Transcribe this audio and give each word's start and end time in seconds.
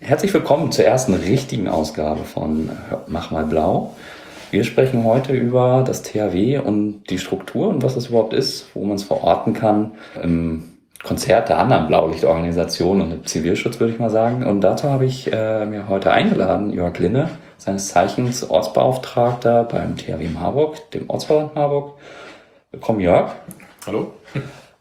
Herzlich 0.00 0.34
willkommen 0.34 0.70
zur 0.72 0.84
ersten 0.84 1.14
richtigen 1.14 1.68
Ausgabe 1.68 2.24
von 2.24 2.70
Mach 3.06 3.30
mal 3.30 3.46
blau. 3.46 3.96
Wir 4.50 4.62
sprechen 4.62 5.04
heute 5.04 5.32
über 5.32 5.82
das 5.86 6.02
THW 6.02 6.58
und 6.58 7.04
die 7.08 7.18
Struktur 7.18 7.68
und 7.68 7.82
was 7.82 7.94
das 7.94 8.08
überhaupt 8.08 8.34
ist, 8.34 8.68
wo 8.74 8.84
man 8.84 8.96
es 8.96 9.04
verorten 9.04 9.54
kann 9.54 9.92
im 10.22 10.74
Konzert 11.02 11.48
der 11.48 11.58
anderen 11.58 11.86
Blaulichtorganisationen 11.86 13.06
und 13.06 13.12
im 13.12 13.26
Zivilschutz, 13.26 13.80
würde 13.80 13.94
ich 13.94 13.98
mal 13.98 14.10
sagen. 14.10 14.44
Und 14.44 14.60
dazu 14.60 14.90
habe 14.90 15.06
ich 15.06 15.32
äh, 15.32 15.64
mir 15.64 15.88
heute 15.88 16.12
eingeladen 16.12 16.72
Jörg 16.72 16.98
Linne, 16.98 17.30
seines 17.56 17.88
Zeichens 17.88 18.48
Ortsbeauftragter 18.48 19.64
beim 19.64 19.96
THW 19.96 20.28
Marburg, 20.28 20.90
dem 20.90 21.08
Ortsverband 21.08 21.54
Marburg. 21.54 21.94
Willkommen, 22.70 23.00
Jörg. 23.00 23.32
Hallo. 23.86 24.12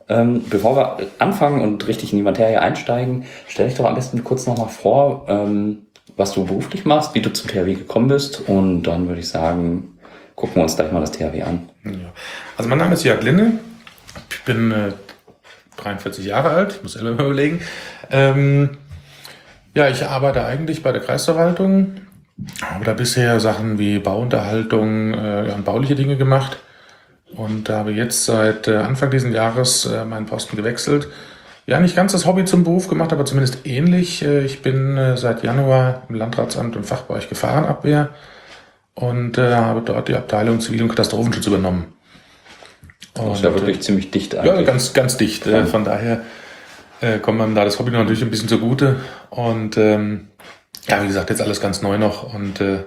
Ähm, 0.08 0.44
bevor 0.50 0.76
wir 0.76 1.08
anfangen 1.18 1.62
und 1.62 1.88
richtig 1.88 2.14
in 2.14 2.18
die 2.18 2.24
Materie 2.24 2.62
einsteigen, 2.62 3.26
stell 3.48 3.68
dich 3.68 3.78
doch 3.78 3.86
am 3.86 3.96
besten 3.96 4.24
kurz 4.24 4.46
nochmal 4.46 4.70
vor, 4.70 5.26
ähm, 5.28 5.88
was 6.16 6.34
du 6.34 6.46
beruflich 6.46 6.86
machst, 6.86 7.16
wie 7.16 7.22
du 7.22 7.34
zum 7.34 7.50
THW 7.50 7.74
gekommen 7.74 8.08
bist 8.08 8.48
und 8.48 8.84
dann 8.84 9.08
würde 9.08 9.22
ich 9.22 9.30
sagen, 9.30 9.98
gucken 10.36 10.58
wir 10.58 10.64
uns 10.64 10.76
gleich 10.76 10.92
mal 10.92 11.00
das 11.00 11.12
THW 11.12 11.42
an. 11.42 11.70
Ja. 11.84 11.92
Also 12.56 12.70
mein 12.70 12.78
Name 12.78 12.94
ist 12.94 13.04
Jörg 13.04 13.24
Linne, 13.24 13.54
ich 14.30 14.44
bin 14.44 14.72
äh, 14.72 14.92
43 15.78 16.24
Jahre 16.24 16.50
alt, 16.50 16.84
muss 16.84 16.94
selber 16.94 17.16
mal 17.16 17.26
überlegen. 17.26 17.62
Ähm, 18.12 18.78
ja, 19.74 19.90
ich 19.90 20.06
arbeite 20.06 20.46
eigentlich 20.46 20.84
bei 20.84 20.92
der 20.92 21.02
Kreisverwaltung, 21.02 21.96
habe 22.62 22.86
da 22.86 22.94
bisher 22.94 23.40
Sachen 23.40 23.80
wie 23.80 23.98
Bauunterhaltung 23.98 25.14
äh, 25.16 25.52
und 25.56 25.66
bauliche 25.66 25.96
Dinge 25.96 26.16
gemacht 26.16 26.60
und 27.34 27.70
habe 27.70 27.92
jetzt 27.92 28.26
seit 28.26 28.68
äh, 28.68 28.78
Anfang 28.78 29.12
dieses 29.12 29.34
Jahres 29.34 29.86
äh, 29.86 30.06
meinen 30.06 30.26
Posten 30.26 30.56
gewechselt. 30.56 31.08
Ja, 31.68 31.80
nicht 31.80 31.96
ganz 31.96 32.12
das 32.12 32.26
Hobby 32.26 32.46
zum 32.46 32.64
Beruf 32.64 32.88
gemacht, 32.88 33.12
aber 33.12 33.26
zumindest 33.26 33.66
ähnlich. 33.66 34.24
Äh, 34.24 34.46
ich 34.46 34.62
bin 34.62 35.18
seit 35.18 35.44
Januar 35.44 36.04
im 36.10 36.16
Landratsamt 36.16 36.76
und 36.76 36.86
Fachbereich 36.86 37.30
Gefahrenabwehr 37.30 38.10
und 38.94 39.38
habe 39.38 39.82
dort 39.82 40.08
die 40.08 40.16
Abteilung 40.16 40.62
Zivil- 40.62 40.84
und 40.84 40.90
Katastrophenschutz 40.90 41.48
übernommen. 41.48 41.94
Und, 43.18 43.30
das 43.30 43.40
ist 43.40 43.44
ja 43.44 43.54
wirklich 43.54 43.82
ziemlich 43.82 44.12
dicht 44.12 44.36
eigentlich. 44.36 44.56
Ja, 44.56 44.62
ganz, 44.62 44.94
ganz 44.94 45.18
dicht. 45.18 45.46
Ja. 45.46 45.66
Von 45.66 45.84
daher 45.84 46.22
kommt 47.22 47.38
man 47.38 47.56
da 47.56 47.66
das 47.66 47.78
Hobby 47.78 47.92
natürlich 47.92 48.22
ein 48.22 48.30
bisschen 48.30 48.48
zugute. 48.48 49.02
Und 49.30 49.76
ähm, 49.76 50.30
ja, 50.88 51.04
wie 51.04 51.08
gesagt, 51.08 51.30
jetzt 51.30 51.42
alles 51.42 51.60
ganz 51.60 51.82
neu 51.82 51.98
noch 51.98 52.34
und 52.34 52.62
äh, 52.62 52.86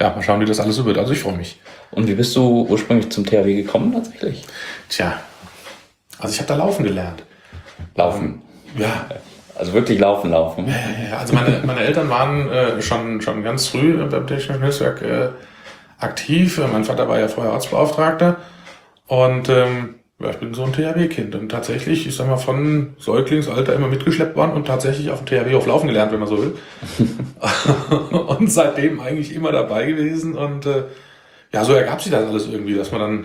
ja, 0.00 0.10
mal 0.10 0.22
schauen, 0.22 0.40
wie 0.40 0.44
das 0.44 0.60
alles 0.60 0.76
so 0.76 0.84
wird. 0.84 0.98
Also 0.98 1.12
ich 1.12 1.20
freue 1.20 1.36
mich. 1.36 1.60
Und 1.90 2.06
wie 2.06 2.14
bist 2.14 2.34
du 2.36 2.66
ursprünglich 2.68 3.10
zum 3.10 3.24
THW 3.24 3.54
gekommen 3.54 3.92
tatsächlich? 3.92 4.44
Tja, 4.88 5.20
also 6.18 6.32
ich 6.32 6.40
habe 6.40 6.48
da 6.48 6.56
laufen 6.56 6.84
gelernt. 6.84 7.24
Laufen? 7.94 8.42
Ähm, 8.74 8.82
ja. 8.82 9.06
Also 9.54 9.72
wirklich 9.72 9.98
laufen, 9.98 10.30
laufen. 10.30 10.66
Ja, 10.68 10.74
ja, 10.74 11.08
ja. 11.10 11.16
Also 11.16 11.34
meine, 11.34 11.62
meine 11.64 11.80
Eltern 11.80 12.10
waren 12.10 12.50
äh, 12.50 12.82
schon, 12.82 13.22
schon 13.22 13.42
ganz 13.42 13.68
früh 13.68 13.96
beim 14.04 14.26
Technischen 14.26 14.62
Hilfswerk 14.62 15.00
äh, 15.00 15.28
aktiv. 15.98 16.60
Mein 16.70 16.84
Vater 16.84 17.08
war 17.08 17.18
ja 17.18 17.28
vorher 17.28 17.54
Arztbeauftragter. 17.54 18.36
Und 19.06 19.48
ähm, 19.48 19.94
ja, 20.18 20.30
ich 20.30 20.38
bin 20.38 20.54
so 20.54 20.64
ein 20.64 20.72
THW-Kind 20.72 21.34
und 21.34 21.50
tatsächlich, 21.50 22.06
ich 22.06 22.16
sag 22.16 22.26
mal, 22.26 22.38
von 22.38 22.94
Säuglingsalter 22.98 23.74
immer 23.74 23.88
mitgeschleppt 23.88 24.34
worden 24.34 24.52
und 24.52 24.66
tatsächlich 24.66 25.10
auf 25.10 25.22
dem 25.22 25.26
THW 25.26 25.54
auf 25.54 25.66
Laufen 25.66 25.88
gelernt, 25.88 26.12
wenn 26.12 26.20
man 26.20 26.28
so 26.28 26.38
will. 26.42 26.54
und 28.38 28.50
seitdem 28.50 29.00
eigentlich 29.00 29.34
immer 29.34 29.52
dabei 29.52 29.86
gewesen 29.86 30.34
und 30.34 30.64
äh, 30.64 30.84
ja, 31.52 31.64
so 31.64 31.74
ergab 31.74 32.00
sich 32.00 32.12
das 32.12 32.26
alles 32.26 32.48
irgendwie, 32.48 32.74
dass 32.74 32.92
man 32.92 33.00
dann 33.00 33.24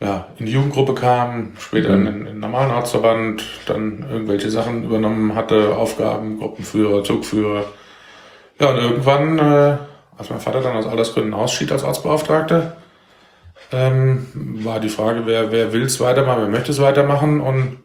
ja, 0.00 0.28
in 0.38 0.46
die 0.46 0.52
Jugendgruppe 0.52 0.94
kam, 0.94 1.54
später 1.58 1.96
mhm. 1.96 2.06
in, 2.06 2.14
in 2.18 2.24
den 2.26 2.40
normalen 2.40 2.70
Arztverband, 2.70 3.42
dann 3.66 4.04
irgendwelche 4.10 4.50
Sachen 4.50 4.84
übernommen 4.84 5.34
hatte, 5.34 5.76
Aufgaben, 5.76 6.38
Gruppenführer, 6.38 7.02
Zugführer. 7.02 7.64
Ja, 8.60 8.70
und 8.70 8.76
irgendwann, 8.76 9.38
äh, 9.38 9.76
als 10.18 10.30
mein 10.30 10.40
Vater 10.40 10.60
dann 10.60 10.76
aus 10.76 10.86
Altersgründen 10.86 11.34
ausschied 11.34 11.72
als 11.72 11.82
Arztbeauftragter, 11.82 12.76
ähm, 13.72 14.26
war 14.64 14.80
die 14.80 14.88
Frage, 14.88 15.22
wer, 15.26 15.50
wer 15.50 15.72
will 15.72 15.84
es 15.84 16.00
weitermachen, 16.00 16.42
wer 16.42 16.48
möchte 16.48 16.72
es 16.72 16.80
weitermachen 16.80 17.40
und 17.40 17.78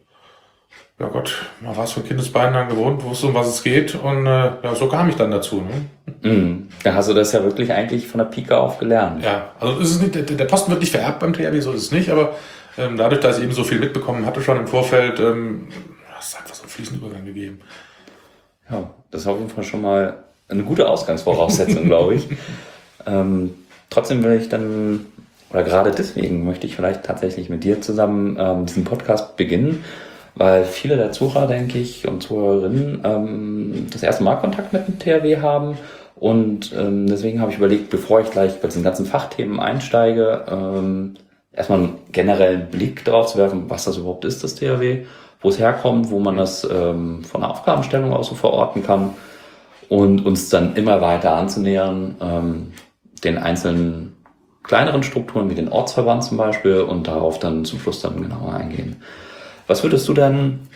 ja 0.99 1.07
Gott, 1.07 1.33
man 1.61 1.75
war 1.75 1.85
es 1.85 1.93
von 1.93 2.05
Kindesbeinen 2.05 2.55
an 2.55 2.69
gewohnt, 2.69 3.03
wusste, 3.03 3.27
um 3.27 3.33
was 3.33 3.47
es 3.47 3.63
geht 3.63 3.95
und 3.95 4.27
äh, 4.27 4.51
ja, 4.63 4.75
so 4.75 4.87
kam 4.87 5.09
ich 5.09 5.15
dann 5.15 5.31
dazu. 5.31 5.63
Ne? 5.63 6.29
Mm, 6.29 6.69
da 6.83 6.93
hast 6.93 7.09
du 7.09 7.13
das 7.13 7.31
ja 7.31 7.43
wirklich 7.43 7.71
eigentlich 7.71 8.07
von 8.07 8.19
der 8.19 8.25
Pike 8.25 8.55
auf 8.55 8.77
gelernt. 8.77 9.23
Ja, 9.23 9.51
also 9.59 9.79
ist 9.79 9.91
es 9.91 10.01
nicht, 10.01 10.13
der, 10.13 10.21
der 10.21 10.45
Posten 10.45 10.69
wird 10.69 10.81
nicht 10.81 10.91
vererbt 10.91 11.19
beim 11.19 11.33
THW, 11.33 11.59
so 11.59 11.71
ist 11.71 11.83
es 11.83 11.91
nicht, 11.91 12.11
aber 12.11 12.35
ähm, 12.77 12.97
dadurch, 12.97 13.21
dass 13.21 13.39
ich 13.39 13.43
eben 13.43 13.53
so 13.53 13.63
viel 13.63 13.79
mitbekommen 13.79 14.25
hatte 14.25 14.41
schon 14.41 14.57
im 14.57 14.67
Vorfeld, 14.67 15.19
ähm, 15.19 15.67
es 16.19 16.27
ist 16.27 16.37
einfach 16.37 16.53
so 16.53 16.63
einen 16.63 16.69
fließenden 16.69 17.03
Übergang 17.03 17.25
gegeben. 17.25 17.61
Ja, 18.69 18.91
das 19.09 19.21
ist 19.21 19.27
auf 19.27 19.39
jeden 19.39 19.49
Fall 19.49 19.63
schon 19.63 19.81
mal 19.81 20.23
eine 20.47 20.63
gute 20.63 20.87
Ausgangsvoraussetzung, 20.87 21.85
glaube 21.85 22.15
ich. 22.15 22.27
Ähm, 23.07 23.55
trotzdem 23.89 24.23
will 24.23 24.39
ich 24.39 24.49
dann 24.49 25.07
oder 25.51 25.63
gerade 25.63 25.91
deswegen 25.91 26.45
möchte 26.45 26.67
ich 26.67 26.75
vielleicht 26.75 27.03
tatsächlich 27.03 27.49
mit 27.49 27.63
dir 27.63 27.81
zusammen 27.81 28.37
ähm, 28.39 28.65
diesen 28.65 28.83
Podcast 28.83 29.35
beginnen, 29.35 29.83
weil 30.35 30.63
viele 30.63 30.95
der 30.95 31.11
Zuhörer, 31.11 31.47
denke 31.47 31.77
ich, 31.77 32.07
und 32.07 32.23
Zuhörerinnen 32.23 33.01
ähm, 33.03 33.87
das 33.91 34.03
erste 34.03 34.23
Mal 34.23 34.35
Kontakt 34.35 34.73
mit 34.73 34.87
dem 34.87 34.99
THW 34.99 35.41
haben. 35.41 35.77
Und 36.15 36.71
ähm, 36.77 37.07
deswegen 37.07 37.41
habe 37.41 37.51
ich 37.51 37.57
überlegt, 37.57 37.89
bevor 37.89 38.21
ich 38.21 38.29
gleich 38.29 38.61
bei 38.61 38.67
diesen 38.67 38.83
ganzen 38.83 39.05
Fachthemen 39.05 39.59
einsteige, 39.59 40.45
ähm, 40.49 41.15
erstmal 41.51 41.79
einen 41.79 41.97
generellen 42.11 42.69
Blick 42.69 43.03
darauf 43.03 43.27
zu 43.27 43.37
werfen, 43.37 43.65
was 43.69 43.85
das 43.85 43.97
überhaupt 43.97 44.23
ist, 44.25 44.43
das 44.43 44.55
THW, 44.55 45.05
wo 45.41 45.49
es 45.49 45.59
herkommt, 45.59 46.11
wo 46.11 46.19
man 46.19 46.37
das 46.37 46.63
ähm, 46.63 47.23
von 47.23 47.41
der 47.41 47.49
Aufgabenstellung 47.49 48.13
aus 48.13 48.27
so 48.27 48.35
verorten 48.35 48.83
kann 48.83 49.15
und 49.89 50.25
uns 50.25 50.49
dann 50.49 50.75
immer 50.75 51.01
weiter 51.01 51.35
anzunähern, 51.35 52.15
ähm, 52.21 52.73
den 53.23 53.37
einzelnen 53.37 54.10
kleineren 54.63 55.03
Strukturen 55.03 55.49
wie 55.49 55.55
den 55.55 55.69
Ortsverband 55.69 56.23
zum 56.23 56.37
Beispiel 56.37 56.81
und 56.81 57.07
darauf 57.07 57.39
dann 57.39 57.65
zum 57.65 57.79
Schluss 57.79 58.01
dann 58.01 58.21
genauer 58.21 58.53
eingehen. 58.53 59.01
Was 59.67 59.83
würdest 59.83 60.07
du 60.07 60.13
denn 60.13 60.67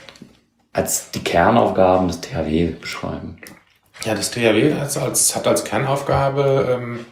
als 0.74 1.12
die 1.12 1.24
Kernaufgaben 1.24 2.08
des 2.08 2.22
THW 2.22 2.74
beschreiben? 2.80 3.38
Ja, 4.04 4.14
das 4.14 4.32
THW 4.32 4.74
hat 4.74 4.98
als, 4.98 5.36
hat 5.36 5.48
als 5.48 5.64
Kernaufgabe 5.64 6.78
ähm, 6.78 7.06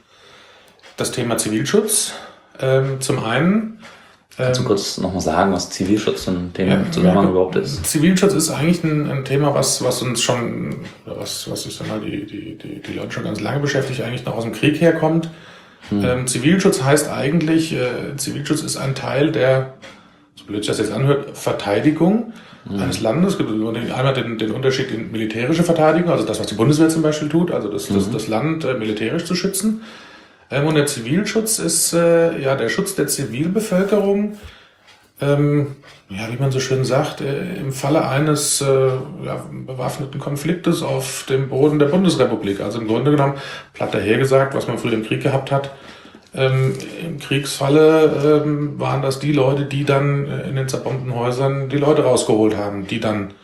das 0.97 1.11
Thema 1.11 1.37
Zivilschutz. 1.37 2.13
Ähm, 2.59 3.01
zum 3.01 3.23
einen. 3.23 3.79
Kannst 4.35 4.59
du 4.59 4.63
ähm, 4.63 4.67
kurz 4.67 4.97
nochmal 4.97 5.21
sagen, 5.21 5.53
was 5.53 5.69
Zivilschutz 5.69 6.27
in 6.27 6.53
dem 6.53 6.69
ja, 6.69 6.91
Zusammenhang 6.91 7.25
ja, 7.25 7.31
überhaupt 7.31 7.55
ist? 7.55 7.85
Zivilschutz 7.85 8.33
ist 8.33 8.49
eigentlich 8.49 8.83
ein, 8.83 9.09
ein, 9.09 9.25
Thema, 9.25 9.53
was, 9.53 9.83
was 9.83 10.01
uns 10.01 10.21
schon, 10.21 10.75
was, 11.05 11.49
was 11.49 11.65
ich 11.65 11.75
sag 11.75 11.87
mal, 11.87 11.99
die, 11.99 12.25
die, 12.25 12.57
die, 12.57 12.81
die 12.81 12.93
Leute 12.93 13.11
schon 13.11 13.23
ganz 13.23 13.39
lange 13.39 13.59
beschäftigt, 13.59 14.01
eigentlich 14.01 14.25
noch 14.25 14.35
aus 14.35 14.43
dem 14.43 14.53
Krieg 14.53 14.81
herkommt. 14.81 15.29
Hm. 15.89 16.03
Ähm, 16.03 16.27
Zivilschutz 16.27 16.81
heißt 16.83 17.09
eigentlich, 17.09 17.73
äh, 17.73 18.15
Zivilschutz 18.17 18.61
ist 18.61 18.77
ein 18.77 18.95
Teil 18.95 19.31
der, 19.31 19.73
so 20.35 20.45
blöd 20.45 20.63
sich 20.63 20.67
das 20.67 20.79
jetzt 20.79 20.91
anhört, 20.91 21.37
Verteidigung 21.37 22.33
hm. 22.67 22.79
eines 22.79 23.01
Landes. 23.01 23.33
Es 23.33 23.37
gibt 23.37 23.49
einmal 23.49 24.13
den, 24.13 24.37
den 24.37 24.51
Unterschied 24.51 24.91
in 24.91 25.11
militärische 25.11 25.63
Verteidigung, 25.63 26.11
also 26.11 26.25
das, 26.25 26.39
was 26.39 26.47
die 26.47 26.55
Bundeswehr 26.55 26.89
zum 26.89 27.01
Beispiel 27.01 27.29
tut, 27.29 27.51
also 27.51 27.69
das, 27.69 27.87
das, 27.87 28.07
mhm. 28.07 28.11
das 28.13 28.27
Land 28.27 28.65
äh, 28.65 28.73
militärisch 28.75 29.25
zu 29.25 29.35
schützen. 29.35 29.81
Ähm, 30.49 30.67
und 30.67 30.75
der 30.75 30.85
Zivilschutz 30.85 31.59
ist 31.59 31.93
äh, 31.93 32.39
ja 32.39 32.55
der 32.55 32.69
Schutz 32.69 32.95
der 32.95 33.07
Zivilbevölkerung 33.07 34.37
ähm, 35.21 35.75
ja, 36.09 36.31
wie 36.31 36.41
man 36.41 36.51
so 36.51 36.59
schön 36.59 36.85
sagt, 36.85 37.21
äh, 37.21 37.55
im 37.55 37.71
Falle 37.71 38.07
eines 38.07 38.61
äh, 38.61 38.65
ja, 39.25 39.45
bewaffneten 39.65 40.19
Konfliktes 40.19 40.83
auf 40.83 41.25
dem 41.29 41.49
Boden 41.49 41.79
der 41.79 41.87
Bundesrepublik. 41.87 42.61
Also 42.61 42.79
im 42.79 42.87
Grunde 42.87 43.11
genommen, 43.11 43.35
platt 43.73 43.93
dahergesagt, 43.93 44.53
was 44.55 44.67
man 44.67 44.77
früher 44.77 44.93
im 44.93 45.03
Krieg 45.03 45.21
gehabt 45.21 45.51
hat, 45.51 45.71
ähm, 46.35 46.73
Im 47.05 47.19
Kriegsfalle 47.19 48.41
ähm, 48.43 48.79
waren 48.79 49.03
das 49.03 49.19
die 49.19 49.33
Leute, 49.33 49.65
die 49.65 49.85
dann 49.85 50.25
äh, 50.25 50.49
in 50.49 50.55
den 50.55 50.67
zerbombten 50.67 51.13
Häusern 51.13 51.69
die 51.69 51.77
Leute 51.77 52.03
rausgeholt 52.03 52.57
haben, 52.57 52.87
die 52.87 52.99
dann 52.99 53.35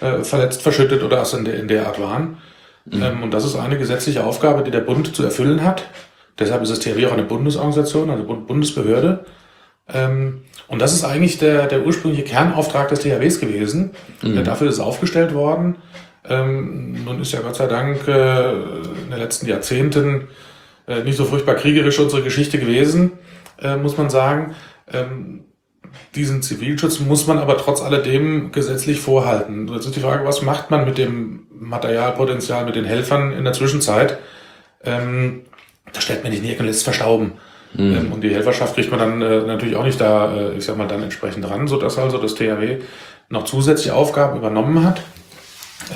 äh, 0.00 0.22
verletzt, 0.24 0.60
verschüttet 0.60 1.02
oder 1.02 1.18
was 1.20 1.32
in 1.32 1.46
der, 1.46 1.58
in 1.58 1.68
der 1.68 1.86
Art 1.86 2.00
waren. 2.00 2.38
Mhm. 2.84 3.02
Ähm, 3.02 3.22
und 3.22 3.30
das 3.32 3.46
ist 3.46 3.56
eine 3.56 3.78
gesetzliche 3.78 4.24
Aufgabe, 4.24 4.62
die 4.62 4.70
der 4.70 4.80
Bund 4.80 5.16
zu 5.16 5.24
erfüllen 5.24 5.64
hat. 5.64 5.84
Deshalb 6.38 6.62
ist 6.62 6.70
das 6.70 6.80
THW 6.80 7.06
auch 7.06 7.12
eine 7.12 7.22
Bundesorganisation, 7.22 8.10
also 8.10 8.24
Bundesbehörde. 8.24 9.24
Ähm, 9.92 10.42
und 10.68 10.80
das 10.80 10.92
ist 10.92 11.04
eigentlich 11.04 11.38
der, 11.38 11.66
der 11.66 11.84
ursprüngliche 11.84 12.24
Kernauftrag 12.24 12.88
des 12.88 13.00
THWs 13.00 13.40
gewesen. 13.40 13.90
Mhm. 14.22 14.44
Dafür 14.44 14.68
ist 14.68 14.74
es 14.74 14.80
aufgestellt 14.80 15.34
worden. 15.34 15.76
Ähm, 16.26 17.04
nun 17.04 17.20
ist 17.20 17.32
ja 17.32 17.40
Gott 17.40 17.56
sei 17.56 17.66
Dank 17.66 18.08
äh, 18.08 18.52
in 18.52 19.10
den 19.10 19.18
letzten 19.18 19.46
Jahrzehnten 19.46 20.28
äh, 20.88 21.02
nicht 21.02 21.18
so 21.18 21.24
furchtbar 21.26 21.54
kriegerisch 21.54 21.98
unsere 21.98 22.22
Geschichte 22.22 22.58
gewesen, 22.58 23.12
äh, 23.60 23.76
muss 23.76 23.98
man 23.98 24.08
sagen. 24.08 24.54
Ähm, 24.90 25.44
diesen 26.14 26.42
Zivilschutz 26.42 26.98
muss 27.00 27.26
man 27.26 27.38
aber 27.38 27.58
trotz 27.58 27.82
alledem 27.82 28.52
gesetzlich 28.52 29.00
vorhalten. 29.00 29.68
Jetzt 29.68 29.86
ist 29.86 29.96
die 29.96 30.00
Frage, 30.00 30.24
was 30.24 30.42
macht 30.42 30.70
man 30.70 30.84
mit 30.86 30.98
dem 30.98 31.46
Materialpotenzial, 31.52 32.64
mit 32.64 32.74
den 32.74 32.84
Helfern 32.84 33.32
in 33.32 33.44
der 33.44 33.52
Zwischenzeit? 33.52 34.18
Da 34.82 36.00
stellt 36.00 36.24
man 36.24 36.32
nicht 36.32 36.60
es 36.60 36.82
verstauben. 36.82 37.34
Mhm. 37.74 37.96
Ähm, 37.96 38.12
und 38.12 38.20
die 38.22 38.34
Helferschaft 38.34 38.74
kriegt 38.74 38.90
man 38.90 39.00
dann 39.00 39.22
äh, 39.22 39.42
natürlich 39.42 39.76
auch 39.76 39.84
nicht 39.84 40.00
da, 40.00 40.34
äh, 40.34 40.56
ich 40.56 40.64
sag 40.64 40.76
mal, 40.76 40.88
dann 40.88 41.02
entsprechend 41.02 41.48
ran, 41.48 41.66
sodass 41.66 41.98
also 41.98 42.18
das 42.18 42.34
THW 42.34 42.78
noch 43.28 43.44
zusätzliche 43.44 43.94
Aufgaben 43.94 44.38
übernommen 44.38 44.84
hat. 44.84 45.02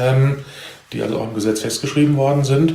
Ähm, 0.01 0.39
die 0.93 1.03
also 1.03 1.19
auch 1.19 1.29
im 1.29 1.35
Gesetz 1.35 1.61
festgeschrieben 1.61 2.17
worden 2.17 2.45
sind. 2.45 2.75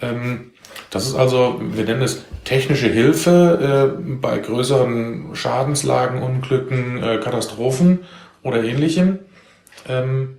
Ähm, 0.00 0.52
das 0.90 1.06
ist 1.06 1.14
also, 1.14 1.60
wir 1.60 1.84
nennen 1.84 2.02
es 2.02 2.24
technische 2.44 2.88
Hilfe 2.88 3.94
äh, 3.98 4.02
bei 4.20 4.38
größeren 4.38 5.34
Schadenslagen, 5.34 6.22
Unglücken, 6.22 7.02
äh, 7.02 7.18
Katastrophen 7.18 8.00
oder 8.42 8.64
ähnlichem. 8.64 9.20
Ähm, 9.88 10.38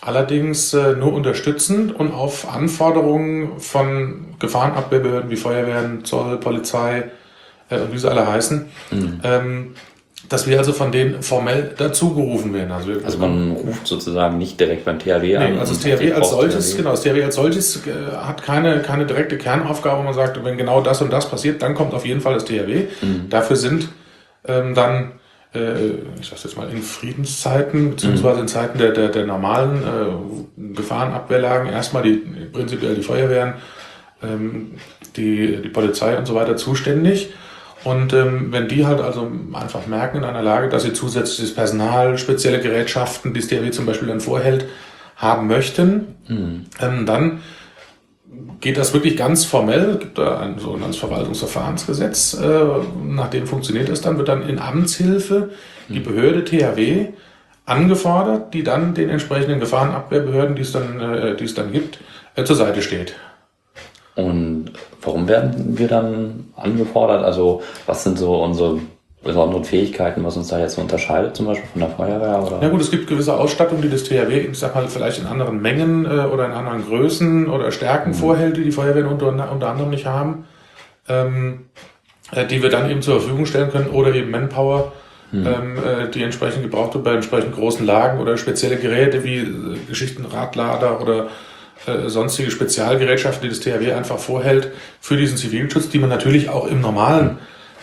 allerdings 0.00 0.74
äh, 0.74 0.94
nur 0.94 1.12
unterstützend 1.12 1.94
und 1.94 2.12
auf 2.12 2.52
Anforderungen 2.52 3.58
von 3.58 4.34
Gefahrenabwehrbehörden 4.38 5.30
wie 5.30 5.36
Feuerwehren, 5.36 6.04
Zoll, 6.04 6.38
Polizei 6.38 7.10
äh, 7.70 7.80
und 7.80 7.92
wie 7.92 7.98
sie 7.98 8.10
alle 8.10 8.26
heißen, 8.26 8.66
mhm. 8.90 9.20
ähm, 9.22 9.74
dass 10.28 10.46
wir 10.46 10.58
also 10.58 10.72
von 10.72 10.90
denen 10.90 11.22
formell 11.22 11.74
dazugerufen 11.76 12.52
werden. 12.52 12.72
Also, 12.72 12.92
also 13.04 13.18
man 13.18 13.52
ruft 13.52 13.86
sozusagen 13.86 14.38
nicht 14.38 14.58
direkt 14.58 14.84
beim 14.84 14.98
THW 14.98 15.20
nee, 15.20 15.36
an. 15.36 15.58
Also 15.58 15.74
das 15.74 15.82
THW 15.82 16.12
als 16.12 16.30
solches, 16.30 16.70
THW. 16.70 16.76
genau, 16.78 16.90
das 16.90 17.02
THW 17.02 17.22
als 17.22 17.34
solches 17.36 17.86
äh, 17.86 17.90
hat 18.16 18.42
keine, 18.42 18.80
keine 18.80 19.06
direkte 19.06 19.38
Kernaufgabe, 19.38 20.00
wo 20.00 20.02
man 20.02 20.14
sagt, 20.14 20.42
wenn 20.44 20.56
genau 20.56 20.80
das 20.80 21.00
und 21.00 21.12
das 21.12 21.30
passiert, 21.30 21.62
dann 21.62 21.74
kommt 21.74 21.94
auf 21.94 22.04
jeden 22.04 22.20
Fall 22.20 22.34
das 22.34 22.44
THW. 22.44 22.86
Mhm. 23.02 23.28
Dafür 23.30 23.56
sind 23.56 23.88
ähm, 24.48 24.74
dann 24.74 25.12
äh, 25.56 25.90
ich 26.20 26.28
sage 26.28 26.42
jetzt 26.44 26.56
mal, 26.56 26.68
in 26.70 26.82
Friedenszeiten, 26.82 27.90
beziehungsweise 27.90 28.40
in 28.40 28.48
Zeiten 28.48 28.78
der, 28.78 28.92
der, 28.92 29.08
der 29.08 29.26
normalen 29.26 29.82
äh, 29.82 30.74
Gefahrenabwehrlagen, 30.74 31.68
erstmal 31.70 32.02
die, 32.02 32.16
prinzipiell 32.52 32.94
die 32.94 33.02
Feuerwehren, 33.02 33.54
ähm, 34.22 34.72
die, 35.16 35.62
die 35.62 35.68
Polizei 35.68 36.16
und 36.16 36.26
so 36.26 36.34
weiter 36.34 36.56
zuständig. 36.56 37.30
Und 37.86 38.12
ähm, 38.14 38.48
wenn 38.50 38.66
die 38.66 38.84
halt 38.84 39.00
also 39.00 39.30
einfach 39.52 39.86
merken 39.86 40.16
in 40.16 40.24
einer 40.24 40.42
Lage, 40.42 40.68
dass 40.68 40.82
sie 40.82 40.92
zusätzliches 40.92 41.54
Personal, 41.54 42.18
spezielle 42.18 42.58
Gerätschaften, 42.58 43.32
die 43.32 43.38
das 43.38 43.48
DRW 43.48 43.70
zum 43.70 43.86
Beispiel 43.86 44.08
dann 44.08 44.20
vorhält, 44.20 44.66
haben 45.14 45.46
möchten, 45.46 46.16
mhm. 46.26 46.64
ähm, 46.80 47.06
dann 47.06 47.42
geht 48.60 48.76
das 48.76 48.92
wirklich 48.92 49.16
ganz 49.16 49.44
formell, 49.44 49.98
gibt 49.98 50.18
da 50.18 50.40
ein 50.40 50.58
sogenanntes 50.58 50.96
Verwaltungsverfahrensgesetz, 50.96 52.34
äh, 52.34 52.64
nach 53.04 53.30
dem 53.30 53.46
funktioniert 53.46 53.88
es 53.88 54.00
dann, 54.00 54.18
wird 54.18 54.26
dann 54.26 54.48
in 54.48 54.58
Amtshilfe 54.58 55.50
die 55.88 56.00
Behörde 56.00 56.44
THW 56.44 57.10
angefordert, 57.66 58.52
die 58.52 58.64
dann 58.64 58.94
den 58.94 59.10
entsprechenden 59.10 59.60
Gefahrenabwehrbehörden, 59.60 60.56
die 60.56 60.62
es 60.62 60.72
dann, 60.72 60.98
äh, 60.98 61.36
die 61.36 61.44
es 61.44 61.54
dann 61.54 61.70
gibt, 61.70 62.00
äh, 62.34 62.42
zur 62.42 62.56
Seite 62.56 62.82
steht. 62.82 63.14
Und 64.16 64.72
warum 65.02 65.28
werden 65.28 65.78
wir 65.78 65.88
dann 65.88 66.46
angefordert? 66.56 67.22
Also 67.22 67.62
was 67.84 68.02
sind 68.02 68.18
so 68.18 68.42
unsere 68.42 68.78
besonderen 69.22 69.64
Fähigkeiten, 69.64 70.24
was 70.24 70.38
uns 70.38 70.48
da 70.48 70.58
jetzt 70.58 70.76
so 70.76 70.80
unterscheidet, 70.80 71.36
zum 71.36 71.46
Beispiel 71.46 71.68
von 71.70 71.80
der 71.80 71.90
Feuerwehr? 71.90 72.42
Oder? 72.42 72.62
Ja 72.62 72.68
gut, 72.70 72.80
es 72.80 72.90
gibt 72.90 73.06
gewisse 73.08 73.36
Ausstattung, 73.36 73.82
die 73.82 73.90
das 73.90 74.04
THW, 74.04 74.38
ich 74.38 74.58
sag 74.58 74.74
mal, 74.74 74.88
vielleicht 74.88 75.20
in 75.20 75.26
anderen 75.26 75.60
Mengen 75.60 76.06
äh, 76.06 76.24
oder 76.24 76.46
in 76.46 76.52
anderen 76.52 76.86
Größen 76.86 77.48
oder 77.48 77.70
Stärken 77.72 78.10
mhm. 78.10 78.14
vorhält, 78.14 78.56
die 78.56 78.64
die 78.64 78.72
Feuerwehren 78.72 79.08
unter, 79.08 79.28
unter 79.52 79.68
anderem 79.68 79.90
nicht 79.90 80.06
haben, 80.06 80.46
ähm, 81.08 81.66
äh, 82.32 82.46
die 82.46 82.62
wir 82.62 82.70
dann 82.70 82.90
eben 82.90 83.02
zur 83.02 83.20
Verfügung 83.20 83.44
stellen 83.44 83.70
können 83.70 83.88
oder 83.88 84.14
eben 84.14 84.30
Manpower, 84.30 84.92
mhm. 85.30 85.46
ähm, 85.46 85.76
äh, 85.76 86.08
die 86.08 86.22
entsprechend 86.22 86.62
gebraucht 86.62 86.94
wird 86.94 87.04
bei 87.04 87.12
entsprechend 87.12 87.54
großen 87.54 87.84
Lagen 87.84 88.18
oder 88.18 88.38
spezielle 88.38 88.76
Geräte 88.76 89.24
wie 89.24 89.38
äh, 89.38 89.76
Geschichten 89.88 90.24
Radlader 90.24 91.02
oder 91.02 91.28
sonstige 92.06 92.50
Spezialgerätschaften, 92.50 93.42
die 93.42 93.48
das 93.48 93.60
THW 93.60 93.92
einfach 93.92 94.18
vorhält 94.18 94.72
für 95.00 95.16
diesen 95.16 95.36
Zivilschutz, 95.36 95.88
die 95.88 95.98
man 95.98 96.08
natürlich 96.08 96.48
auch 96.48 96.66
im 96.66 96.80
normalen 96.80 97.26
mhm 97.26 97.38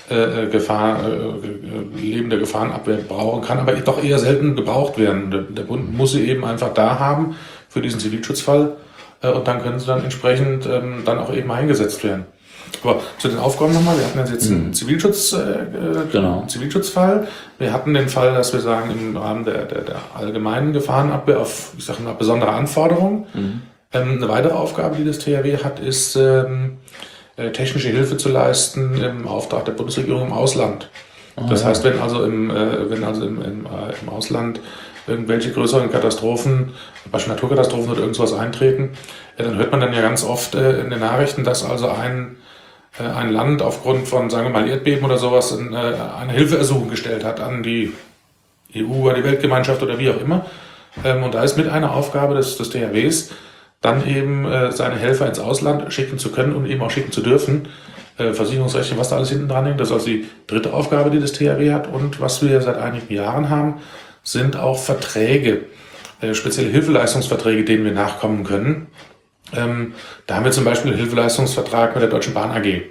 äh, 0.09 0.47
Gefahr, 0.47 0.99
äh, 1.03 1.97
Leben 1.97 2.29
der 2.29 2.39
Gefahrenabwehr 2.39 2.97
brauchen 2.97 3.41
kann, 3.41 3.59
aber 3.59 3.73
doch 3.73 4.03
eher 4.03 4.19
selten 4.19 4.55
gebraucht 4.55 4.97
werden. 4.97 5.31
Der, 5.31 5.41
der 5.41 5.63
Bund 5.63 5.95
muss 5.95 6.11
sie 6.11 6.27
eben 6.27 6.43
einfach 6.43 6.73
da 6.73 6.99
haben 6.99 7.37
für 7.69 7.81
diesen 7.81 7.99
Zivilschutzfall 7.99 8.75
äh, 9.21 9.29
und 9.29 9.47
dann 9.47 9.61
können 9.61 9.79
sie 9.79 9.87
dann 9.87 10.03
entsprechend 10.03 10.65
ähm, 10.65 11.03
dann 11.05 11.19
auch 11.19 11.33
eben 11.33 11.49
eingesetzt 11.51 12.03
werden. 12.03 12.25
Aber 12.83 12.99
zu 13.17 13.29
den 13.29 13.37
Aufgaben 13.37 13.73
nochmal, 13.73 13.97
wir 13.97 14.05
hatten 14.05 14.33
jetzt 14.33 14.49
einen 14.49 14.67
mhm. 14.67 14.73
Zivilschutz, 14.73 15.31
äh, 15.31 15.67
genau. 16.11 16.39
einen 16.39 16.49
Zivilschutzfall. 16.49 17.27
Wir 17.57 17.71
hatten 17.71 17.93
den 17.93 18.09
Fall, 18.09 18.33
dass 18.33 18.51
wir 18.51 18.59
sagen, 18.59 18.91
im 18.91 19.15
Rahmen 19.15 19.45
der, 19.45 19.65
der, 19.65 19.81
der 19.83 19.95
allgemeinen 20.15 20.73
Gefahrenabwehr 20.73 21.39
auf, 21.39 21.71
ich 21.77 21.85
sage 21.85 22.03
mal, 22.03 22.13
besondere 22.13 22.51
Anforderungen. 22.51 23.25
Mhm. 23.33 23.61
Ähm, 23.93 24.17
eine 24.17 24.27
weitere 24.27 24.53
Aufgabe, 24.53 24.95
die 24.95 25.05
das 25.05 25.19
THW 25.19 25.57
hat, 25.57 25.79
ist, 25.79 26.15
ähm, 26.15 26.77
äh, 27.35 27.51
technische 27.51 27.89
Hilfe 27.89 28.17
zu 28.17 28.29
leisten 28.29 28.95
im 29.01 29.27
Auftrag 29.27 29.65
der 29.65 29.71
Bundesregierung 29.71 30.27
im 30.27 30.33
Ausland. 30.33 30.89
Oh, 31.35 31.45
das 31.49 31.65
heißt, 31.65 31.83
wenn 31.83 31.99
also 31.99 32.23
im, 32.23 32.51
äh, 32.51 32.89
wenn 32.89 33.03
also 33.03 33.25
im, 33.25 33.41
im, 33.41 33.65
äh, 33.65 33.93
im 34.01 34.09
Ausland 34.09 34.59
irgendwelche 35.07 35.51
größeren 35.51 35.91
Katastrophen, 35.91 36.73
beispielsweise 37.11 37.29
Naturkatastrophen 37.29 37.91
oder 37.91 38.01
irgendwas 38.01 38.33
eintreten, 38.33 38.91
dann 39.37 39.57
hört 39.57 39.71
man 39.71 39.81
dann 39.81 39.93
ja 39.93 40.01
ganz 40.01 40.23
oft 40.23 40.55
in 40.55 40.89
den 40.89 40.99
Nachrichten, 40.99 41.43
dass 41.43 41.69
also 41.69 41.89
ein, 41.89 42.37
ein 42.97 43.33
Land 43.33 43.61
aufgrund 43.61 44.07
von, 44.07 44.29
sagen 44.29 44.45
wir 44.45 44.51
mal, 44.51 44.69
Erdbeben 44.69 45.03
oder 45.03 45.17
sowas 45.17 45.57
eine 45.57 46.31
Hilfeersuchung 46.31 46.89
gestellt 46.89 47.25
hat 47.25 47.41
an 47.41 47.63
die 47.63 47.91
EU, 48.73 49.09
an 49.09 49.15
die 49.15 49.25
Weltgemeinschaft 49.25 49.83
oder 49.83 49.99
wie 49.99 50.09
auch 50.09 50.21
immer. 50.21 50.45
Ähm, 51.03 51.23
und 51.23 51.33
da 51.33 51.43
ist 51.43 51.57
mit 51.57 51.67
einer 51.67 51.93
Aufgabe 51.93 52.35
des, 52.35 52.57
des 52.57 52.69
THWs, 52.69 53.31
dann 53.83 54.07
eben 54.07 54.45
äh, 54.45 54.71
seine 54.71 54.95
Helfer 54.95 55.27
ins 55.27 55.39
Ausland 55.39 55.94
schicken 55.94 56.18
zu 56.18 56.31
können 56.31 56.56
und 56.56 56.65
eben 56.65 56.81
auch 56.81 56.89
schicken 56.89 57.12
zu 57.12 57.21
dürfen. 57.21 57.68
Äh, 58.18 58.33
Versicherungsrechte, 58.33 58.97
was 58.97 59.09
da 59.09 59.18
alles 59.18 59.30
hinten 59.30 59.50
dran 59.50 59.65
hängt, 59.65 59.80
das 59.80 59.89
ist 59.89 59.94
also 59.94 60.06
die 60.07 60.25
dritte 60.47 60.74
Aufgabe, 60.74 61.12
die 61.12 61.19
das 61.19 61.33
THW 61.33 61.71
hat. 61.71 61.91
Und 61.91 62.21
was 62.21 62.41
wir 62.41 62.62
seit 62.62 62.77
einigen 62.77 63.13
Jahren 63.13 63.50
haben, 63.50 63.81
sind 64.24 64.56
auch 64.56 64.80
Verträge, 64.80 65.65
äh, 66.21 66.33
spezielle 66.33 66.69
Hilfeleistungsverträge, 66.69 67.65
denen 67.65 67.83
wir 67.83 67.91
nachkommen 67.91 68.45
können. 68.45 68.88
Ähm, 69.53 69.94
da 70.27 70.36
haben 70.36 70.45
wir 70.45 70.51
zum 70.53 70.63
Beispiel 70.63 70.91
einen 70.91 71.00
Hilfeleistungsvertrag 71.00 71.94
mit 71.94 72.01
der 72.01 72.09
Deutschen 72.09 72.33
Bahn 72.33 72.51
AG. 72.51 72.83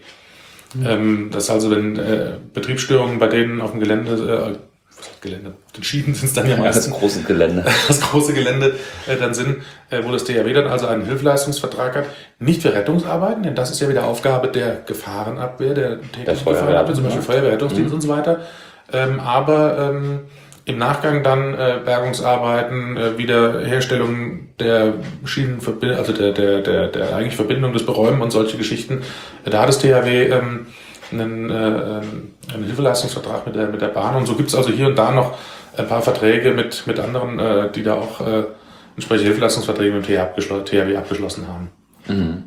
Mhm. 0.75 0.87
Ähm, 0.87 1.31
das 1.33 1.45
ist 1.45 1.51
also, 1.51 1.71
wenn 1.71 1.99
äh, 1.99 2.33
Betriebsstörungen 2.53 3.19
bei 3.19 3.29
denen 3.29 3.63
auf 3.63 3.71
dem 3.71 3.81
Gelände, 3.81 4.57
äh, 4.57 4.72
Gelände. 5.21 5.55
Den 5.77 5.85
Schienen 5.85 6.15
sind 6.15 6.29
es 6.29 6.33
dann 6.35 6.49
ja 6.49 6.57
meistens. 6.57 6.87
Das 6.87 6.99
große 6.99 7.23
Gelände. 7.23 7.65
Das 7.89 8.01
große 8.01 8.33
Gelände 8.33 8.75
äh, 9.07 9.17
dann 9.17 9.35
sind, 9.35 9.59
äh, 9.91 10.03
wo 10.05 10.13
das 10.13 10.25
DRW 10.25 10.53
dann 10.53 10.67
also 10.67 10.87
einen 10.87 11.05
Hilfeleistungsvertrag 11.05 11.97
hat. 11.97 12.07
Nicht 12.39 12.63
für 12.63 12.73
Rettungsarbeiten, 12.75 13.43
denn 13.43 13.55
das 13.55 13.71
ist 13.71 13.81
ja 13.81 13.89
wieder 13.89 14.07
Aufgabe 14.07 14.49
der 14.49 14.83
Gefahrenabwehr, 14.87 15.75
der 15.75 16.01
täglichen 16.01 16.45
Gefahrenabwehr, 16.45 16.95
zum 16.95 17.05
Beispiel 17.05 17.23
Feuerwehrrettungsdienst 17.23 17.91
mhm. 17.91 17.95
und 17.95 18.01
so 18.01 18.09
weiter. 18.09 18.41
Ähm, 18.93 19.21
aber 19.21 19.79
ähm, 19.79 20.21
im 20.65 20.79
Nachgang 20.79 21.23
dann 21.23 21.55
äh, 21.55 21.81
Bergungsarbeiten, 21.85 22.97
äh, 22.97 23.19
Wiederherstellung 23.19 24.49
der 24.61 24.95
Schienenverbindung, 25.25 25.99
also 25.99 26.13
der, 26.13 26.33
der, 26.33 26.61
der, 26.61 26.89
der 26.89 27.17
eigentlich 27.17 27.35
Verbindung 27.35 27.73
des 27.73 27.85
Beräumen 27.85 28.23
und 28.23 28.31
solche 28.31 28.57
Geschichten. 28.57 29.03
Da 29.45 29.63
hat 29.63 29.69
das 29.69 29.81
THW 29.81 30.27
ähm, 30.27 30.67
einen, 31.13 31.51
äh, 31.51 31.55
ähm, 31.55 32.35
einen 32.53 32.65
Hilfeleistungsvertrag 32.65 33.47
mit 33.47 33.55
der, 33.55 33.69
mit 33.69 33.81
der 33.81 33.89
Bahn. 33.89 34.17
Und 34.17 34.27
so 34.27 34.35
gibt 34.35 34.49
es 34.49 34.55
also 34.55 34.71
hier 34.71 34.87
und 34.87 34.97
da 34.97 35.13
noch 35.13 35.37
ein 35.77 35.89
paar 35.89 36.03
Verträge 36.03 36.53
mit, 36.53 36.87
mit 36.87 36.99
anderen, 36.99 37.39
äh, 37.39 37.71
die 37.71 37.83
da 37.83 37.95
auch 37.95 38.21
äh, 38.21 38.45
entsprechende 38.97 39.29
Hilfeleistungsverträge 39.29 39.95
mit 39.95 40.09
dem 40.09 40.65
THW 40.65 40.97
abgeschlossen 40.97 41.47
haben. 41.49 41.71
Mhm. 42.09 42.45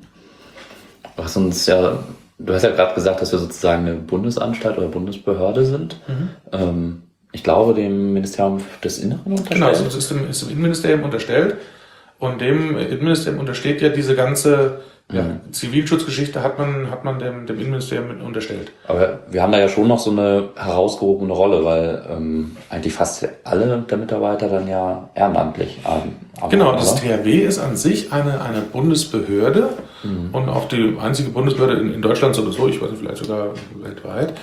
Was 1.15 1.37
uns 1.37 1.65
ja, 1.65 1.99
du 2.37 2.53
hast 2.53 2.63
ja 2.63 2.71
gerade 2.71 2.93
gesagt, 2.93 3.21
dass 3.21 3.31
wir 3.31 3.39
sozusagen 3.39 3.85
eine 3.85 3.95
Bundesanstalt 3.95 4.77
oder 4.77 4.87
Bundesbehörde 4.87 5.65
sind. 5.65 5.99
Mhm. 6.07 6.29
Ähm, 6.51 7.01
ich 7.31 7.43
glaube, 7.43 7.73
dem 7.73 8.13
Ministerium 8.13 8.61
des 8.83 8.99
Inneren 8.99 9.25
unterstellt. 9.25 9.55
Genau, 9.55 9.67
also 9.67 9.85
es 9.85 9.95
ist 9.95 10.11
dem, 10.11 10.29
ist 10.29 10.41
dem 10.41 10.51
Innenministerium 10.51 11.03
unterstellt. 11.03 11.57
Und 12.17 12.39
dem 12.39 12.77
Innenministerium 12.77 13.41
untersteht 13.41 13.81
ja 13.81 13.89
diese 13.89 14.15
ganze 14.15 14.79
ja, 15.11 15.21
mhm. 15.21 15.53
Zivilschutzgeschichte 15.53 16.41
hat 16.41 16.57
man, 16.57 16.89
hat 16.89 17.03
man 17.03 17.19
dem, 17.19 17.45
dem 17.45 17.57
Innenministerium 17.59 18.21
unterstellt. 18.21 18.71
Aber 18.87 19.19
wir 19.29 19.43
haben 19.43 19.51
da 19.51 19.59
ja 19.59 19.69
schon 19.69 19.87
noch 19.87 19.99
so 19.99 20.09
eine 20.09 20.49
herausgehobene 20.55 21.31
Rolle, 21.31 21.63
weil 21.63 22.03
ähm, 22.09 22.57
eigentlich 22.71 22.93
fast 22.93 23.27
alle 23.43 23.85
der 23.87 23.97
Mitarbeiter 23.99 24.49
dann 24.49 24.67
ja 24.67 25.09
ehrenamtlich 25.13 25.79
arbeiten. 25.83 26.15
Genau, 26.49 26.71
das 26.71 26.95
THW 26.95 27.37
ist 27.37 27.59
an 27.59 27.77
sich 27.77 28.11
eine, 28.11 28.41
eine 28.41 28.61
Bundesbehörde 28.61 29.69
mhm. 30.03 30.29
und 30.31 30.49
auch 30.49 30.67
die 30.67 30.97
einzige 30.99 31.29
Bundesbehörde 31.29 31.79
in, 31.79 31.93
in 31.93 32.01
Deutschland 32.01 32.33
sowieso, 32.33 32.67
ich 32.67 32.81
weiß 32.81 32.89
nicht, 32.89 32.99
vielleicht 32.99 33.17
sogar 33.17 33.49
weltweit, 33.75 34.33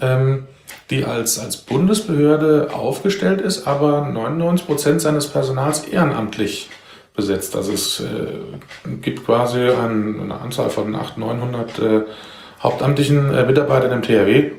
ähm, 0.00 0.48
die 0.90 1.04
als, 1.04 1.38
als 1.38 1.58
Bundesbehörde 1.58 2.70
aufgestellt 2.74 3.40
ist, 3.40 3.68
aber 3.68 4.08
99 4.08 4.66
Prozent 4.66 5.00
seines 5.00 5.28
Personals 5.28 5.84
ehrenamtlich 5.84 6.70
besetzt. 7.18 7.56
Also 7.56 7.72
es 7.72 8.00
äh, 8.00 8.96
gibt 9.02 9.26
quasi 9.26 9.58
ein, 9.58 10.20
eine 10.20 10.40
Anzahl 10.40 10.70
von 10.70 10.94
800, 10.94 11.18
900 11.18 11.78
äh, 11.80 12.00
hauptamtlichen 12.62 13.34
äh, 13.34 13.44
Mitarbeitern 13.44 13.90
im 13.90 14.02
THW, 14.02 14.52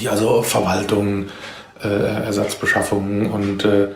die 0.00 0.08
also 0.08 0.42
Verwaltung, 0.42 1.26
äh, 1.84 1.88
Ersatzbeschaffung 1.88 3.30
und 3.30 3.64
äh, 3.66 3.88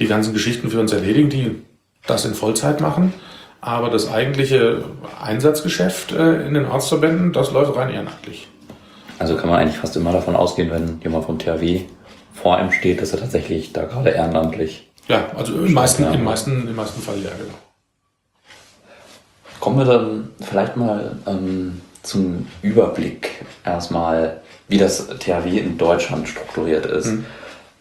die 0.00 0.06
ganzen 0.06 0.34
Geschichten 0.34 0.68
für 0.68 0.80
uns 0.80 0.92
erledigen, 0.92 1.30
die 1.30 1.62
das 2.08 2.24
in 2.24 2.34
Vollzeit 2.34 2.80
machen. 2.80 3.14
Aber 3.60 3.88
das 3.88 4.12
eigentliche 4.12 4.84
Einsatzgeschäft 5.22 6.10
äh, 6.12 6.46
in 6.46 6.54
den 6.54 6.66
Ortsverbänden, 6.66 7.32
das 7.32 7.52
läuft 7.52 7.76
rein 7.76 7.90
ehrenamtlich. 7.90 8.48
Also 9.20 9.36
kann 9.36 9.48
man 9.48 9.60
eigentlich 9.60 9.78
fast 9.78 9.96
immer 9.96 10.12
davon 10.12 10.34
ausgehen, 10.34 10.70
wenn 10.72 11.00
jemand 11.02 11.24
vom 11.24 11.38
THW 11.38 11.82
vor 12.32 12.56
einem 12.56 12.72
steht, 12.72 13.00
dass 13.00 13.12
er 13.12 13.20
tatsächlich 13.20 13.72
da 13.72 13.84
gerade 13.84 14.10
ehrenamtlich 14.10 14.90
ja, 15.08 15.26
also 15.36 15.54
im 15.54 15.72
meisten, 15.72 16.04
im 16.04 16.24
meisten, 16.24 16.68
im 16.68 16.76
meisten 16.76 17.00
Fall 17.00 17.16
ja, 17.16 17.30
genau. 17.30 17.54
Kommen 19.60 19.78
wir 19.78 19.84
dann 19.84 20.30
vielleicht 20.40 20.76
mal 20.76 21.16
ähm, 21.26 21.80
zum 22.02 22.46
Überblick 22.62 23.44
erstmal, 23.64 24.40
wie 24.68 24.78
das 24.78 25.08
THW 25.08 25.58
in 25.58 25.78
Deutschland 25.78 26.28
strukturiert 26.28 26.86
ist. 26.86 27.06
Mhm. 27.06 27.24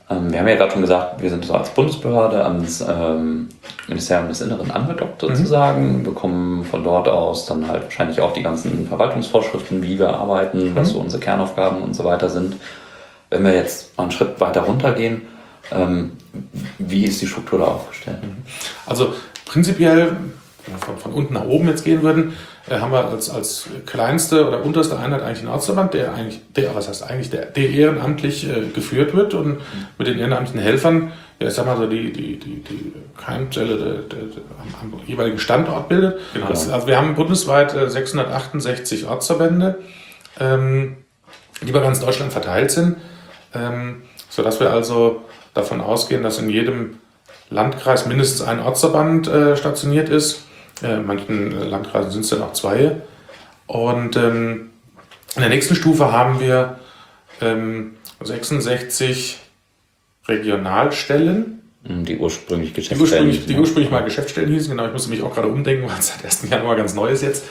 Ähm, 0.10 0.32
wir 0.32 0.40
haben 0.40 0.48
ja 0.48 0.56
gerade 0.56 0.72
schon 0.72 0.82
gesagt, 0.82 1.22
wir 1.22 1.30
sind 1.30 1.46
so 1.46 1.54
als 1.54 1.70
Bundesbehörde 1.70 2.44
ans 2.44 2.82
ähm, 2.82 3.50
Ministerium 3.88 4.28
des 4.28 4.42
Inneren 4.42 4.72
angedockt 4.72 5.22
mhm. 5.22 5.28
sozusagen, 5.28 6.00
mhm. 6.00 6.04
bekommen 6.04 6.66
von 6.66 6.84
dort 6.84 7.08
aus 7.08 7.46
dann 7.46 7.68
halt 7.68 7.84
wahrscheinlich 7.84 8.20
auch 8.22 8.34
die 8.34 8.44
ganzen 8.44 8.88
Verwaltungsvorschriften, 8.88 9.82
wie 9.84 10.00
wir 10.00 10.10
arbeiten, 10.10 10.72
mhm. 10.72 10.76
was 10.76 10.90
so 10.90 11.00
unsere 11.00 11.22
Kernaufgaben 11.22 11.82
und 11.82 11.96
so 11.96 12.04
weiter 12.04 12.30
sind. 12.30 12.58
Wenn 13.30 13.44
wir 13.44 13.54
jetzt 13.54 13.98
einen 13.98 14.12
Schritt 14.12 14.40
weiter 14.40 14.62
runtergehen, 14.62 15.24
ähm, 15.72 16.12
wie 16.78 17.06
ist 17.06 17.22
die 17.22 17.28
Struktur 17.28 17.60
da 17.60 17.66
aufgestellt? 17.66 18.20
Also 18.86 19.14
prinzipiell 19.46 20.18
von, 20.80 20.98
von 20.98 21.14
unten 21.14 21.34
nach 21.34 21.46
oben 21.46 21.68
jetzt 21.68 21.84
gehen 21.84 22.04
würden, 22.04 22.34
äh, 22.70 22.80
haben 22.80 22.92
wir 22.92 23.06
als, 23.06 23.30
als 23.30 23.68
kleinste 23.86 24.48
oder 24.48 24.64
unterste 24.64 24.98
Einheit 24.98 25.22
eigentlich 25.22 25.40
einen 25.40 25.50
Ortsverband, 25.50 25.94
der 25.94 26.14
eigentlich, 26.14 26.42
der, 26.56 26.74
was 26.76 26.88
heißt 26.88 27.04
eigentlich, 27.04 27.30
der, 27.30 27.46
der 27.48 27.70
ehrenamtlich 27.70 28.48
äh, 28.48 28.68
geführt 28.74 29.14
wird 29.14 29.34
und 29.34 29.60
mit 29.98 30.08
den 30.08 30.18
ehrenamtlichen 30.18 30.62
Helfern, 30.62 31.12
ja, 31.40 31.48
ich 31.48 31.54
sag 31.54 31.66
mal 31.66 31.78
so, 31.78 31.88
die, 31.88 32.14
die, 32.14 32.40
die, 32.40 32.64
die 32.64 32.94
Keimzelle 33.18 33.78
der, 33.78 33.94
der, 33.94 34.20
der, 34.28 34.44
am, 34.82 34.94
am, 34.94 35.02
jeweiligen 35.06 35.40
Standort 35.40 35.90
bildet. 35.90 36.20
Genau. 36.34 36.48
Das, 36.48 36.70
also 36.70 36.88
wir 36.88 36.98
haben 36.98 37.16
bundesweit 37.16 37.76
äh, 37.76 37.90
668 37.90 39.08
Ortsverbände, 39.08 39.80
ähm, 40.40 40.98
die 41.62 41.70
über 41.70 41.82
ganz 41.82 42.00
Deutschland 42.00 42.32
verteilt 42.32 42.72
sind, 42.72 42.98
ähm, 43.54 44.04
sodass 44.30 44.60
wir 44.60 44.72
also 44.72 45.24
davon 45.54 45.82
ausgehen, 45.82 46.24
dass 46.24 46.40
in 46.40 46.50
jedem 46.50 46.98
Landkreis 47.50 48.06
mindestens 48.06 48.42
ein 48.42 48.60
Ortsverband 48.60 49.28
äh, 49.28 49.56
stationiert 49.56 50.10
ist 50.10 50.44
äh, 50.82 50.96
in 50.96 51.06
manchen 51.06 51.70
Landkreisen 51.70 52.12
sind 52.12 52.22
es 52.22 52.30
dann 52.30 52.42
auch 52.42 52.54
zwei. 52.54 52.98
Und 53.68 54.16
ähm, 54.16 54.72
in 55.36 55.42
der 55.42 55.50
nächsten 55.50 55.76
Stufe 55.76 56.12
haben 56.12 56.40
wir 56.40 56.80
ähm, 57.42 57.96
66 58.22 59.40
Regionalstellen. 60.28 61.62
Die 61.86 62.18
ursprünglich 62.18 62.74
Geschäftsstellen. 62.74 63.26
Die 63.26 63.30
ursprünglich, 63.30 63.46
die 63.46 63.60
ursprünglich 63.60 63.92
mal 63.92 64.04
Geschäftsstellen 64.04 64.50
hießen, 64.52 64.72
genau. 64.72 64.86
Ich 64.86 64.94
musste 64.94 65.10
mich 65.10 65.22
auch 65.22 65.34
gerade 65.34 65.50
umdenken, 65.50 65.84
weil 65.90 66.00
es 66.00 66.08
seit 66.08 66.24
1. 66.24 66.50
Januar 66.50 66.76
ganz 66.76 66.94
neu 66.94 67.10
ist 67.10 67.22
jetzt. 67.22 67.44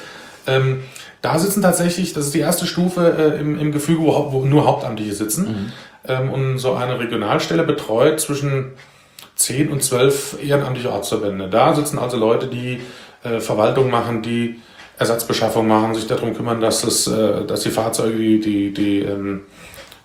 Ähm, 0.47 0.83
da 1.21 1.39
sitzen 1.39 1.63
tatsächlich, 1.63 2.15
das 2.15 2.27
ist 2.27 2.35
die 2.35 2.41
erste 2.41 2.67
Stufe 2.67 3.35
äh, 3.37 3.41
im, 3.41 3.59
im 3.59 3.73
Gefüge, 3.73 4.03
wo, 4.03 4.33
wo, 4.33 4.45
nur 4.45 4.67
Hauptamtliche 4.67 5.15
sitzen. 5.15 5.45
Mhm. 5.45 5.73
Ähm, 6.07 6.31
und 6.31 6.59
so 6.59 6.75
eine 6.75 6.99
Regionalstelle 6.99 7.63
betreut 7.63 8.21
zwischen 8.21 8.73
10 9.37 9.71
und 9.71 9.83
12 9.83 10.39
ehrenamtliche 10.43 10.91
Ortsverbände. 10.91 11.49
Da 11.49 11.75
sitzen 11.75 11.99
also 11.99 12.17
Leute, 12.17 12.49
die 12.49 12.81
äh, 13.25 13.41
Verwaltung 13.41 13.91
machen, 13.91 14.23
die 14.23 14.61
Ersatzbeschaffung 14.99 15.67
machen, 15.67 15.95
sich 15.95 16.07
darum 16.07 16.35
kümmern, 16.35 16.61
dass, 16.61 16.85
es, 16.85 17.07
äh, 17.07 17.45
dass 17.45 17.61
die 17.61 17.71
Fahrzeuge, 17.71 18.17
die, 18.17 18.41
die, 18.41 18.73
die 18.73 19.01
ähm, 19.01 19.43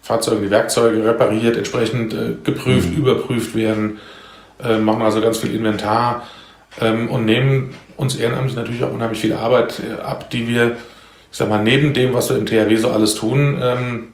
Fahrzeuge, 0.01 0.45
die 0.45 0.51
Werkzeuge 0.51 1.03
repariert, 1.03 1.57
entsprechend 1.57 2.13
äh, 2.13 2.35
geprüft, 2.43 2.91
mhm. 2.91 2.97
überprüft 2.97 3.55
werden, 3.55 3.99
äh, 4.63 4.77
machen 4.77 5.01
also 5.01 5.21
ganz 5.21 5.39
viel 5.39 5.53
Inventar 5.53 6.27
ähm, 6.79 7.09
und 7.09 7.25
nehmen 7.25 7.75
uns 7.97 8.15
ehrenamtlich 8.15 8.55
natürlich 8.55 8.83
auch 8.83 8.93
unheimlich 8.93 9.19
viel 9.19 9.33
Arbeit 9.33 9.81
äh, 9.81 10.01
ab, 10.01 10.29
die 10.29 10.47
wir, 10.47 10.77
ich 11.31 11.37
sag 11.37 11.49
mal, 11.49 11.61
neben 11.61 11.93
dem, 11.93 12.13
was 12.13 12.29
wir 12.29 12.37
im 12.37 12.45
THW 12.45 12.75
so 12.77 12.89
alles 12.89 13.15
tun, 13.15 13.59
ähm, 13.61 14.13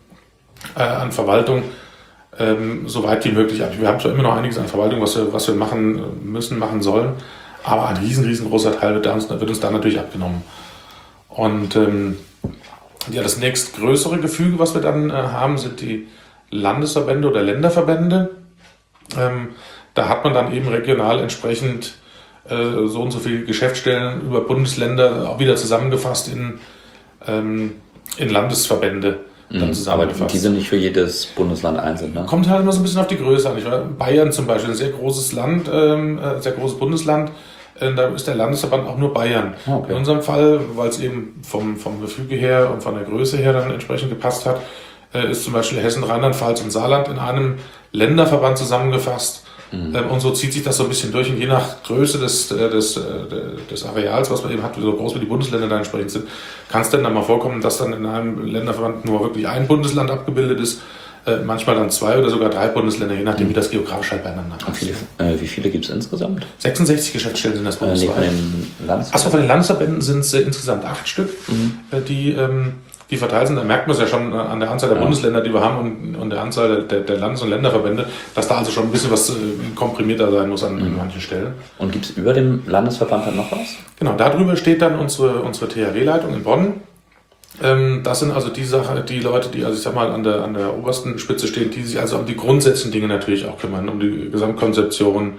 äh, 0.75 0.83
an 0.83 1.11
Verwaltung, 1.11 1.63
ähm, 2.39 2.87
so 2.87 3.03
weit 3.03 3.25
wie 3.25 3.31
möglich 3.31 3.63
ab. 3.63 3.71
Wir 3.77 3.87
haben 3.87 3.99
zwar 3.99 4.11
immer 4.11 4.23
noch 4.23 4.35
einiges 4.35 4.57
an 4.57 4.67
Verwaltung, 4.67 5.01
was 5.01 5.15
wir, 5.15 5.31
was 5.33 5.47
wir 5.47 5.55
machen 5.55 6.31
müssen, 6.31 6.59
machen 6.59 6.81
sollen, 6.81 7.13
aber 7.63 7.87
ein 7.87 7.97
riesen, 7.97 8.25
riesengroßer 8.25 8.79
Teil 8.79 8.95
wird 8.95 9.07
uns, 9.07 9.29
wird 9.29 9.49
uns 9.49 9.59
da 9.59 9.71
natürlich 9.71 9.99
abgenommen. 9.99 10.43
Und 11.29 11.75
ähm, 11.75 12.17
ja, 13.11 13.23
das 13.23 13.37
nächstgrößere 13.37 14.19
Gefüge, 14.19 14.59
was 14.59 14.73
wir 14.73 14.81
dann 14.81 15.09
äh, 15.09 15.13
haben, 15.13 15.57
sind 15.57 15.81
die 15.81 16.07
Landesverbände 16.49 17.29
oder 17.29 17.41
Länderverbände. 17.41 18.29
Ähm, 19.17 19.49
da 19.93 20.09
hat 20.09 20.23
man 20.23 20.33
dann 20.33 20.53
eben 20.53 20.67
regional 20.67 21.19
entsprechend 21.19 21.95
äh, 22.49 22.87
so 22.87 23.01
und 23.01 23.11
so 23.11 23.19
viele 23.19 23.43
Geschäftsstellen 23.43 24.21
über 24.21 24.41
Bundesländer 24.41 25.29
auch 25.29 25.39
wieder 25.39 25.55
zusammengefasst 25.55 26.27
in, 26.29 26.59
ähm, 27.27 27.75
in 28.17 28.29
Landesverbände. 28.29 29.19
Dann 29.49 29.69
mhm. 29.69 29.87
aber 29.87 30.07
die 30.07 30.37
sind 30.37 30.55
nicht 30.55 30.67
für 30.67 30.77
jedes 30.77 31.27
Bundesland 31.27 31.77
einzeln. 31.77 32.13
Ne? 32.13 32.25
Kommt 32.25 32.49
halt 32.49 32.61
immer 32.61 32.71
so 32.71 32.79
ein 32.79 32.83
bisschen 32.83 33.01
auf 33.01 33.07
die 33.07 33.17
Größe 33.17 33.49
an. 33.49 33.97
Bayern 33.97 34.31
zum 34.31 34.47
Beispiel, 34.47 34.71
ein 34.71 34.75
sehr 34.75 34.89
großes 34.89 35.33
Land, 35.33 35.69
ähm, 35.71 36.17
äh, 36.17 36.41
sehr 36.41 36.53
großes 36.53 36.79
Bundesland 36.79 37.31
äh, 37.79 37.93
da 37.93 38.07
ist 38.07 38.27
der 38.27 38.35
Landesverband 38.35 38.87
auch 38.87 38.97
nur 38.97 39.13
Bayern. 39.13 39.55
Ah, 39.65 39.77
okay. 39.77 39.91
In 39.91 39.97
unserem 39.97 40.21
Fall, 40.21 40.59
weil 40.75 40.89
es 40.89 40.99
eben 40.99 41.39
vom, 41.43 41.77
vom 41.77 42.01
Gefüge 42.01 42.35
her 42.35 42.69
und 42.71 42.83
von 42.83 42.95
der 42.95 43.03
Größe 43.03 43.37
her 43.37 43.53
dann 43.53 43.71
entsprechend 43.71 44.09
gepasst 44.09 44.45
hat, 44.45 44.61
äh, 45.13 45.31
ist 45.31 45.43
zum 45.43 45.53
Beispiel 45.53 45.79
Hessen, 45.79 46.03
Rheinland-Pfalz 46.03 46.61
und 46.61 46.71
Saarland 46.71 47.07
in 47.07 47.19
einem 47.19 47.57
Länderverband 47.91 48.57
zusammengefasst. 48.57 49.45
Mhm. 49.73 49.95
Ähm, 49.95 50.07
und 50.09 50.19
so 50.19 50.31
zieht 50.31 50.53
sich 50.53 50.63
das 50.63 50.77
so 50.77 50.83
ein 50.83 50.89
bisschen 50.89 51.11
durch. 51.11 51.29
Und 51.29 51.37
je 51.37 51.47
nach 51.47 51.83
Größe 51.83 52.19
des, 52.19 52.51
äh, 52.51 52.69
des, 52.69 52.99
des 53.69 53.85
Areals, 53.85 54.29
was 54.31 54.43
man 54.43 54.53
eben 54.53 54.63
hat, 54.63 54.75
so 54.79 54.93
groß 54.93 55.15
wie 55.15 55.19
die 55.19 55.25
Bundesländer 55.25 55.67
da 55.67 55.77
entsprechend 55.77 56.11
sind, 56.11 56.27
kann 56.69 56.81
es 56.81 56.89
denn 56.89 57.03
dann 57.03 57.13
mal 57.13 57.23
vorkommen, 57.23 57.61
dass 57.61 57.79
dann 57.79 57.93
in 57.93 58.05
einem 58.05 58.45
Länderverband 58.45 59.05
nur 59.05 59.21
wirklich 59.21 59.47
ein 59.47 59.67
Bundesland 59.67 60.11
abgebildet 60.11 60.59
ist 60.59 60.79
äh, 61.25 61.37
manchmal 61.37 61.75
dann 61.75 61.89
zwei 61.89 62.17
oder 62.17 62.29
sogar 62.29 62.49
drei 62.49 62.67
Bundesländer, 62.67 63.15
je 63.15 63.23
nachdem, 63.23 63.49
wie 63.49 63.53
das 63.53 63.69
geografisch 63.69 64.11
halt 64.11 64.23
beieinander 64.23 64.57
ist. 64.57 64.77
Viele, 64.77 64.91
äh, 65.17 65.39
wie 65.39 65.47
viele 65.47 65.69
gibt 65.69 65.85
es 65.85 65.91
insgesamt? 65.91 66.45
66 66.59 67.13
Geschäftsstellen 67.13 67.55
sind 67.55 67.65
das 67.65 67.77
bundesweit. 67.77 68.25
Äh, 68.25 68.85
nee, 68.85 68.91
Achso, 68.91 69.29
von 69.29 69.39
den 69.39 69.47
Landesverbänden 69.47 70.01
sind 70.01 70.19
es 70.19 70.33
äh, 70.33 70.41
insgesamt 70.41 70.83
acht 70.85 71.07
Stück, 71.07 71.29
mhm. 71.47 71.79
Äh, 71.91 72.01
die, 72.01 72.31
ähm, 72.31 72.73
die 73.13 73.17
verteilt 73.17 73.47
sind. 73.47 73.55
Da 73.55 73.63
merkt 73.63 73.87
man 73.87 73.95
es 73.95 74.01
ja 74.01 74.07
schon 74.07 74.33
an 74.33 74.59
der 74.59 74.71
Anzahl 74.71 74.89
der 74.89 74.97
ja. 74.97 75.03
Bundesländer, 75.03 75.41
die 75.41 75.53
wir 75.53 75.61
haben 75.61 75.77
und, 75.77 76.15
und 76.15 76.29
der 76.29 76.41
Anzahl 76.41 76.83
der, 76.83 77.01
der 77.01 77.17
Landes- 77.17 77.41
und 77.41 77.49
Länderverbände, 77.49 78.07
dass 78.35 78.47
da 78.47 78.57
also 78.57 78.71
schon 78.71 78.85
ein 78.85 78.91
bisschen 78.91 79.11
was 79.11 79.29
äh, 79.29 79.33
komprimierter 79.75 80.31
sein 80.31 80.49
muss 80.49 80.63
an 80.63 80.75
mhm. 80.75 80.97
manchen 80.97 81.21
Stellen. 81.21 81.53
Und 81.77 81.91
gibt 81.91 82.05
es 82.05 82.11
über 82.11 82.33
dem 82.33 82.63
Landesverband 82.65 83.27
dann 83.27 83.35
noch 83.35 83.51
was? 83.51 83.75
Genau, 83.99 84.13
darüber 84.17 84.55
steht 84.55 84.81
dann 84.81 84.97
unsere, 84.97 85.41
unsere 85.41 85.67
THW-Leitung 85.67 86.33
in 86.33 86.43
Bonn 86.43 86.73
ähm, 87.61 88.01
das 88.03 88.19
sind 88.19 88.31
also 88.31 88.49
die 88.49 88.63
Sache, 88.63 88.99
die 89.07 89.19
Leute, 89.19 89.49
die, 89.49 89.63
also 89.63 89.77
ich 89.77 89.83
sag 89.83 89.93
mal, 89.93 90.09
an 90.09 90.23
der, 90.23 90.43
an 90.43 90.55
der 90.55 90.75
obersten 90.75 91.19
Spitze 91.19 91.47
stehen, 91.47 91.69
die 91.69 91.83
sich 91.83 91.99
also 91.99 92.17
um 92.17 92.25
die 92.25 92.35
grundsätzlichen 92.35 92.91
Dinge 92.91 93.07
natürlich 93.07 93.45
auch 93.45 93.59
kümmern, 93.59 93.89
um 93.89 93.99
die 93.99 94.31
Gesamtkonzeption, 94.31 95.33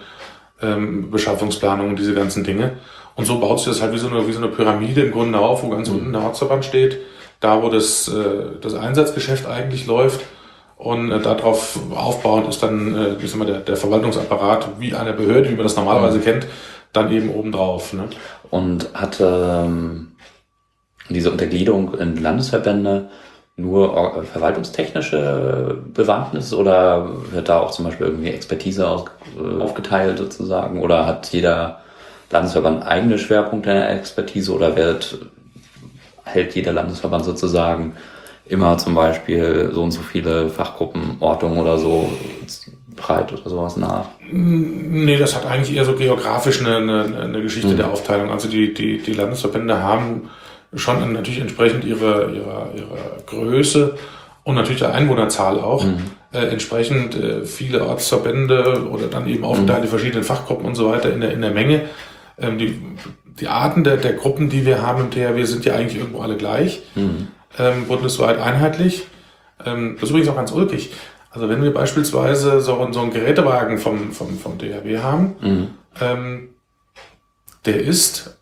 ähm, 0.62 1.11
Beschaffungsplanung, 1.11 1.97
diese 1.97 2.14
ganzen 2.14 2.45
Dinge. 2.45 2.75
Und 3.16 3.26
so 3.26 3.38
baut 3.38 3.59
sich 3.59 3.69
das 3.69 3.83
halt 3.83 3.93
wie 3.93 3.99
so 3.99 4.09
eine, 4.09 4.26
wie 4.26 4.33
so 4.33 4.38
eine 4.38 4.49
Pyramide 4.49 5.02
im 5.02 5.12
Grunde 5.12 5.38
auf, 5.38 5.62
wo 5.62 5.69
ganz 5.71 5.88
mhm. 5.88 5.97
unten 5.97 6.12
der 6.12 6.23
Ortsverband 6.23 6.64
steht, 6.64 6.99
da 7.45 7.63
wo 7.63 7.69
das, 7.69 8.09
äh, 8.09 8.59
das 8.61 8.75
Einsatzgeschäft 8.75 9.47
eigentlich 9.47 9.87
läuft. 9.87 10.21
Und 10.77 11.13
äh, 11.13 11.21
darauf 11.21 11.79
aufbauend 11.95 12.49
ist 12.49 12.63
dann, 12.63 12.95
äh, 12.95 13.23
ich 13.23 13.31
sag 13.31 13.39
mal, 13.39 13.47
der, 13.47 13.61
der 13.61 13.77
Verwaltungsapparat 13.77 14.69
wie 14.79 14.95
eine 14.95 15.13
Behörde, 15.13 15.51
wie 15.51 15.55
man 15.55 15.65
das 15.65 15.77
normalerweise 15.77 16.19
mhm. 16.19 16.25
kennt, 16.25 16.47
dann 16.93 17.13
eben 17.13 17.31
obendrauf. 17.31 17.93
Ne? 17.93 18.09
Und 18.51 18.89
hat 18.95 19.21
ähm, 19.21 20.13
diese 21.09 21.31
Untergliederung 21.31 21.95
in 21.95 22.23
Landesverbände 22.23 23.11
nur 23.57 24.25
verwaltungstechnische 24.25 25.79
Bewandtnis 25.95 26.53
oder 26.53 27.09
wird 27.31 27.49
da 27.49 27.61
auch 27.61 27.71
zum 27.71 27.85
Beispiel 27.85 28.07
irgendwie 28.07 28.31
Expertise 28.31 28.89
aus, 28.89 29.05
äh, 29.39 29.63
aufgeteilt 29.63 30.19
sozusagen 30.19 30.81
oder 30.81 31.07
hat 31.07 31.29
jeder 31.29 31.81
Landesverband 32.31 32.85
eigene 32.85 33.17
Schwerpunkte 33.19 33.71
in 33.71 33.77
der 33.77 33.91
Expertise 33.91 34.53
oder 34.53 34.75
wird, 34.75 35.19
hält 36.25 36.54
jeder 36.54 36.73
Landesverband 36.73 37.25
sozusagen 37.25 37.95
immer 38.47 38.76
zum 38.78 38.95
Beispiel 38.95 39.71
so 39.73 39.83
und 39.83 39.90
so 39.93 40.02
viele 40.02 40.50
Fachgruppen, 40.50 41.16
Ortungen 41.21 41.59
oder 41.59 41.78
so 41.78 42.11
breit 42.97 43.33
oder 43.33 43.49
sowas 43.49 43.76
nach? 43.76 44.07
Nee, 44.31 45.16
das 45.16 45.35
hat 45.35 45.47
eigentlich 45.47 45.76
eher 45.76 45.85
so 45.85 45.95
geografisch 45.95 46.61
eine, 46.61 46.76
eine, 46.76 47.21
eine 47.21 47.43
Geschichte 47.43 47.73
mhm. 47.73 47.76
der 47.78 47.90
Aufteilung. 47.90 48.31
Also 48.31 48.49
die, 48.49 48.75
die, 48.75 48.99
die 48.99 49.12
Landesverbände 49.12 49.83
haben 49.83 50.28
schon 50.75 51.12
natürlich 51.12 51.40
entsprechend 51.40 51.85
ihrer, 51.85 52.28
ihrer, 52.31 52.69
ihrer 52.75 53.23
Größe 53.26 53.97
und 54.43 54.57
natürlich 54.57 54.81
der 54.81 54.93
Einwohnerzahl 54.93 55.59
auch, 55.59 55.85
mhm. 55.85 56.02
äh, 56.33 56.47
entsprechend 56.47 57.14
äh, 57.14 57.45
viele 57.45 57.87
Ortsverbände 57.87 58.88
oder 58.90 59.07
dann 59.07 59.26
eben 59.26 59.45
aufgeteilt 59.45 59.78
mhm. 59.78 59.83
die 59.83 59.88
verschiedenen 59.88 60.25
Fachgruppen 60.25 60.66
und 60.66 60.75
so 60.75 60.90
weiter 60.90 61.12
in 61.12 61.21
der, 61.21 61.33
in 61.33 61.40
der 61.40 61.50
Menge. 61.50 61.83
Ähm, 62.38 62.59
die, 62.59 62.81
die 63.41 63.49
Arten 63.49 63.85
der, 63.85 63.97
der 63.97 64.12
Gruppen, 64.12 64.49
die 64.49 64.64
wir 64.64 64.83
haben 64.83 65.03
im 65.03 65.11
THW, 65.11 65.45
sind 65.45 65.64
ja 65.64 65.75
eigentlich 65.75 65.99
irgendwo 65.99 66.21
alle 66.21 66.37
gleich, 66.37 66.83
mhm. 66.95 67.29
ähm, 67.59 67.87
bundesweit 67.87 68.38
einheitlich. 68.38 69.07
Ähm, 69.64 69.95
das 69.95 70.05
ist 70.05 70.11
übrigens 70.11 70.29
auch 70.29 70.37
ganz 70.37 70.53
ulkig. 70.53 70.93
Also 71.31 71.49
wenn 71.49 71.62
wir 71.62 71.75
beispielsweise 71.75 72.61
so, 72.61 72.87
so 72.93 73.00
einen 73.00 73.11
Gerätewagen 73.12 73.79
vom, 73.79 74.12
vom, 74.12 74.38
vom 74.38 74.59
THW 74.59 74.99
haben, 75.00 75.37
mhm. 75.41 75.69
ähm, 76.00 76.49
der 77.64 77.81
ist 77.81 78.38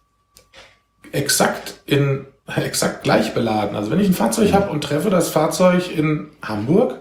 exakt 1.11 1.81
in 1.87 2.27
exakt 2.57 3.03
gleich 3.05 3.35
beladen. 3.35 3.77
Also 3.77 3.91
wenn 3.91 4.01
ich 4.01 4.09
ein 4.09 4.15
Fahrzeug 4.15 4.51
mhm. 4.51 4.55
habe 4.55 4.71
und 4.71 4.85
treffe 4.85 5.11
das 5.11 5.31
Fahrzeug 5.31 5.97
in 5.97 6.31
Hamburg 6.43 6.99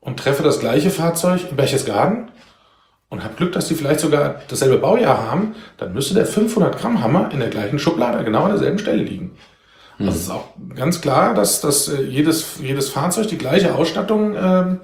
und 0.00 0.18
treffe 0.18 0.42
das 0.42 0.60
gleiche 0.60 0.90
Fahrzeug 0.90 1.50
in 1.50 1.56
Berchtesgaden 1.56 2.30
und 3.12 3.22
habe 3.22 3.34
Glück, 3.34 3.52
dass 3.52 3.68
die 3.68 3.74
vielleicht 3.74 4.00
sogar 4.00 4.36
dasselbe 4.48 4.78
Baujahr 4.78 5.30
haben, 5.30 5.54
dann 5.76 5.92
müsste 5.92 6.14
der 6.14 6.24
500 6.24 6.78
Gramm 6.78 7.02
Hammer 7.02 7.28
in 7.30 7.40
der 7.40 7.50
gleichen 7.50 7.78
Schublade 7.78 8.24
genau 8.24 8.44
an 8.44 8.52
derselben 8.52 8.78
Stelle 8.78 9.02
liegen. 9.02 9.32
Mhm. 9.98 10.06
Also 10.06 10.18
es 10.18 10.22
ist 10.22 10.30
auch 10.30 10.44
ganz 10.74 11.02
klar, 11.02 11.34
dass, 11.34 11.60
dass 11.60 11.88
äh, 11.88 12.00
jedes, 12.04 12.56
jedes 12.62 12.88
Fahrzeug 12.88 13.28
die 13.28 13.36
gleiche 13.36 13.74
Ausstattung 13.74 14.34
ähm, 14.34 14.80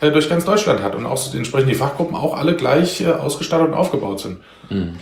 äh, 0.00 0.10
durch 0.10 0.28
ganz 0.28 0.44
Deutschland 0.44 0.82
hat 0.82 0.96
und 0.96 1.06
auch 1.06 1.32
entsprechend 1.32 1.70
die 1.70 1.76
Fachgruppen 1.76 2.16
auch 2.16 2.36
alle 2.36 2.56
gleich 2.56 3.02
äh, 3.02 3.12
ausgestattet 3.12 3.68
und 3.68 3.74
aufgebaut 3.74 4.18
sind. 4.18 4.38
Mhm. 4.68 4.96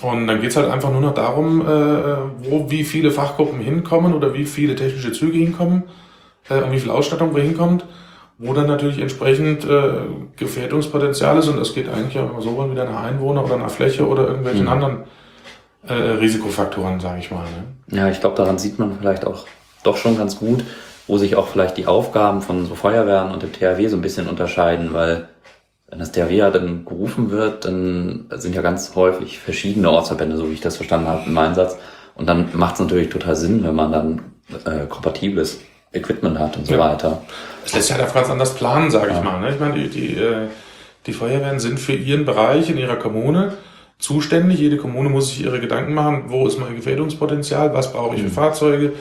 Und 0.00 0.28
dann 0.28 0.40
geht's 0.40 0.54
halt 0.54 0.70
einfach 0.70 0.92
nur 0.92 1.00
noch 1.00 1.14
darum, 1.14 1.60
äh, 1.62 2.44
wo 2.48 2.70
wie 2.70 2.84
viele 2.84 3.10
Fachgruppen 3.10 3.58
hinkommen 3.58 4.14
oder 4.14 4.32
wie 4.32 4.44
viele 4.44 4.76
technische 4.76 5.10
Züge 5.10 5.38
hinkommen 5.38 5.82
äh, 6.48 6.62
und 6.62 6.70
wie 6.70 6.78
viel 6.78 6.92
Ausstattung 6.92 7.34
wo 7.34 7.38
hinkommt, 7.38 7.84
wo 8.42 8.52
dann 8.54 8.66
natürlich 8.66 8.98
entsprechend 8.98 9.64
äh, 9.64 9.92
Gefährdungspotenzial 10.36 11.38
ist 11.38 11.48
und 11.48 11.58
das 11.58 11.74
geht 11.74 11.88
eigentlich 11.88 12.18
auch 12.18 12.30
immer 12.30 12.42
so 12.42 12.70
wieder 12.70 12.84
nach 12.84 13.04
Einwohner 13.04 13.44
oder 13.44 13.56
nach 13.56 13.70
Fläche 13.70 14.06
oder 14.06 14.26
irgendwelchen 14.26 14.64
mhm. 14.64 14.68
anderen 14.68 14.96
äh, 15.86 15.94
Risikofaktoren, 15.94 16.98
sage 16.98 17.20
ich 17.20 17.30
mal. 17.30 17.44
Ne? 17.44 17.96
Ja, 17.96 18.08
ich 18.08 18.20
glaube, 18.20 18.36
daran 18.36 18.58
sieht 18.58 18.80
man 18.80 18.98
vielleicht 18.98 19.24
auch 19.24 19.46
doch 19.84 19.96
schon 19.96 20.18
ganz 20.18 20.38
gut, 20.38 20.64
wo 21.06 21.18
sich 21.18 21.36
auch 21.36 21.48
vielleicht 21.48 21.76
die 21.76 21.86
Aufgaben 21.86 22.42
von 22.42 22.66
so 22.66 22.74
Feuerwehren 22.74 23.30
und 23.30 23.42
dem 23.42 23.52
THW 23.52 23.86
so 23.86 23.96
ein 23.96 24.02
bisschen 24.02 24.28
unterscheiden, 24.28 24.92
weil 24.92 25.28
wenn 25.88 26.00
das 26.00 26.10
THW 26.10 26.34
ja 26.34 26.50
dann 26.50 26.84
gerufen 26.84 27.30
wird, 27.30 27.64
dann 27.64 28.26
sind 28.30 28.56
ja 28.56 28.62
ganz 28.62 28.96
häufig 28.96 29.38
verschiedene 29.38 29.90
Ortsverbände, 29.90 30.36
so 30.36 30.48
wie 30.48 30.54
ich 30.54 30.60
das 30.60 30.76
verstanden 30.76 31.06
habe 31.06 31.28
im 31.28 31.38
Einsatz. 31.38 31.76
Und 32.14 32.28
dann 32.28 32.48
macht 32.54 32.74
es 32.74 32.80
natürlich 32.80 33.08
total 33.08 33.36
Sinn, 33.36 33.62
wenn 33.62 33.74
man 33.74 33.92
dann 33.92 34.22
äh, 34.64 34.86
kompatibles 34.86 35.60
Equipment 35.92 36.38
hat 36.38 36.56
und 36.56 36.66
so 36.66 36.74
ja. 36.74 36.80
weiter. 36.80 37.22
Das 37.64 37.74
lässt 37.74 37.88
sich 37.88 37.96
halt 37.96 38.12
ganz 38.12 38.30
anders 38.30 38.54
planen, 38.54 38.90
sage 38.90 39.12
ja. 39.12 39.18
ich 39.18 39.24
mal. 39.24 39.40
Ne? 39.40 39.50
Ich 39.52 39.60
meine, 39.60 39.74
die, 39.74 39.88
die, 39.88 40.16
äh, 40.16 40.48
die 41.06 41.12
Feuerwehren 41.12 41.60
sind 41.60 41.78
für 41.78 41.92
ihren 41.92 42.24
Bereich 42.24 42.70
in 42.70 42.78
ihrer 42.78 42.96
Kommune 42.96 43.54
zuständig. 43.98 44.58
Jede 44.58 44.76
Kommune 44.76 45.08
muss 45.08 45.28
sich 45.28 45.42
ihre 45.42 45.60
Gedanken 45.60 45.94
machen, 45.94 46.24
wo 46.28 46.46
ist 46.46 46.58
mein 46.58 46.74
Gefährdungspotenzial, 46.74 47.72
was 47.74 47.92
brauche 47.92 48.16
ich 48.16 48.22
für 48.22 48.28
mhm. 48.28 48.32
Fahrzeuge, 48.32 48.92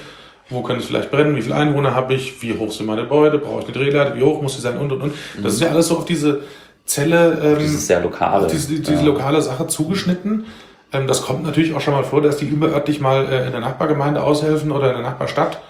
wo 0.49 0.61
kann 0.61 0.77
es 0.77 0.85
vielleicht 0.85 1.11
brennen, 1.11 1.35
wie 1.35 1.41
viele 1.41 1.55
Einwohner 1.55 1.95
habe 1.95 2.13
ich, 2.13 2.41
wie 2.41 2.57
hoch 2.57 2.71
sind 2.71 2.85
meine 2.85 3.03
Gebäude, 3.03 3.39
brauche 3.39 3.61
ich 3.61 3.65
eine 3.65 3.73
Drehleiter, 3.73 4.15
wie 4.15 4.23
hoch 4.23 4.41
muss 4.41 4.55
sie 4.55 4.61
sein 4.61 4.77
und 4.77 4.91
und 4.91 5.01
und. 5.01 5.13
Das 5.35 5.41
mhm. 5.41 5.47
ist 5.47 5.61
ja 5.61 5.69
alles 5.69 5.87
so 5.87 5.97
auf 5.97 6.05
diese 6.05 6.41
Zelle, 6.85 7.39
ähm, 7.41 7.59
dieses 7.59 7.87
sehr 7.87 8.01
lokale, 8.01 8.47
diese, 8.47 8.79
diese 8.79 8.93
ja. 8.93 9.01
lokale 9.01 9.41
Sache 9.41 9.67
zugeschnitten. 9.67 10.45
Ähm, 10.93 11.07
das 11.07 11.21
kommt 11.21 11.43
natürlich 11.43 11.73
auch 11.73 11.81
schon 11.81 11.93
mal 11.93 12.03
vor, 12.03 12.21
dass 12.21 12.37
die 12.37 12.45
überörtlich 12.45 12.99
mal 12.99 13.27
äh, 13.31 13.45
in 13.45 13.51
der 13.51 13.61
Nachbargemeinde 13.61 14.21
aushelfen 14.21 14.71
oder 14.71 14.89
in 14.89 14.95
der 14.95 15.03
Nachbarstadt 15.03 15.61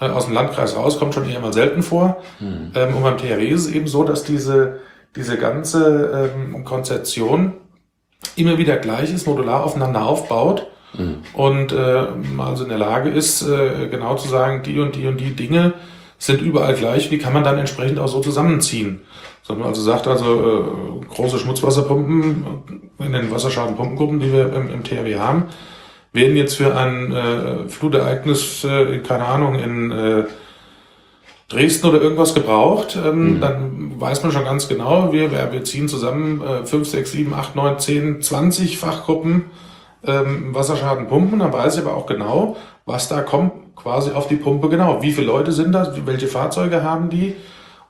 äh, 0.00 0.06
aus 0.06 0.26
dem 0.26 0.34
Landkreis 0.34 0.76
raus, 0.76 0.98
kommt 0.98 1.14
schon 1.14 1.28
eher 1.28 1.40
mal 1.40 1.52
selten 1.52 1.82
vor. 1.82 2.18
Mhm. 2.38 2.72
Ähm, 2.74 2.96
und 2.96 3.02
beim 3.02 3.18
THW 3.18 3.46
ist 3.46 3.66
es 3.66 3.72
eben 3.72 3.86
so, 3.86 4.04
dass 4.04 4.24
diese, 4.24 4.80
diese 5.16 5.36
ganze 5.36 6.30
ähm, 6.34 6.64
Konzeption 6.64 7.52
immer 8.36 8.58
wieder 8.58 8.76
gleich 8.76 9.12
ist, 9.12 9.26
modular 9.26 9.64
aufeinander 9.64 10.06
aufbaut 10.06 10.66
mhm. 10.96 11.18
und 11.32 11.72
äh, 11.72 12.06
also 12.38 12.64
in 12.64 12.68
der 12.68 12.78
Lage 12.78 13.10
ist, 13.10 13.42
äh, 13.42 13.88
genau 13.90 14.16
zu 14.16 14.28
sagen, 14.28 14.62
die 14.62 14.78
und 14.78 14.96
die 14.96 15.06
und 15.06 15.18
die 15.18 15.34
Dinge 15.34 15.74
sind 16.18 16.42
überall 16.42 16.74
gleich, 16.74 17.10
wie 17.10 17.18
kann 17.18 17.32
man 17.32 17.44
dann 17.44 17.58
entsprechend 17.58 17.98
auch 17.98 18.08
so 18.08 18.20
zusammenziehen. 18.20 19.00
Sondern 19.42 19.68
also 19.68 19.80
sagt 19.80 20.06
also, 20.06 21.00
äh, 21.02 21.06
große 21.06 21.38
Schmutzwasserpumpen 21.38 22.44
in 22.98 23.12
den 23.12 23.30
Wasserschadenpumpengruppen, 23.30 24.20
die 24.20 24.30
wir 24.32 24.52
im, 24.52 24.68
im 24.70 24.84
THW 24.84 25.18
haben, 25.18 25.44
werden 26.12 26.36
jetzt 26.36 26.56
für 26.56 26.76
ein 26.76 27.12
äh, 27.12 27.68
Flutereignis, 27.68 28.64
äh, 28.64 28.98
keine 28.98 29.26
Ahnung, 29.26 29.56
in 29.56 29.90
äh, 29.90 30.24
Dresden 31.48 31.88
oder 31.88 32.00
irgendwas 32.00 32.34
gebraucht, 32.34 32.96
ähm, 32.96 33.34
mhm. 33.34 33.40
dann 33.40 34.00
weiß 34.00 34.22
man 34.22 34.30
schon 34.30 34.44
ganz 34.44 34.68
genau, 34.68 35.12
wir, 35.12 35.32
wir 35.32 35.64
ziehen 35.64 35.88
zusammen 35.88 36.42
äh, 36.42 36.64
5, 36.64 36.88
6, 36.88 37.12
7, 37.12 37.34
8, 37.34 37.56
9, 37.56 37.78
10, 37.78 38.22
20 38.22 38.78
Fachgruppen 38.78 39.46
ähm, 40.04 40.54
Wasserschaden 40.54 41.08
pumpen. 41.08 41.40
Dann 41.40 41.52
weiß 41.52 41.74
ich 41.74 41.84
aber 41.84 41.96
auch 41.96 42.06
genau, 42.06 42.56
was 42.86 43.08
da 43.08 43.22
kommt 43.22 43.76
quasi 43.76 44.12
auf 44.12 44.28
die 44.28 44.36
Pumpe 44.36 44.68
genau. 44.68 45.02
Wie 45.02 45.12
viele 45.12 45.26
Leute 45.26 45.52
sind 45.52 45.72
das, 45.72 45.90
welche 46.06 46.28
Fahrzeuge 46.28 46.82
haben 46.82 47.10
die 47.10 47.34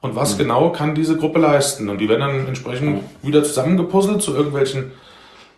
und 0.01 0.17
was 0.17 0.35
mhm. 0.35 0.39
genau 0.39 0.71
kann 0.71 0.95
diese 0.95 1.17
Gruppe 1.17 1.39
leisten. 1.39 1.89
Und 1.91 1.99
die 1.99 2.09
werden 2.09 2.21
dann 2.21 2.47
entsprechend 2.47 3.03
mhm. 3.03 3.29
wieder 3.29 3.45
zusammengepuzzelt 3.45 4.23
zu 4.23 4.35
irgendwelchen 4.35 4.93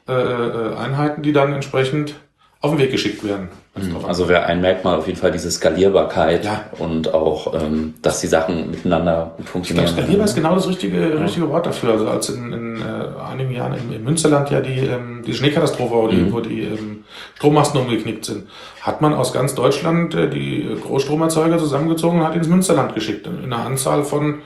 äh, 0.09 0.13
äh, 0.13 0.75
Einheiten, 0.75 1.23
die 1.23 1.33
dann 1.33 1.53
entsprechend 1.53 2.17
auf 2.62 2.70
den 2.70 2.79
Weg 2.79 2.92
geschickt 2.92 3.25
werden. 3.25 3.48
Mhm. 3.75 4.05
Also 4.07 4.29
wäre 4.29 4.44
ein 4.44 4.61
Merkmal 4.61 4.98
auf 4.98 5.07
jeden 5.07 5.18
Fall 5.18 5.33
diese 5.33 5.51
Skalierbarkeit 5.51 6.44
ja. 6.44 6.66
und 6.79 7.12
auch, 7.12 7.55
ähm, 7.61 7.94
dass 8.03 8.20
die 8.20 8.29
Sachen 8.29 8.70
miteinander 8.70 9.33
gut 9.37 9.48
funktionieren. 9.48 9.87
Ich 9.87 9.92
glaube, 9.92 10.03
skalierbar 10.05 10.27
ist 10.27 10.35
genau 10.35 10.55
das 10.55 10.68
richtige, 10.68 11.20
richtige 11.20 11.48
Wort 11.48 11.66
dafür. 11.66 11.92
Also 11.92 12.09
als 12.09 12.29
in, 12.29 12.53
in 12.53 12.77
äh, 12.77 13.31
einigen 13.33 13.51
Jahren 13.51 13.75
in, 13.75 13.92
in 13.92 14.05
Münsterland 14.05 14.51
ja 14.51 14.61
die, 14.61 14.79
ähm, 14.79 15.22
die 15.27 15.35
Schneekatastrophe, 15.35 15.94
wo 15.94 16.07
die, 16.07 16.16
mhm. 16.18 16.33
wo 16.33 16.40
die 16.40 16.62
ähm, 16.62 17.05
Strommasten 17.35 17.81
umgeknickt 17.81 18.27
sind, 18.27 18.44
hat 18.81 19.01
man 19.01 19.12
aus 19.12 19.33
ganz 19.33 19.55
Deutschland 19.55 20.14
äh, 20.14 20.31
die 20.31 20.68
Großstromerzeuger 20.83 21.59
zusammengezogen 21.59 22.20
und 22.20 22.27
hat 22.27 22.37
ins 22.37 22.48
Münsterland 22.48 22.94
geschickt. 22.94 23.27
In 23.27 23.53
einer 23.53 23.64
Anzahl 23.64 24.05
von 24.05 24.40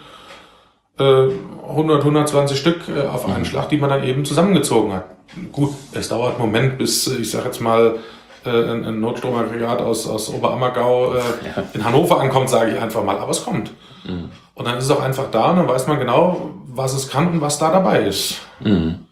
100, 1.02 2.00
120 2.00 2.58
Stück 2.58 2.88
äh, 2.88 3.06
auf 3.06 3.26
einen 3.26 3.40
mhm. 3.40 3.44
Schlag, 3.44 3.68
die 3.68 3.76
man 3.76 3.90
dann 3.90 4.04
eben 4.04 4.24
zusammengezogen 4.24 4.92
hat 4.92 5.16
gut, 5.52 5.74
es 5.92 6.08
dauert 6.08 6.34
einen 6.34 6.40
Moment, 6.40 6.78
bis, 6.78 7.06
ich 7.06 7.30
sag 7.30 7.44
jetzt 7.44 7.60
mal, 7.60 7.98
äh, 8.44 8.50
ein, 8.50 8.84
ein 8.84 9.00
Notstromaggregat 9.00 9.80
aus, 9.80 10.06
aus 10.06 10.32
Oberammergau 10.32 11.14
äh, 11.14 11.18
ja. 11.18 11.64
in 11.72 11.84
Hannover 11.84 12.20
ankommt, 12.20 12.48
sage 12.48 12.72
ich 12.72 12.80
einfach 12.80 13.04
mal. 13.04 13.18
Aber 13.18 13.30
es 13.30 13.44
kommt. 13.44 13.72
Mhm. 14.04 14.30
Und 14.54 14.66
dann 14.66 14.78
ist 14.78 14.84
es 14.84 14.90
auch 14.90 15.02
einfach 15.02 15.30
da 15.30 15.50
und 15.50 15.56
dann 15.56 15.68
weiß 15.68 15.86
man 15.86 15.98
genau, 15.98 16.54
was 16.68 16.94
es 16.94 17.08
kann 17.08 17.28
und 17.28 17.40
was 17.40 17.58
da 17.58 17.70
dabei 17.70 18.04
ist. 18.04 18.40
Mhm. 18.60 19.06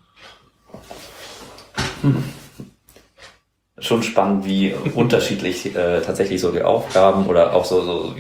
Mhm. 2.03 2.25
Schon 3.79 4.03
spannend, 4.03 4.47
wie 4.47 4.75
unterschiedlich 4.95 5.75
äh, 5.75 6.01
tatsächlich 6.01 6.41
so 6.41 6.53
die 6.53 6.63
Aufgaben 6.63 7.27
oder 7.27 7.55
auch 7.55 7.65
so, 7.65 7.83
so 7.83 8.15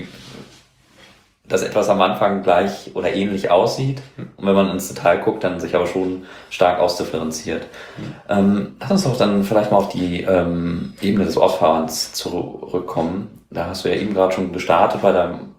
dass 1.46 1.62
etwas 1.62 1.90
am 1.90 2.00
Anfang 2.00 2.42
gleich 2.42 2.92
oder 2.94 3.12
ähnlich 3.12 3.50
aussieht 3.50 4.00
und 4.36 4.46
wenn 4.46 4.54
man 4.54 4.70
ins 4.70 4.88
Detail 4.88 5.18
guckt, 5.18 5.44
dann 5.44 5.60
sich 5.60 5.74
aber 5.74 5.86
schon 5.86 6.24
stark 6.48 6.80
ausdifferenziert. 6.80 7.66
Mhm. 7.98 8.14
Ähm, 8.28 8.76
lass 8.80 8.90
uns 8.90 9.04
doch 9.04 9.18
dann 9.18 9.44
vielleicht 9.44 9.70
mal 9.70 9.76
auf 9.78 9.90
die 9.90 10.22
ähm, 10.22 10.94
Ebene 11.02 11.26
des 11.26 11.36
Ortsfahrens 11.36 12.14
zurückkommen. 12.14 13.44
Da 13.50 13.66
hast 13.66 13.84
du 13.84 13.90
ja 13.90 13.96
eben 13.96 14.14
gerade 14.14 14.32
schon 14.34 14.52
gestartet 14.52 15.02
bei 15.02 15.12
deinem, 15.12 15.54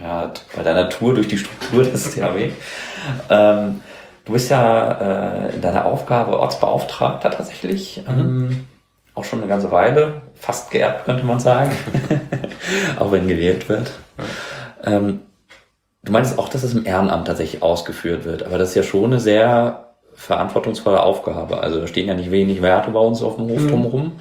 ja, 0.00 0.32
bei 0.56 0.62
deiner 0.62 0.88
Tour 0.88 1.14
durch 1.14 1.28
die 1.28 1.38
Struktur 1.38 1.84
des 1.84 2.10
THW. 2.14 2.50
ähm, 3.28 3.82
du 4.24 4.32
bist 4.32 4.50
ja 4.50 4.92
äh, 4.92 5.54
in 5.54 5.60
deiner 5.60 5.84
Aufgabe 5.84 6.40
Ortsbeauftragter 6.40 7.30
tatsächlich. 7.30 8.02
Mhm. 8.08 8.20
Ähm, 8.20 8.66
auch 9.14 9.24
schon 9.24 9.40
eine 9.40 9.48
ganze 9.48 9.70
Weile, 9.70 10.22
fast 10.34 10.70
geerbt 10.70 11.06
könnte 11.06 11.24
man 11.24 11.40
sagen, 11.40 11.70
auch 12.98 13.12
wenn 13.12 13.28
gewählt 13.28 13.66
wird. 13.68 13.90
Ja. 14.18 14.24
Ähm, 14.86 15.20
du 16.02 16.12
meinst 16.12 16.38
auch, 16.38 16.48
dass 16.48 16.62
es 16.62 16.74
im 16.74 16.86
Ehrenamt 16.86 17.26
tatsächlich 17.26 17.62
ausgeführt 17.62 18.24
wird, 18.24 18.44
aber 18.44 18.56
das 18.56 18.70
ist 18.70 18.74
ja 18.76 18.82
schon 18.82 19.06
eine 19.06 19.20
sehr 19.20 19.94
verantwortungsvolle 20.14 21.02
Aufgabe. 21.02 21.60
Also 21.60 21.80
da 21.80 21.86
stehen 21.86 22.08
ja 22.08 22.14
nicht 22.14 22.30
wenig 22.30 22.62
Werte 22.62 22.90
bei 22.90 23.00
uns 23.00 23.22
auf 23.22 23.36
dem 23.36 23.48
Hof 23.48 23.60
mhm. 23.60 23.68
drumherum. 23.68 24.12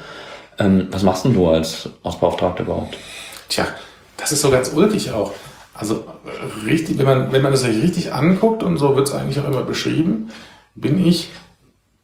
Ähm, 0.60 0.88
was 0.92 1.04
machst 1.04 1.26
denn 1.26 1.34
du 1.34 1.48
als 1.48 1.90
Ausbeauftragter 2.04 2.64
überhaupt? 2.64 2.98
Tja, 3.48 3.66
das 4.18 4.32
ist 4.32 4.42
so 4.42 4.50
ganz 4.50 4.74
ulkig 4.74 5.12
auch. 5.12 5.32
Also 5.74 6.06
richtig, 6.66 6.98
wenn 6.98 7.06
man, 7.06 7.32
wenn 7.32 7.42
man 7.42 7.52
das 7.52 7.62
sich 7.62 7.82
richtig 7.82 8.14
anguckt 8.14 8.64
und 8.64 8.78
so 8.78 8.96
wird 8.96 9.08
es 9.08 9.14
eigentlich 9.14 9.40
auch 9.40 9.48
immer 9.48 9.64
beschrieben, 9.64 10.32
bin 10.74 11.06
ich, 11.06 11.30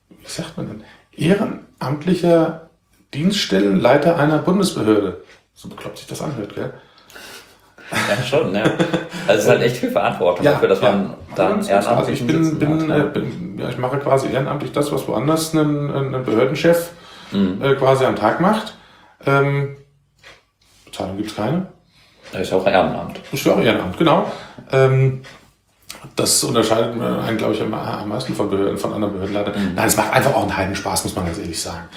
wie 0.09 0.27
sagt 0.27 0.57
man 0.57 0.67
denn, 0.67 0.83
ehrenamtlicher 1.15 2.69
Dienststellenleiter 3.13 4.17
einer 4.17 4.39
Bundesbehörde. 4.39 5.23
So 5.53 5.69
bekloppt 5.69 5.99
sich 5.99 6.07
das 6.07 6.21
anhört, 6.21 6.55
gell? 6.55 6.73
Ja, 7.91 8.23
schon, 8.23 8.55
ja. 8.55 8.63
Also 8.63 9.39
es 9.39 9.43
ist 9.43 9.49
halt 9.49 9.61
echt 9.61 9.77
viel 9.77 9.91
Verantwortung 9.91 10.45
ja, 10.45 10.53
dafür, 10.53 10.69
dass 10.69 10.81
ja. 10.81 10.91
man 10.91 11.13
dann 11.35 11.65
ehrenamtlich 11.65 11.87
also 11.87 12.11
ich 12.11 12.27
bin, 12.27 12.59
bin, 12.59 12.91
hat, 12.91 12.97
ja. 12.97 13.03
bin, 13.05 13.57
ja, 13.59 13.69
ich 13.69 13.77
mache 13.77 13.97
quasi 13.97 14.29
ehrenamtlich 14.31 14.71
das, 14.71 14.91
was 14.91 15.07
woanders 15.07 15.53
ein, 15.53 16.15
ein 16.15 16.23
Behördenchef 16.23 16.91
mhm. 17.31 17.61
äh, 17.61 17.75
quasi 17.75 18.05
am 18.05 18.15
Tag 18.15 18.39
macht. 18.39 18.75
Ähm, 19.25 19.77
Bezahlung 20.85 21.17
gibt's 21.17 21.35
keine. 21.35 21.67
Das 22.31 22.41
ist 22.41 22.53
auch 22.53 22.65
Ehrenamt. 22.65 23.19
Das 23.31 23.39
ist 23.39 23.49
auch 23.49 23.59
Ehrenamt, 23.59 23.97
genau. 23.97 24.31
Ähm, 24.71 25.21
das 26.15 26.43
unterscheidet 26.43 26.99
einen, 26.99 27.37
glaube 27.37 27.53
ich, 27.53 27.61
am 27.61 28.09
meisten 28.09 28.33
von 28.33 28.49
Behörden, 28.49 28.77
von 28.77 28.93
anderen 28.93 29.13
Behördenleitern. 29.13 29.53
Mhm. 29.53 29.75
Nein, 29.75 29.87
es 29.87 29.97
macht 29.97 30.13
einfach 30.13 30.33
auch 30.33 30.43
einen 30.43 30.55
Heidenspaß, 30.55 31.03
muss 31.03 31.15
man 31.15 31.25
ganz 31.25 31.37
ehrlich 31.37 31.61
sagen. 31.61 31.87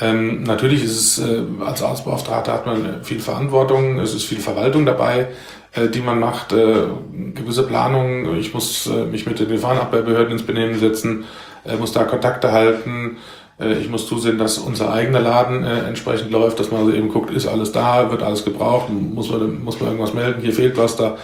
Ähm, 0.00 0.44
natürlich 0.44 0.82
ist 0.82 0.96
es, 0.96 1.18
äh, 1.18 1.42
als 1.64 1.82
Arztbeauftragter 1.82 2.52
hat 2.52 2.66
man 2.66 3.04
viel 3.04 3.20
Verantwortung, 3.20 3.98
es 3.98 4.14
ist 4.14 4.24
viel 4.24 4.40
Verwaltung 4.40 4.86
dabei, 4.86 5.28
äh, 5.72 5.88
die 5.88 6.00
man 6.00 6.18
macht, 6.18 6.52
äh, 6.52 6.86
gewisse 7.34 7.64
Planungen, 7.64 8.38
ich 8.38 8.54
muss 8.54 8.86
äh, 8.86 9.04
mich 9.04 9.26
mit 9.26 9.38
den 9.38 9.48
Gefahrenabwehrbehörden 9.48 10.32
ins 10.32 10.42
Benehmen 10.42 10.78
setzen, 10.78 11.24
äh, 11.64 11.76
muss 11.76 11.92
da 11.92 12.04
Kontakte 12.04 12.50
halten, 12.50 13.18
äh, 13.60 13.74
ich 13.74 13.90
muss 13.90 14.06
zusehen, 14.06 14.38
dass 14.38 14.58
unser 14.58 14.92
eigener 14.92 15.20
Laden 15.20 15.64
äh, 15.64 15.80
entsprechend 15.80 16.30
läuft, 16.30 16.58
dass 16.58 16.70
man 16.70 16.80
also 16.80 16.92
eben 16.92 17.10
guckt, 17.10 17.30
ist 17.30 17.46
alles 17.46 17.72
da, 17.72 18.10
wird 18.10 18.22
alles 18.22 18.44
gebraucht, 18.44 18.88
muss 18.88 19.30
man, 19.30 19.62
muss 19.62 19.80
man 19.80 19.90
irgendwas 19.90 20.14
melden, 20.14 20.40
hier 20.40 20.54
fehlt 20.54 20.78
was, 20.78 20.96
da 20.96 21.18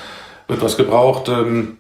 wird 0.49 0.63
was 0.63 0.77
gebraucht. 0.77 1.29
Ähm, 1.29 1.79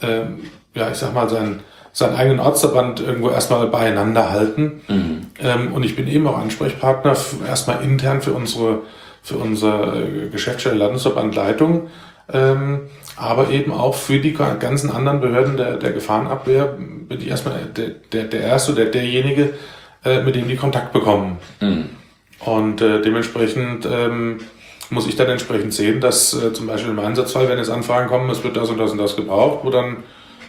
ähm, 0.00 0.44
ja, 0.74 0.90
ich 0.90 0.96
sag 0.96 1.12
mal, 1.12 1.28
sein 1.28 1.60
seinen 1.96 2.14
eigenen 2.14 2.40
Ortsverband 2.40 3.00
irgendwo 3.00 3.30
erstmal 3.30 3.66
beieinander 3.68 4.30
halten. 4.30 4.82
Mhm. 4.86 5.26
Ähm, 5.42 5.72
und 5.72 5.82
ich 5.82 5.96
bin 5.96 6.06
eben 6.06 6.26
auch 6.26 6.36
Ansprechpartner 6.36 7.16
erstmal 7.48 7.82
intern 7.82 8.20
für 8.20 8.32
unsere, 8.32 8.82
für 9.22 9.36
unsere 9.38 10.02
äh, 10.02 10.28
Geschäftsstelle 10.28 10.76
Landesverbandleitung, 10.76 11.88
ähm, 12.30 12.80
aber 13.16 13.48
eben 13.48 13.72
auch 13.72 13.94
für 13.94 14.18
die 14.18 14.34
ganzen 14.34 14.90
anderen 14.90 15.22
Behörden 15.22 15.56
der, 15.56 15.78
der 15.78 15.92
Gefahrenabwehr 15.92 16.76
bin 16.76 17.18
ich 17.18 17.28
erstmal 17.28 17.60
der, 17.74 17.88
der, 18.12 18.24
der 18.24 18.40
Erste, 18.42 18.74
der, 18.74 18.86
derjenige, 18.86 19.54
äh, 20.04 20.20
mit 20.20 20.34
dem 20.34 20.48
die 20.48 20.56
Kontakt 20.56 20.92
bekommen. 20.92 21.38
Mhm. 21.62 21.86
Und 22.40 22.82
äh, 22.82 23.00
dementsprechend 23.00 23.88
ähm, 23.90 24.40
muss 24.90 25.08
ich 25.08 25.16
dann 25.16 25.30
entsprechend 25.30 25.72
sehen, 25.72 26.02
dass 26.02 26.34
äh, 26.34 26.52
zum 26.52 26.66
Beispiel 26.66 26.90
im 26.90 26.98
Einsatzfall, 26.98 27.48
wenn 27.48 27.56
jetzt 27.56 27.70
Anfragen 27.70 28.08
kommen, 28.08 28.28
es 28.28 28.44
wird 28.44 28.54
das 28.54 28.68
und 28.68 28.76
das 28.76 28.90
und 28.90 28.98
das 28.98 29.16
gebraucht, 29.16 29.60
wo 29.64 29.70
dann 29.70 30.04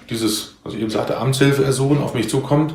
dieses, 0.09 0.56
was 0.67 0.73
ich 0.75 0.81
eben 0.81 0.89
sagte, 0.89 1.17
Amtshilfe 1.17 1.63
ersuchen 1.63 2.01
auf 2.01 2.13
mich 2.13 2.29
zukommt, 2.29 2.73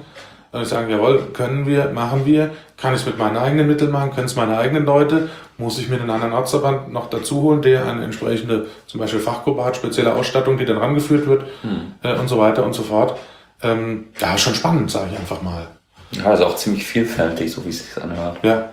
dann 0.50 0.62
ich 0.62 0.68
sagen, 0.68 0.90
jawohl, 0.90 1.28
können 1.32 1.66
wir, 1.66 1.90
machen 1.90 2.26
wir, 2.26 2.50
kann 2.76 2.94
ich 2.94 3.00
es 3.00 3.06
mit 3.06 3.16
meinen 3.16 3.36
eigenen 3.36 3.66
Mitteln 3.66 3.90
machen, 3.90 4.12
können 4.12 4.26
es 4.26 4.36
meine 4.36 4.58
eigenen 4.58 4.84
Leute, 4.84 5.30
muss 5.56 5.78
ich 5.78 5.88
mir 5.88 6.00
einen 6.00 6.10
anderen 6.10 6.32
Ortsverband 6.32 6.92
noch 6.92 7.08
dazu 7.08 7.42
holen, 7.42 7.62
der 7.62 7.86
eine 7.86 8.04
entsprechende, 8.04 8.66
zum 8.86 9.00
Beispiel 9.00 9.20
Fachgruppe 9.20 9.64
hat, 9.64 9.76
spezielle 9.76 10.14
Ausstattung, 10.14 10.58
die 10.58 10.64
dann 10.64 10.78
rangeführt 10.78 11.26
wird 11.26 11.44
hm. 11.62 11.94
äh, 12.02 12.18
und 12.18 12.28
so 12.28 12.38
weiter 12.38 12.64
und 12.64 12.74
so 12.74 12.82
fort. 12.82 13.18
Ähm, 13.62 14.08
ja, 14.20 14.36
schon 14.36 14.54
spannend, 14.54 14.90
sage 14.90 15.10
ich 15.12 15.18
einfach 15.18 15.40
mal. 15.40 15.68
Ja, 16.10 16.24
also 16.24 16.46
auch 16.46 16.56
ziemlich 16.56 16.86
vielfältig, 16.86 17.50
so 17.52 17.64
wie 17.64 17.70
es 17.70 17.78
sich 17.78 18.02
anhört. 18.02 18.38
Ja. 18.42 18.70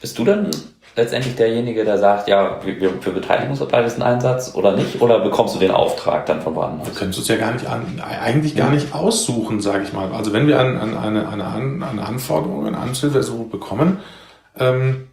Bist 0.00 0.18
du 0.18 0.24
dann 0.24 0.50
letztendlich 0.96 1.36
derjenige, 1.36 1.84
der 1.84 1.98
sagt, 1.98 2.28
ja, 2.28 2.58
wir, 2.64 2.80
wir 2.80 3.12
beteiligen 3.12 3.50
uns 3.50 3.60
bei 3.60 3.82
diesem 3.82 4.02
Einsatz 4.02 4.54
oder 4.54 4.76
nicht? 4.76 5.00
Oder 5.00 5.20
bekommst 5.20 5.54
du 5.54 5.58
den 5.58 5.70
Auftrag 5.70 6.26
dann 6.26 6.42
von 6.42 6.54
woanders? 6.54 6.88
Wir 6.88 6.94
können 6.94 7.10
es 7.10 7.18
uns 7.18 7.28
ja 7.28 7.36
gar 7.36 7.52
nicht 7.52 7.66
an, 7.66 8.00
eigentlich 8.00 8.56
gar 8.56 8.70
nicht 8.70 8.94
aussuchen, 8.94 9.60
sage 9.60 9.84
ich 9.84 9.92
mal. 9.92 10.12
Also 10.12 10.32
wenn 10.32 10.46
wir 10.46 10.58
an, 10.58 10.76
an 10.76 10.96
eine, 10.96 11.28
eine, 11.28 11.86
eine 11.86 12.06
Anforderung, 12.06 12.66
eine 12.66 12.78
Anhilfeersuchung 12.78 13.50
bekommen, 13.50 13.98
ähm, 14.58 15.08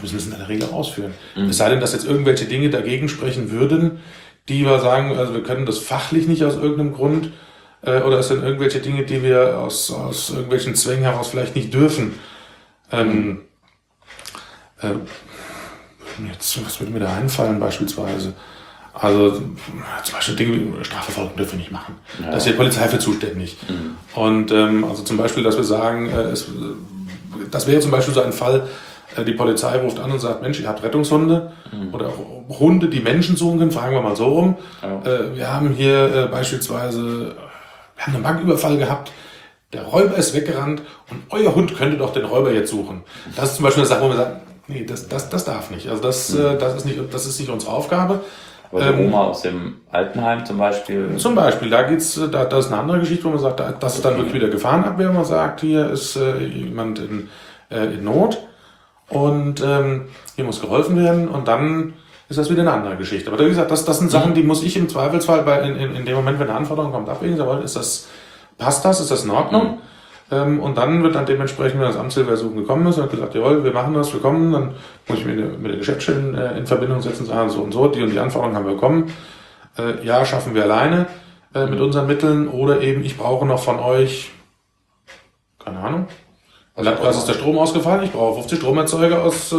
müssen 0.00 0.14
wir 0.14 0.18
es 0.18 0.26
in 0.26 0.36
der 0.36 0.48
Regel 0.48 0.68
ausführen. 0.70 1.14
Mhm. 1.36 1.50
Es 1.50 1.56
sei 1.56 1.70
denn, 1.70 1.80
dass 1.80 1.92
jetzt 1.92 2.06
irgendwelche 2.06 2.44
Dinge 2.46 2.70
dagegen 2.70 3.08
sprechen 3.08 3.50
würden, 3.50 4.00
die 4.48 4.64
wir 4.64 4.78
sagen, 4.80 5.16
also 5.16 5.32
wir 5.34 5.42
können 5.42 5.66
das 5.66 5.78
fachlich 5.78 6.28
nicht 6.28 6.44
aus 6.44 6.56
irgendeinem 6.56 6.92
Grund, 6.92 7.30
äh, 7.82 8.00
oder 8.00 8.18
es 8.18 8.28
sind 8.28 8.42
irgendwelche 8.42 8.80
Dinge, 8.80 9.04
die 9.04 9.22
wir 9.22 9.58
aus, 9.58 9.90
aus 9.90 10.30
irgendwelchen 10.30 10.74
Zwängen 10.74 11.04
heraus 11.04 11.28
vielleicht 11.28 11.56
nicht 11.56 11.72
dürfen. 11.72 12.14
Ähm, 12.92 13.40
äh, 14.90 16.28
jetzt, 16.28 16.64
was 16.64 16.80
würde 16.80 16.92
mir 16.92 17.00
da 17.00 17.14
einfallen 17.14 17.60
beispielsweise? 17.60 18.34
Also 18.94 19.32
zum 19.32 20.14
Beispiel 20.14 20.36
Dinge 20.36 20.52
wie 20.52 20.84
Strafverfolgung 20.84 21.34
dürfen 21.36 21.52
wir 21.52 21.58
nicht 21.58 21.72
machen. 21.72 21.96
Ja. 22.22 22.30
Da 22.30 22.36
ist 22.36 22.46
die 22.46 22.52
Polizei 22.52 22.86
für 22.86 23.00
zuständig. 23.00 23.56
Mhm. 23.68 23.96
Und 24.14 24.52
ähm, 24.52 24.84
also 24.84 25.02
zum 25.02 25.16
Beispiel, 25.16 25.42
dass 25.42 25.56
wir 25.56 25.64
sagen, 25.64 26.08
äh, 26.08 26.30
es, 26.30 26.46
das 27.50 27.66
wäre 27.66 27.80
zum 27.80 27.90
Beispiel 27.90 28.14
so 28.14 28.22
ein 28.22 28.32
Fall, 28.32 28.68
äh, 29.16 29.24
die 29.24 29.32
Polizei 29.32 29.78
ruft 29.78 29.98
an 29.98 30.12
und 30.12 30.20
sagt, 30.20 30.42
Mensch, 30.42 30.60
ihr 30.60 30.68
habt 30.68 30.82
Rettungshunde 30.84 31.52
mhm. 31.72 31.92
oder 31.92 32.12
Hunde, 32.48 32.88
die 32.88 33.00
Menschen 33.00 33.36
suchen 33.36 33.58
können, 33.58 33.72
fragen 33.72 33.94
wir 33.94 34.02
mal 34.02 34.14
so 34.14 34.26
rum. 34.26 34.56
Ja. 34.80 35.10
Äh, 35.10 35.36
wir 35.36 35.52
haben 35.52 35.70
hier 35.70 36.14
äh, 36.14 36.26
beispielsweise, 36.28 37.34
wir 37.96 38.06
haben 38.06 38.14
einen 38.14 38.22
Banküberfall 38.22 38.76
gehabt, 38.76 39.10
der 39.72 39.82
Räuber 39.82 40.14
ist 40.16 40.34
weggerannt 40.34 40.82
und 41.10 41.22
euer 41.30 41.52
Hund 41.52 41.76
könnte 41.76 41.96
doch 41.96 42.12
den 42.12 42.24
Räuber 42.24 42.52
jetzt 42.52 42.70
suchen. 42.70 43.02
Das 43.34 43.50
ist 43.50 43.56
zum 43.56 43.64
Beispiel 43.64 43.82
eine 43.82 43.88
Sache, 43.88 44.02
wo 44.02 44.08
wir 44.08 44.16
sagen, 44.16 44.36
Nee, 44.66 44.84
das, 44.84 45.08
das, 45.08 45.28
das 45.28 45.44
darf 45.44 45.70
nicht. 45.70 45.88
Also 45.88 46.02
das, 46.02 46.30
mhm. 46.30 46.58
das, 46.58 46.76
ist 46.76 46.86
nicht, 46.86 46.98
das 47.12 47.26
ist 47.26 47.38
nicht 47.38 47.50
unsere 47.50 47.72
Aufgabe. 47.72 48.20
Aber 48.70 48.80
die 48.80 48.88
ähm, 48.88 49.06
Oma 49.06 49.24
aus 49.24 49.42
dem 49.42 49.76
Altenheim 49.92 50.44
zum 50.44 50.58
Beispiel? 50.58 51.16
Zum 51.16 51.34
Beispiel, 51.34 51.70
da 51.70 51.82
geht's, 51.82 52.20
da, 52.30 52.44
das 52.44 52.66
ist 52.66 52.72
eine 52.72 52.80
andere 52.80 53.00
Geschichte, 53.00 53.24
wo 53.24 53.30
man 53.30 53.38
sagt, 53.38 53.60
das 53.80 53.96
ist 53.96 54.04
dann 54.04 54.16
wirklich 54.16 54.34
wieder 54.34 54.48
Gefahrenabwehr, 54.48 55.12
man 55.12 55.24
sagt, 55.24 55.60
hier 55.60 55.90
ist 55.90 56.16
äh, 56.16 56.38
jemand 56.38 56.98
in, 56.98 57.28
äh, 57.70 57.84
in 57.84 58.02
Not 58.02 58.38
und 59.08 59.62
ähm, 59.64 60.06
hier 60.34 60.44
muss 60.44 60.60
geholfen 60.60 60.96
werden 60.96 61.28
und 61.28 61.46
dann 61.46 61.92
ist 62.28 62.38
das 62.38 62.50
wieder 62.50 62.62
eine 62.62 62.72
andere 62.72 62.96
Geschichte. 62.96 63.30
Aber 63.30 63.44
wie 63.44 63.48
gesagt, 63.48 63.70
das, 63.70 63.84
das 63.84 63.98
sind 63.98 64.10
Sachen, 64.10 64.30
mhm. 64.30 64.34
die 64.34 64.42
muss 64.42 64.62
ich 64.62 64.76
im 64.76 64.88
Zweifelsfall 64.88 65.42
bei, 65.42 65.60
in, 65.60 65.76
in, 65.76 65.94
in 65.94 66.04
dem 66.06 66.16
Moment, 66.16 66.40
wenn 66.40 66.48
eine 66.48 66.58
Anforderung 66.58 66.90
kommt, 66.90 67.08
abwägen. 67.08 67.38
Ist 67.62 67.76
das, 67.76 68.08
passt 68.58 68.84
das, 68.84 69.00
ist 69.00 69.10
das 69.10 69.24
in 69.24 69.30
Ordnung? 69.30 69.62
Mhm. 69.64 69.78
Ähm, 70.30 70.60
und 70.60 70.78
dann 70.78 71.02
wird 71.02 71.14
dann 71.14 71.26
dementsprechend, 71.26 71.80
wenn 71.80 71.86
das 71.86 71.96
Amtshilfeersuchen 71.96 72.56
gekommen 72.56 72.86
ist, 72.86 72.98
hat 72.98 73.10
gesagt, 73.10 73.34
jawohl, 73.34 73.62
wir 73.62 73.72
machen 73.72 73.94
das, 73.94 74.12
wir 74.12 74.20
kommen, 74.20 74.52
dann 74.52 74.74
muss 75.06 75.18
ich 75.18 75.26
mich 75.26 75.36
mit 75.36 75.70
der 75.70 75.78
Geschäftsstelle 75.78 76.54
äh, 76.54 76.58
in 76.58 76.66
Verbindung 76.66 77.00
setzen 77.02 77.24
und 77.24 77.28
sagen, 77.28 77.50
so 77.50 77.60
und 77.60 77.72
so, 77.72 77.88
die 77.88 78.02
und 78.02 78.10
die 78.10 78.18
Anforderungen 78.18 78.56
haben 78.56 78.66
wir 78.66 78.74
bekommen. 78.74 79.12
Äh, 79.78 80.04
ja, 80.04 80.24
schaffen 80.24 80.54
wir 80.54 80.62
alleine 80.62 81.06
äh, 81.54 81.66
mit 81.66 81.80
unseren 81.80 82.06
Mitteln 82.06 82.48
oder 82.48 82.80
eben, 82.80 83.04
ich 83.04 83.16
brauche 83.16 83.44
noch 83.44 83.62
von 83.62 83.78
euch, 83.78 84.30
keine 85.62 85.78
Ahnung, 85.80 86.08
Landkreis 86.76 87.18
ist 87.18 87.28
der 87.28 87.34
Strom 87.34 87.58
ausgefallen, 87.58 88.02
ich 88.02 88.12
brauche 88.12 88.34
50 88.40 88.58
Stromerzeuger 88.58 89.22
aus 89.22 89.52
äh, 89.52 89.56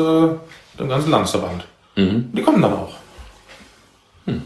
dem 0.78 0.90
ganzen 0.90 1.12
Landesverband. 1.12 1.66
Mhm. 1.96 2.32
Die 2.34 2.42
kommen 2.42 2.62
dann 2.62 2.74
auch. 2.74 2.94
Hm. 4.26 4.44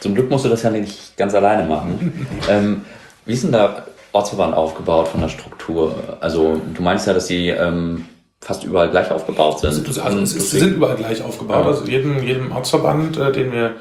Zum 0.00 0.14
Glück 0.14 0.28
musst 0.28 0.44
du 0.44 0.50
das 0.50 0.62
ja 0.62 0.70
nicht 0.70 1.16
ganz 1.16 1.34
alleine 1.34 1.66
machen. 1.66 2.26
ähm, 2.50 2.84
wie 3.24 3.32
ist 3.32 3.44
denn 3.44 3.52
da 3.52 3.86
Ortsverband 4.14 4.54
aufgebaut 4.54 5.08
von 5.08 5.20
der 5.20 5.28
Struktur? 5.28 5.94
Also 6.20 6.60
du 6.74 6.82
meinst 6.82 7.06
ja, 7.06 7.12
dass 7.12 7.26
sie 7.26 7.48
ähm, 7.48 8.06
fast 8.40 8.64
überall 8.64 8.90
gleich 8.90 9.10
aufgebaut 9.10 9.60
sind. 9.60 9.86
Also 10.00 10.20
es, 10.20 10.50
sie 10.50 10.58
sind 10.58 10.76
überall 10.76 10.96
gleich 10.96 11.22
aufgebaut. 11.22 11.64
Ja. 11.64 11.70
Also 11.70 11.84
jedem, 11.84 12.22
jedem 12.22 12.52
Ortsverband, 12.52 13.16
äh, 13.16 13.32
den 13.32 13.52
wir, 13.52 13.76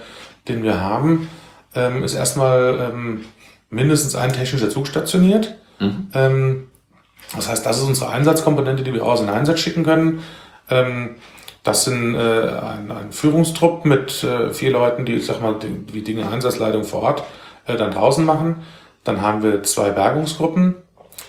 den 0.48 0.64
wir 0.64 0.82
haben, 0.82 1.30
ähm, 1.76 2.04
ist 2.04 2.16
erstmal 2.16 2.92
ähm, 2.92 3.26
mindestens 3.70 4.16
ein 4.16 4.34
technischer 4.34 4.70
Zug 4.70 4.88
stationiert. 4.88 5.56
Mhm. 5.80 6.08
Ähm, 6.14 6.68
das 7.36 7.50
heißt, 7.50 7.66
das 7.66 7.78
ist 7.78 7.84
unsere 7.84 8.10
Einsatzkomponente, 8.10 8.84
die 8.84 8.94
wir 8.94 9.06
aus 9.06 9.22
in 9.22 9.30
Einsatz 9.30 9.60
schicken 9.60 9.84
können. 9.84 10.24
Ähm, 10.70 11.16
das 11.64 11.86
sind 11.86 12.16
äh, 12.16 12.20
ein, 12.20 12.92
ein 12.92 13.12
Führungstrupp 13.12 13.86
mit 13.86 14.24
äh, 14.24 14.54
vier 14.54 14.72
Leuten, 14.72 15.06
die, 15.06 15.14
ich 15.14 15.26
sag 15.26 15.42
mal, 15.42 15.56
die, 15.60 15.92
die 15.92 16.04
Dinge 16.04 16.30
Einsatzleitung 16.30 16.84
vor 16.84 17.04
Ort 17.04 17.24
äh, 17.66 17.76
dann 17.78 17.92
draußen 17.92 18.26
machen. 18.26 18.64
Dann 19.04 19.22
haben 19.22 19.44
wir 19.44 19.64
zwei 19.64 19.90
Bergungsgruppen, 19.90 20.76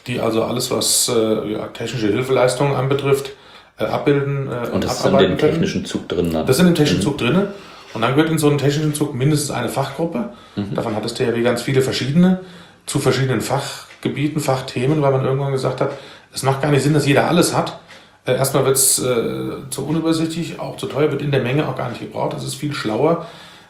die 0.06 0.20
also 0.20 0.44
alles, 0.44 0.70
was 0.70 1.08
äh, 1.08 1.52
ja, 1.52 1.66
technische 1.68 2.08
Hilfeleistungen 2.08 2.74
anbetrifft, 2.74 3.32
äh, 3.78 3.84
abbilden 3.84 4.48
äh, 4.50 4.68
und 4.70 4.84
das 4.84 5.00
ist 5.00 5.06
in 5.06 5.18
dem 5.18 5.38
technischen 5.38 5.84
Zug 5.84 6.08
drin. 6.08 6.32
Dann. 6.32 6.46
Das 6.46 6.56
ist 6.56 6.60
in 6.60 6.66
dem 6.66 6.74
technischen 6.74 7.00
mhm. 7.00 7.04
Zug 7.04 7.18
drin. 7.18 7.48
Und 7.94 8.02
dann 8.02 8.16
wird 8.16 8.28
in 8.28 8.38
so 8.38 8.48
einem 8.48 8.58
technischen 8.58 8.92
Zug 8.92 9.14
mindestens 9.14 9.52
eine 9.52 9.68
Fachgruppe. 9.68 10.30
Mhm. 10.56 10.74
Davon 10.74 10.96
hat 10.96 11.04
das 11.04 11.14
THW 11.14 11.40
ganz 11.42 11.62
viele 11.62 11.80
verschiedene 11.80 12.40
zu 12.86 12.98
verschiedenen 12.98 13.40
Fachgebieten, 13.40 14.40
Fachthemen, 14.40 15.00
weil 15.00 15.12
man 15.12 15.24
irgendwann 15.24 15.52
gesagt 15.52 15.80
hat, 15.80 15.92
es 16.32 16.42
macht 16.42 16.60
gar 16.60 16.70
nicht 16.70 16.82
Sinn, 16.82 16.92
dass 16.92 17.06
jeder 17.06 17.28
alles 17.28 17.56
hat. 17.56 17.78
Äh, 18.26 18.34
erstmal 18.34 18.64
wird 18.64 18.76
es 18.76 18.98
äh, 18.98 19.70
zu 19.70 19.86
unübersichtlich, 19.86 20.58
auch 20.58 20.76
zu 20.76 20.86
teuer, 20.86 21.10
wird 21.10 21.22
in 21.22 21.30
der 21.30 21.42
Menge 21.42 21.68
auch 21.68 21.76
gar 21.76 21.88
nicht 21.88 22.00
gebraucht. 22.00 22.34
Es 22.36 22.44
ist 22.44 22.54
viel 22.54 22.74
schlauer, 22.74 23.26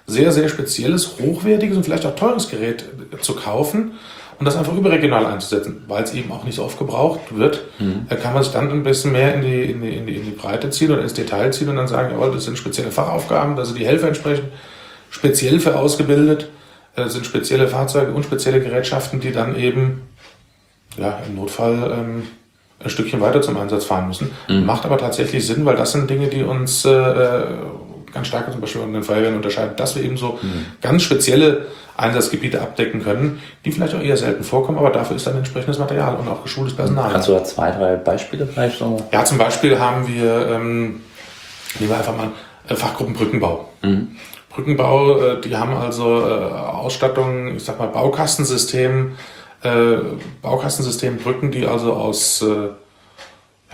sehr, 0.06 0.32
sehr 0.32 0.48
spezielles, 0.48 1.18
hochwertiges 1.20 1.76
und 1.76 1.84
vielleicht 1.84 2.06
auch 2.06 2.14
teures 2.14 2.50
Gerät 2.50 2.84
zu 3.20 3.34
kaufen 3.34 3.92
und 4.38 4.46
das 4.46 4.56
einfach 4.56 4.74
überregional 4.74 5.26
einzusetzen, 5.26 5.84
weil 5.86 6.02
es 6.02 6.12
eben 6.12 6.30
auch 6.32 6.44
nicht 6.44 6.56
so 6.56 6.64
oft 6.64 6.78
gebraucht 6.78 7.36
wird, 7.36 7.62
mhm. 7.78 8.06
kann 8.22 8.34
man 8.34 8.42
sich 8.42 8.52
dann 8.52 8.70
ein 8.70 8.82
bisschen 8.82 9.12
mehr 9.12 9.34
in 9.34 9.42
die, 9.42 9.62
in, 9.62 9.80
die, 9.80 9.96
in, 9.96 10.06
die, 10.06 10.16
in 10.16 10.24
die 10.24 10.30
Breite 10.32 10.70
ziehen 10.70 10.90
oder 10.90 11.02
ins 11.02 11.14
Detail 11.14 11.52
ziehen 11.52 11.68
und 11.68 11.76
dann 11.76 11.88
sagen, 11.88 12.12
jawohl, 12.12 12.32
das 12.32 12.44
sind 12.44 12.58
spezielle 12.58 12.90
Fachaufgaben, 12.90 13.56
da 13.56 13.64
sind 13.64 13.78
die 13.78 13.86
Helfer 13.86 14.08
entsprechend 14.08 14.48
speziell 15.10 15.60
für 15.60 15.76
ausgebildet, 15.76 16.48
das 16.96 17.12
sind 17.12 17.24
spezielle 17.24 17.68
Fahrzeuge 17.68 18.12
und 18.12 18.24
spezielle 18.24 18.60
Gerätschaften, 18.60 19.20
die 19.20 19.32
dann 19.32 19.56
eben 19.56 20.02
ja, 20.96 21.20
im 21.26 21.36
Notfall 21.36 21.92
ähm, 21.92 22.22
ein 22.80 22.90
Stückchen 22.90 23.20
weiter 23.20 23.40
zum 23.40 23.56
Einsatz 23.56 23.84
fahren 23.84 24.08
müssen. 24.08 24.30
Mhm. 24.48 24.66
Macht 24.66 24.84
aber 24.84 24.98
tatsächlich 24.98 25.46
Sinn, 25.46 25.64
weil 25.64 25.76
das 25.76 25.92
sind 25.92 26.10
Dinge, 26.10 26.28
die 26.28 26.42
uns 26.42 26.84
äh, 26.84 26.90
ganz 28.14 28.28
stark 28.28 28.50
zum 28.50 28.60
Beispiel 28.60 28.80
von 28.80 28.92
den 28.92 29.02
Feuerwehren 29.02 29.36
unterscheiden, 29.36 29.76
dass 29.76 29.96
wir 29.96 30.02
eben 30.02 30.16
so 30.16 30.38
mhm. 30.40 30.66
ganz 30.80 31.02
spezielle 31.02 31.66
Einsatzgebiete 31.96 32.60
abdecken 32.60 33.02
können, 33.02 33.40
die 33.64 33.72
vielleicht 33.72 33.94
auch 33.94 34.00
eher 34.00 34.16
selten 34.16 34.42
vorkommen, 34.42 34.78
aber 34.78 34.90
dafür 34.90 35.16
ist 35.16 35.26
dann 35.26 35.36
entsprechendes 35.36 35.78
Material 35.78 36.16
und 36.16 36.28
auch 36.28 36.42
geschultes 36.42 36.74
Personal. 36.74 37.12
Kannst 37.12 37.28
du 37.28 37.32
da 37.32 37.44
zwei, 37.44 37.70
drei 37.70 37.96
Beispiele 37.96 38.46
vielleicht 38.46 38.78
so? 38.78 39.00
Ja, 39.12 39.24
zum 39.24 39.38
Beispiel 39.38 39.78
haben 39.78 40.08
wir, 40.08 40.48
ähm, 40.50 41.02
nehmen 41.78 41.90
wir 41.90 41.96
einfach 41.96 42.16
mal 42.16 42.30
äh, 42.68 42.74
Fachgruppen 42.74 43.14
Brückenbau. 43.14 43.68
Mhm. 43.82 44.16
Brückenbau, 44.50 45.20
äh, 45.20 45.40
die 45.40 45.56
haben 45.56 45.76
also 45.76 46.26
äh, 46.26 46.32
Ausstattung, 46.32 47.54
ich 47.56 47.64
sag 47.64 47.78
mal 47.78 47.88
Baukastensystem, 47.88 49.12
Baukastensystem 50.42 51.16
Brücken, 51.16 51.50
die 51.50 51.66
also 51.66 51.94
aus 51.94 52.44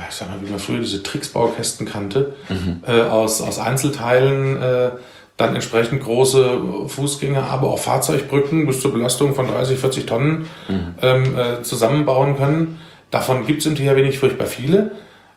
ich 0.08 0.14
sag 0.14 0.30
mal, 0.30 0.40
wie 0.40 0.50
man 0.50 0.58
früher 0.58 0.78
diese 0.78 1.02
Tricksbaukästen 1.02 1.86
kannte, 1.86 2.34
mhm. 2.48 2.82
äh, 2.86 3.02
aus, 3.02 3.40
aus 3.40 3.58
Einzelteilen 3.58 4.60
äh, 4.60 4.90
dann 5.36 5.54
entsprechend 5.54 6.02
große 6.02 6.60
Fußgänger, 6.88 7.44
aber 7.44 7.68
auch 7.68 7.78
Fahrzeugbrücken 7.78 8.66
bis 8.66 8.80
zur 8.80 8.92
Belastung 8.92 9.34
von 9.34 9.48
30, 9.48 9.78
40 9.78 10.06
Tonnen 10.06 10.46
mhm. 10.68 10.94
ähm, 11.00 11.38
äh, 11.38 11.62
zusammenbauen 11.62 12.36
können. 12.36 12.78
Davon 13.10 13.46
gibt 13.46 13.60
es 13.60 13.66
in 13.66 13.74
THW 13.74 14.02
nicht 14.02 14.18
furchtbar 14.18 14.46
viele, 14.46 14.92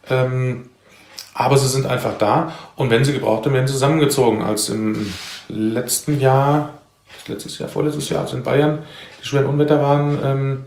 ähm, 0.10 0.70
aber 1.34 1.58
sie 1.58 1.68
sind 1.68 1.86
einfach 1.86 2.18
da 2.18 2.54
und 2.76 2.92
wenn 2.92 3.06
sie 3.06 3.13
gebraucht 3.13 3.46
werden, 3.46 3.56
werden 3.56 3.68
sie 3.68 3.74
zusammengezogen. 3.74 4.44
Als 4.44 4.70
im 4.70 5.13
letzten 5.48 6.20
Jahr, 6.20 6.74
letztes 7.28 7.58
Jahr, 7.58 7.70
vorletztes 7.70 8.10
Jahr, 8.10 8.22
als 8.22 8.34
in 8.34 8.44
Bayern 8.44 8.80
die 9.22 9.28
schweren 9.28 9.46
Unwetter 9.46 9.82
waren, 9.82 10.20
ähm, 10.24 10.66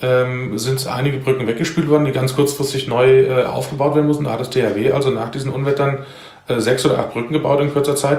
ähm, 0.00 0.58
sind 0.58 0.86
einige 0.86 1.18
Brücken 1.18 1.46
weggespült 1.46 1.88
worden, 1.88 2.04
die 2.04 2.12
ganz 2.12 2.34
kurzfristig 2.34 2.86
neu 2.86 3.22
äh, 3.22 3.44
aufgebaut 3.44 3.94
werden 3.94 4.06
mussten. 4.06 4.24
Da 4.24 4.32
hat 4.32 4.40
das 4.40 4.50
THW 4.50 4.92
also 4.92 5.10
nach 5.10 5.30
diesen 5.30 5.52
Unwettern 5.52 6.04
äh, 6.46 6.60
sechs 6.60 6.84
oder 6.86 6.98
acht 6.98 7.12
Brücken 7.12 7.32
gebaut 7.32 7.60
in 7.60 7.72
kurzer 7.72 7.96
Zeit. 7.96 8.18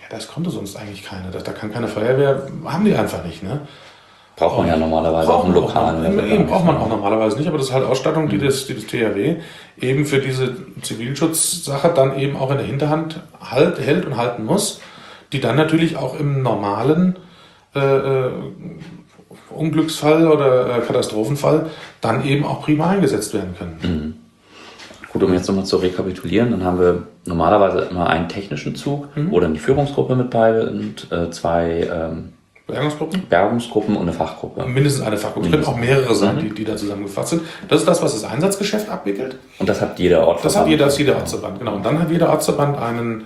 Ja, 0.00 0.06
das 0.10 0.28
konnte 0.28 0.50
sonst 0.50 0.76
eigentlich 0.76 1.04
keiner. 1.04 1.30
Da, 1.32 1.38
da 1.40 1.52
kann 1.52 1.72
keine 1.72 1.88
Feuerwehr, 1.88 2.48
haben 2.64 2.84
die 2.84 2.94
einfach 2.94 3.24
nicht. 3.24 3.42
Ne? 3.42 3.60
Braucht 4.36 4.58
man 4.58 4.68
ja 4.68 4.76
normalerweise 4.76 5.32
auch 5.32 5.44
einen 5.44 5.54
lokalen. 5.54 6.20
Auch, 6.20 6.24
eben 6.24 6.46
braucht 6.46 6.66
man 6.66 6.76
auch 6.76 6.88
normalerweise 6.88 7.38
nicht, 7.38 7.48
aber 7.48 7.56
das 7.56 7.68
ist 7.68 7.72
halt 7.72 7.86
Ausstattung, 7.86 8.28
die 8.28 8.38
das, 8.38 8.66
die 8.66 8.74
das 8.74 8.86
THW 8.86 9.36
eben 9.80 10.04
für 10.04 10.18
diese 10.18 10.54
Zivilschutzsache 10.82 11.88
dann 11.94 12.18
eben 12.18 12.36
auch 12.36 12.50
in 12.50 12.58
der 12.58 12.66
Hinterhand 12.66 13.20
halt, 13.40 13.80
hält 13.80 14.04
und 14.04 14.18
halten 14.18 14.44
muss, 14.44 14.80
die 15.32 15.40
dann 15.40 15.56
natürlich 15.56 15.96
auch 15.96 16.20
im 16.20 16.42
normalen 16.42 17.16
äh, 17.74 17.80
äh 17.80 18.30
Unglücksfall 19.56 20.28
oder 20.28 20.76
äh, 20.76 20.80
Katastrophenfall 20.80 21.66
dann 22.00 22.24
eben 22.24 22.44
auch 22.44 22.62
prima 22.62 22.90
eingesetzt 22.90 23.34
werden 23.34 23.54
können. 23.58 23.78
Mhm. 23.82 24.14
Gut, 25.12 25.22
um 25.22 25.32
jetzt 25.32 25.48
nochmal 25.48 25.64
zu 25.64 25.78
rekapitulieren, 25.78 26.50
dann 26.50 26.64
haben 26.64 26.78
wir 26.78 27.02
normalerweise 27.24 27.88
immer 27.90 28.08
einen 28.08 28.28
technischen 28.28 28.74
Zug 28.74 29.08
mhm. 29.16 29.32
oder 29.32 29.46
eine 29.46 29.58
Führungsgruppe 29.58 30.14
mit 30.14 30.30
bei 30.30 30.60
und 30.60 31.10
äh, 31.10 31.30
zwei 31.30 31.88
ähm, 31.90 32.32
Bergungsgruppen? 32.66 33.22
Bergungsgruppen 33.28 33.96
und 33.96 34.02
eine 34.02 34.12
Fachgruppe. 34.12 34.66
Mindestens 34.66 35.06
eine 35.06 35.16
Fachgruppe. 35.16 35.46
Es 35.46 35.52
können 35.52 35.64
auch 35.64 35.76
mehrere 35.76 36.14
sein, 36.14 36.36
mhm. 36.36 36.40
die, 36.40 36.50
die 36.50 36.64
da 36.64 36.76
zusammengefasst 36.76 37.30
sind. 37.30 37.42
Das 37.68 37.80
ist 37.80 37.86
das, 37.86 38.02
was 38.02 38.12
das 38.12 38.30
Einsatzgeschäft 38.30 38.88
abwickelt. 38.88 39.38
Und 39.58 39.68
das 39.68 39.80
hat 39.80 39.98
jeder 39.98 40.26
Ortsverband. 40.26 40.44
Das 40.44 40.56
hat 40.56 40.68
jeder, 40.68 40.84
das 40.86 40.98
jeder 40.98 41.16
Ortsverband, 41.16 41.58
genau. 41.60 41.76
Und 41.76 41.86
dann 41.86 42.00
hat 42.00 42.10
jeder 42.10 42.28
Ortsverband 42.28 42.76
einen 42.78 43.24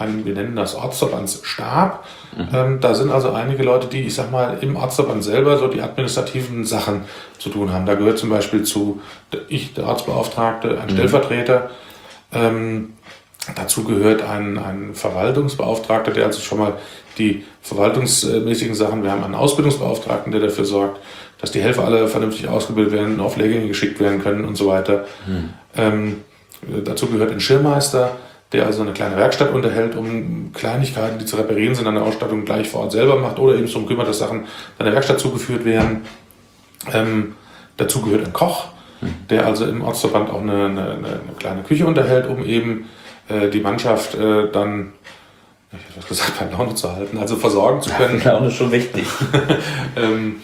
einen, 0.00 0.24
wir 0.24 0.34
nennen 0.34 0.56
das 0.56 0.74
Ortsverbandsstab. 0.74 2.04
Mhm. 2.36 2.48
Ähm, 2.52 2.80
da 2.80 2.94
sind 2.94 3.10
also 3.10 3.32
einige 3.32 3.62
Leute, 3.62 3.86
die, 3.86 4.02
ich 4.02 4.14
sag 4.14 4.30
mal, 4.30 4.58
im 4.60 4.76
Ortsverband 4.76 5.22
selber 5.22 5.58
so 5.58 5.68
die 5.68 5.82
administrativen 5.82 6.64
Sachen 6.64 7.02
zu 7.38 7.50
tun 7.50 7.72
haben. 7.72 7.86
Da 7.86 7.94
gehört 7.94 8.18
zum 8.18 8.30
Beispiel 8.30 8.62
zu 8.62 9.00
ich, 9.48 9.74
der 9.74 9.86
Ortsbeauftragte, 9.86 10.80
ein 10.80 10.88
mhm. 10.88 10.92
Stellvertreter. 10.92 11.70
Ähm, 12.32 12.94
dazu 13.56 13.84
gehört 13.84 14.22
ein, 14.22 14.58
ein 14.58 14.94
Verwaltungsbeauftragter, 14.94 16.12
der 16.12 16.26
also 16.26 16.40
schon 16.40 16.58
mal 16.58 16.74
die 17.18 17.44
verwaltungsmäßigen 17.62 18.74
Sachen, 18.74 19.02
wir 19.02 19.10
haben 19.10 19.24
einen 19.24 19.34
Ausbildungsbeauftragten, 19.34 20.32
der 20.32 20.40
dafür 20.40 20.64
sorgt, 20.64 21.00
dass 21.40 21.50
die 21.50 21.60
Helfer 21.60 21.84
alle 21.84 22.08
vernünftig 22.08 22.48
ausgebildet 22.48 22.92
werden, 22.92 23.20
auf 23.20 23.36
Lehrgänge 23.36 23.68
geschickt 23.68 24.00
werden 24.00 24.22
können 24.22 24.44
und 24.44 24.56
so 24.56 24.66
weiter. 24.66 25.06
Mhm. 25.26 25.50
Ähm, 25.76 26.16
dazu 26.84 27.06
gehört 27.06 27.32
ein 27.32 27.40
Schirmmeister, 27.40 28.16
der 28.52 28.66
also 28.66 28.82
eine 28.82 28.92
kleine 28.92 29.16
Werkstatt 29.16 29.52
unterhält, 29.52 29.94
um 29.94 30.52
Kleinigkeiten, 30.52 31.18
die 31.18 31.24
zu 31.24 31.36
reparieren 31.36 31.74
sind, 31.74 31.86
an 31.86 31.94
der 31.94 32.04
Ausstattung 32.04 32.44
gleich 32.44 32.68
vor 32.68 32.82
Ort 32.82 32.92
selber 32.92 33.16
macht 33.16 33.38
oder 33.38 33.54
eben 33.54 33.66
darum 33.66 33.86
kümmert, 33.86 34.08
dass 34.08 34.18
Sachen 34.18 34.46
der 34.78 34.92
Werkstatt 34.92 35.20
zugeführt 35.20 35.64
werden. 35.64 36.02
Ähm, 36.92 37.34
dazu 37.76 38.02
gehört 38.02 38.26
ein 38.26 38.32
Koch, 38.32 38.66
der 39.28 39.46
also 39.46 39.66
im 39.66 39.82
Ortsverband 39.82 40.30
auch 40.30 40.40
eine, 40.40 40.66
eine, 40.66 40.82
eine 40.94 41.20
kleine 41.38 41.62
Küche 41.62 41.86
unterhält, 41.86 42.26
um 42.26 42.44
eben 42.44 42.88
äh, 43.28 43.48
die 43.48 43.60
Mannschaft 43.60 44.14
äh, 44.16 44.50
dann, 44.50 44.92
ich 45.72 45.96
was 45.96 46.08
gesagt, 46.08 46.32
bei 46.40 46.56
Laune 46.56 46.74
zu 46.74 46.92
halten, 46.92 47.18
also 47.18 47.36
versorgen 47.36 47.80
zu 47.82 47.90
können. 47.90 48.20
Laune 48.24 48.48
ist 48.48 48.56
schon 48.56 48.72
wichtig. 48.72 49.06
ähm, 49.96 50.40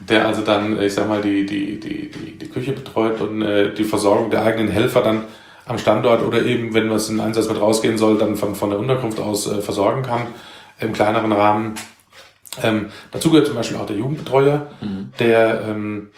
der 0.00 0.26
also 0.26 0.42
dann, 0.42 0.80
ich 0.80 0.94
sag 0.94 1.08
mal, 1.08 1.20
die, 1.20 1.44
die, 1.44 1.80
die, 1.80 2.10
die, 2.10 2.38
die 2.38 2.48
Küche 2.48 2.72
betreut 2.72 3.20
und 3.20 3.42
äh, 3.42 3.74
die 3.74 3.84
Versorgung 3.84 4.30
der 4.30 4.44
eigenen 4.44 4.68
Helfer 4.68 5.02
dann 5.02 5.24
am 5.68 5.78
Standort 5.78 6.22
oder 6.22 6.42
eben, 6.44 6.74
wenn 6.74 6.90
was 6.90 7.08
in 7.08 7.20
Einsatz 7.20 7.48
mit 7.48 7.60
rausgehen 7.60 7.98
soll, 7.98 8.18
dann 8.18 8.36
von, 8.36 8.54
von 8.54 8.70
der 8.70 8.78
Unterkunft 8.78 9.20
aus 9.20 9.46
äh, 9.46 9.60
versorgen 9.60 10.02
kann 10.02 10.22
im 10.80 10.92
kleineren 10.92 11.32
Rahmen. 11.32 11.74
Ähm, 12.62 12.86
dazu 13.12 13.30
gehört 13.30 13.46
zum 13.46 13.56
Beispiel 13.56 13.76
auch 13.76 13.86
der 13.86 13.96
Jugendbetreuer, 13.96 14.68
mhm. 14.80 15.12
der 15.18 15.62
ähm, 15.68 16.08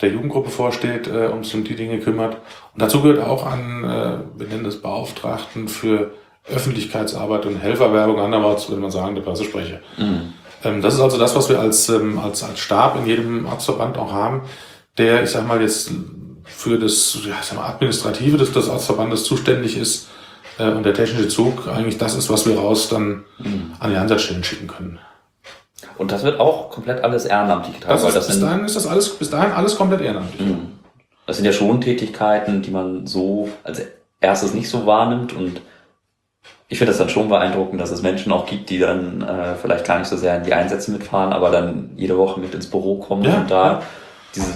der 0.00 0.10
Jugendgruppe 0.10 0.50
vorsteht, 0.50 1.08
äh, 1.08 1.26
um 1.26 1.44
sich 1.44 1.54
um 1.54 1.64
die 1.64 1.76
Dinge 1.76 1.98
kümmert. 1.98 2.36
Und 2.72 2.82
dazu 2.82 3.02
gehört 3.02 3.22
auch 3.26 3.46
ein, 3.46 3.84
äh, 3.84 4.18
wir 4.36 4.46
nennen 4.46 4.64
das 4.64 4.76
Beauftragten 4.76 5.68
für 5.68 6.12
Öffentlichkeitsarbeit 6.48 7.46
und 7.46 7.56
Helferwerbung, 7.56 8.18
andererseits 8.18 8.68
würde 8.68 8.80
man 8.80 8.90
sagen, 8.90 9.14
der 9.14 9.22
Pressesprecher. 9.22 9.80
Mhm. 9.98 10.32
Ähm, 10.64 10.82
das 10.82 10.94
ist 10.94 11.00
also 11.00 11.18
das, 11.18 11.34
was 11.36 11.48
wir 11.48 11.60
als, 11.60 11.88
ähm, 11.88 12.18
als, 12.18 12.42
als 12.42 12.58
Stab 12.58 12.96
in 12.96 13.06
jedem 13.06 13.46
Ortsverband 13.46 13.98
auch 13.98 14.12
haben, 14.12 14.42
der, 14.98 15.22
ich 15.22 15.30
sag 15.30 15.46
mal, 15.46 15.60
jetzt 15.60 15.90
für 16.54 16.78
das 16.78 17.18
ja, 17.24 17.36
Administrative 17.60 18.36
des, 18.36 18.52
des 18.52 18.68
Ortsverbandes 18.68 19.24
zuständig 19.24 19.76
ist 19.76 20.08
äh, 20.58 20.70
und 20.70 20.84
der 20.84 20.94
technische 20.94 21.28
Zug 21.28 21.68
eigentlich 21.68 21.98
das 21.98 22.14
ist, 22.14 22.30
was 22.30 22.46
wir 22.46 22.58
raus 22.58 22.88
dann 22.88 23.24
mhm. 23.38 23.72
an 23.78 23.90
die 23.90 23.96
Einsatzstellen 23.96 24.44
schicken 24.44 24.66
können. 24.66 24.98
Und 25.96 26.12
das 26.12 26.22
wird 26.22 26.40
auch 26.40 26.70
komplett 26.70 27.02
alles 27.04 27.24
ehrenamtlich 27.24 27.76
getragen. 27.76 27.94
Das 27.94 28.08
ist, 28.08 28.14
das 28.14 28.26
bis 28.28 28.40
dahin 28.40 28.64
ist 28.64 28.76
das 28.76 28.86
alles, 28.86 29.10
bis 29.10 29.30
dahin 29.30 29.52
alles 29.52 29.76
komplett 29.76 30.00
ehrenamtlich. 30.00 30.48
Mhm. 30.48 30.72
Das 31.26 31.36
sind 31.36 31.46
ja 31.46 31.52
schon 31.52 31.80
Tätigkeiten, 31.80 32.62
die 32.62 32.70
man 32.70 33.06
so 33.06 33.48
als 33.62 33.82
erstes 34.20 34.52
nicht 34.52 34.68
so 34.68 34.86
wahrnimmt 34.86 35.32
und 35.32 35.60
ich 36.68 36.78
finde 36.78 36.92
das 36.92 36.98
dann 36.98 37.08
schon 37.08 37.28
beeindruckend, 37.28 37.80
dass 37.80 37.90
es 37.90 38.02
Menschen 38.02 38.30
auch 38.30 38.46
gibt, 38.46 38.70
die 38.70 38.78
dann 38.78 39.22
äh, 39.22 39.56
vielleicht 39.60 39.84
gar 39.84 39.98
nicht 39.98 40.08
so 40.08 40.16
sehr 40.16 40.36
in 40.36 40.44
die 40.44 40.54
Einsätze 40.54 40.92
mitfahren, 40.92 41.32
aber 41.32 41.50
dann 41.50 41.90
jede 41.96 42.16
Woche 42.16 42.38
mit 42.38 42.54
ins 42.54 42.68
Büro 42.68 42.96
kommen 42.98 43.24
ja, 43.24 43.38
und 43.38 43.50
da 43.50 43.72
ja 43.72 43.82
diese, 44.34 44.52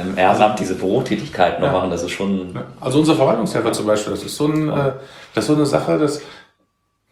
im 0.00 0.16
Ehrenamt 0.16 0.60
diese 0.60 0.74
Bürotätigkeiten 0.74 1.60
noch 1.60 1.72
ja. 1.72 1.78
machen, 1.78 1.90
das 1.90 2.02
ist 2.02 2.12
schon. 2.12 2.58
Also 2.80 3.00
unser 3.00 3.16
Verwaltungshelfer 3.16 3.72
zum 3.72 3.86
Beispiel, 3.86 4.12
das 4.12 4.22
ist 4.22 4.36
so, 4.36 4.46
ein, 4.46 4.68
äh, 4.68 4.92
das 5.34 5.44
ist 5.44 5.48
so 5.48 5.54
eine 5.54 5.66
Sache, 5.66 5.98
das, 5.98 6.20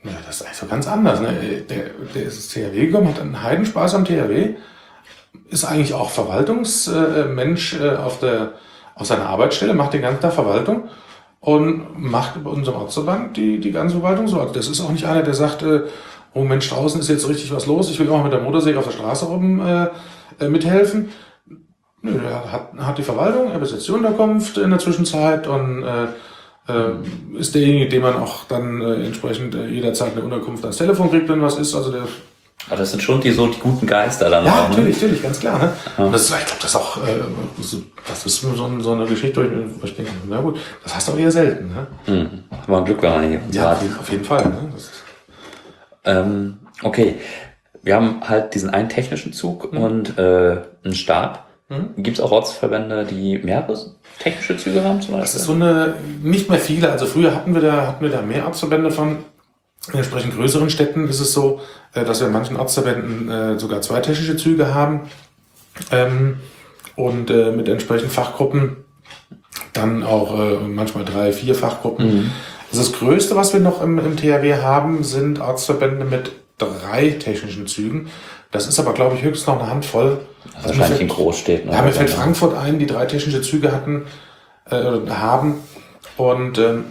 ja, 0.05 0.13
das 0.27 0.37
ist 0.37 0.47
eigentlich 0.47 0.59
so 0.59 0.67
ganz 0.67 0.87
anders. 0.87 1.21
Ne? 1.21 1.33
Der, 1.69 1.91
der 2.15 2.23
ist 2.23 2.37
ins 2.37 2.49
THW 2.49 2.87
gekommen, 2.87 3.09
hat 3.09 3.21
einen 3.21 3.43
Heidenspaß 3.43 3.95
am 3.95 4.05
THW, 4.05 4.55
ist 5.49 5.65
eigentlich 5.65 5.95
auch 5.95 6.11
Verwaltungsmensch 6.11 7.81
äh, 7.81 7.97
auf, 7.97 8.21
der, 8.21 8.53
auf 8.95 9.07
seiner 9.07 9.27
Arbeitsstelle, 9.27 9.75
macht 9.75 9.93
den 9.93 10.03
ganzen 10.03 10.23
Tag 10.23 10.33
Verwaltung 10.33 10.89
und 11.41 11.99
macht 11.99 12.43
bei 12.45 12.51
unserem 12.51 12.81
Ortsverband 12.83 13.37
die, 13.37 13.59
die 13.59 13.73
ganze 13.73 13.97
Verwaltung 13.97 14.29
so. 14.29 14.41
Also 14.41 14.55
das 14.55 14.69
ist 14.69 14.81
auch 14.81 14.91
nicht 14.91 15.07
einer, 15.07 15.23
der 15.23 15.35
sagt, 15.35 15.63
äh, 15.63 15.83
oh 16.35 16.45
Mensch, 16.45 16.71
draußen 16.71 17.01
ist 17.01 17.09
jetzt 17.09 17.29
richtig 17.29 17.53
was 17.53 17.67
los, 17.67 17.91
ich 17.91 17.99
will 17.99 18.11
auch 18.11 18.23
mit 18.23 18.33
der 18.33 18.41
Motorsäge 18.41 18.79
auf 18.79 18.85
der 18.85 18.93
Straße 18.93 19.25
rum 19.25 19.61
äh, 19.61 20.49
mithelfen 20.49 21.11
Nö, 22.03 22.19
er 22.25 22.53
hat, 22.53 22.73
hat 22.79 22.99
die 22.99 23.03
Verwaltung, 23.03 23.53
er 23.53 23.59
besitzt 23.59 23.87
die 23.89 23.93
Unterkunft 23.93 24.57
in 24.59 24.71
der 24.71 24.79
Zwischenzeit 24.79 25.47
und 25.47 25.83
äh, 25.83 26.05
äh, 26.73 27.39
ist 27.39 27.55
derjenige, 27.55 27.89
dem 27.89 28.03
man 28.03 28.17
auch 28.17 28.45
dann 28.45 28.81
äh, 28.81 29.07
entsprechend 29.07 29.55
äh, 29.55 29.67
jederzeit 29.67 30.13
eine 30.13 30.23
Unterkunft 30.23 30.65
ans 30.65 30.79
Telefon 30.79 31.11
kriegt, 31.11 31.29
wenn 31.29 31.43
was 31.43 31.59
ist. 31.59 31.75
Also 31.75 31.93
der 31.93 32.05
aber 32.67 32.77
das 32.77 32.91
sind 32.91 33.03
schon 33.03 33.21
die 33.21 33.31
so 33.31 33.47
die 33.47 33.59
guten 33.59 33.87
Geister 33.87 34.29
dann 34.29 34.45
ja, 34.45 34.53
auch. 34.53 34.57
Ja, 34.57 34.63
ne? 34.63 34.69
natürlich, 34.71 34.97
natürlich, 35.01 35.23
ganz 35.23 35.41
klar. 35.41 35.59
Ne? 35.59 35.73
Ja. 35.97 36.05
Und 36.05 36.13
das 36.13 36.23
ist, 36.23 36.31
ich 36.31 36.45
glaube, 36.45 36.61
das 36.61 36.71
ist 36.71 36.77
auch, 36.77 36.97
äh, 36.99 37.81
das 38.07 38.27
ist 38.27 38.41
so, 38.41 38.81
so 38.81 38.93
eine 38.93 39.07
Geschichte, 39.07 39.51
wo 39.81 39.87
ich 39.87 39.97
denke, 39.97 40.13
na 40.29 40.41
gut, 40.41 40.59
das 40.83 40.95
hast 40.95 41.09
du 41.09 41.13
auch 41.13 41.19
eher 41.19 41.31
selten. 41.31 41.75
Ne? 41.75 41.87
Mhm. 42.07 42.45
War 42.67 42.85
Glück 42.85 43.01
gar 43.01 43.21
nicht. 43.21 43.55
Ja, 43.55 43.73
auf 43.99 44.11
jeden 44.11 44.25
Fall. 44.25 44.45
Ne? 44.45 44.73
Ähm, 46.05 46.59
okay, 46.83 47.17
wir 47.83 47.97
haben 47.97 48.21
halt 48.29 48.55
diesen 48.55 48.71
einen 48.71 48.89
technischen 48.91 49.33
Zug 49.33 49.73
mhm. 49.73 49.79
und 49.79 50.19
äh, 50.19 50.59
einen 50.85 50.95
Stab. 50.95 51.47
Mhm. 51.71 52.03
Gibt 52.03 52.19
es 52.19 52.23
auch 52.23 52.33
Ortsverbände, 52.33 53.07
die 53.07 53.39
mehrere 53.39 53.77
technische 54.19 54.57
Züge 54.57 54.83
haben 54.83 55.01
zum 55.01 55.13
Beispiel? 55.13 55.21
Das 55.21 55.35
ist 55.37 55.45
so 55.45 55.53
eine, 55.53 55.95
nicht 56.21 56.51
mehr 56.51 56.59
viele. 56.59 56.91
Also 56.91 57.07
früher 57.07 57.35
hatten 57.35 57.55
wir 57.55 57.63
da, 57.63 57.87
hatten 57.87 58.05
wir 58.05 58.11
da 58.11 58.21
mehr 58.23 58.45
Ortsverbände 58.45 58.91
von. 58.91 59.19
In 59.89 59.95
entsprechend 59.95 60.37
größeren 60.37 60.69
Städten 60.69 61.09
ist 61.09 61.21
es 61.21 61.33
so, 61.33 61.61
äh, 61.95 62.05
dass 62.05 62.21
wir 62.21 62.27
in 62.27 62.35
manchen 62.35 62.57
Ortsverbänden 62.57 63.31
äh, 63.31 63.59
sogar 63.59 63.81
zwei 63.81 64.01
technische 64.01 64.37
Züge 64.37 64.75
haben. 64.75 65.09
Ähm, 65.91 66.41
und 66.97 67.31
äh, 67.31 67.53
mit 67.53 67.67
entsprechenden 67.69 68.11
Fachgruppen 68.11 68.77
dann 69.73 70.03
auch 70.03 70.61
manchmal 70.67 71.05
drei, 71.05 71.33
vier 71.33 71.55
Fachgruppen. 71.55 72.07
Mhm. 72.07 72.31
Also 72.71 72.83
das 72.83 72.93
Größte, 72.93 73.37
was 73.37 73.53
wir 73.53 73.61
noch 73.61 73.81
im, 73.81 73.99
im 73.99 74.17
THW 74.17 74.57
haben, 74.57 75.05
sind 75.05 75.41
Ortsverbände 75.41 76.05
mit 76.05 76.33
drei 76.59 77.11
technischen 77.11 77.69
Zügen. 77.69 78.11
Das 78.51 78.67
ist 78.67 78.79
aber, 78.79 78.93
glaube 78.95 79.17
ich, 79.17 79.23
höchstens 79.23 79.47
noch 79.47 79.61
eine 79.61 79.71
Handvoll. 79.71 80.21
Also 80.55 80.69
wahrscheinlich 80.69 80.89
fällt, 80.89 81.01
in 81.01 81.09
Großstädten. 81.09 81.73
Ja, 81.73 81.83
mir 81.83 81.93
fällt 81.93 82.11
Frankfurt 82.11 82.57
ein, 82.57 82.79
die 82.79 82.87
drei 82.87 83.07
technische 83.07 83.43
Züge 83.43 83.73
hatten, 83.73 84.07
äh, 84.69 85.11
haben. 85.11 85.61
Und 86.17 86.59
ähm, 86.59 86.87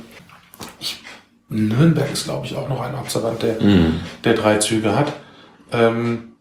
ich, 0.79 1.03
Nürnberg 1.49 2.11
ist, 2.11 2.25
glaube 2.25 2.45
ich, 2.45 2.55
auch 2.55 2.69
noch 2.69 2.81
ein 2.81 2.95
Observant, 2.95 3.41
der, 3.41 3.61
mm. 3.61 3.99
der 4.23 4.33
drei 4.35 4.57
Züge 4.57 4.95
hat. 4.95 5.13
Ähm, 5.71 6.33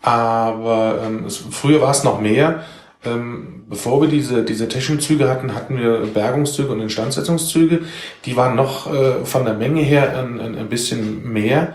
aber 0.00 1.02
ähm, 1.04 1.24
es, 1.26 1.36
früher 1.36 1.82
war 1.82 1.90
es 1.90 2.04
noch 2.04 2.20
mehr. 2.20 2.64
Ähm, 3.04 3.64
bevor 3.68 4.00
wir 4.00 4.08
diese, 4.08 4.42
diese 4.42 4.68
technischen 4.68 5.00
Züge 5.00 5.28
hatten, 5.28 5.54
hatten 5.54 5.78
wir 5.78 6.06
Bergungszüge 6.06 6.70
und 6.70 6.80
Instandsetzungszüge. 6.80 7.82
Die 8.24 8.36
waren 8.36 8.56
noch 8.56 8.92
äh, 8.92 9.24
von 9.24 9.44
der 9.44 9.54
Menge 9.54 9.82
her 9.82 10.16
ein, 10.18 10.40
ein, 10.40 10.56
ein 10.56 10.68
bisschen 10.68 11.30
mehr. 11.32 11.74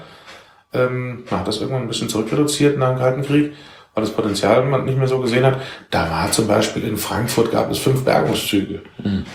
Ähm, 0.73 1.23
man 1.29 1.39
hat 1.41 1.47
das 1.47 1.59
irgendwann 1.59 1.83
ein 1.83 1.87
bisschen 1.87 2.09
zurückreduziert 2.09 2.77
nach 2.77 2.89
dem 2.91 2.99
Kalten 2.99 3.21
Krieg, 3.23 3.53
weil 3.93 4.03
das 4.03 4.13
Potenzial 4.13 4.63
man 4.65 4.85
nicht 4.85 4.97
mehr 4.97 5.07
so 5.07 5.19
gesehen 5.19 5.45
hat. 5.45 5.57
Da 5.89 6.09
war 6.09 6.31
zum 6.31 6.47
Beispiel 6.47 6.83
in 6.87 6.97
Frankfurt 6.97 7.51
gab 7.51 7.69
es 7.71 7.77
fünf 7.77 8.03
Bergungszüge. 8.05 8.81
Mhm. 9.03 9.25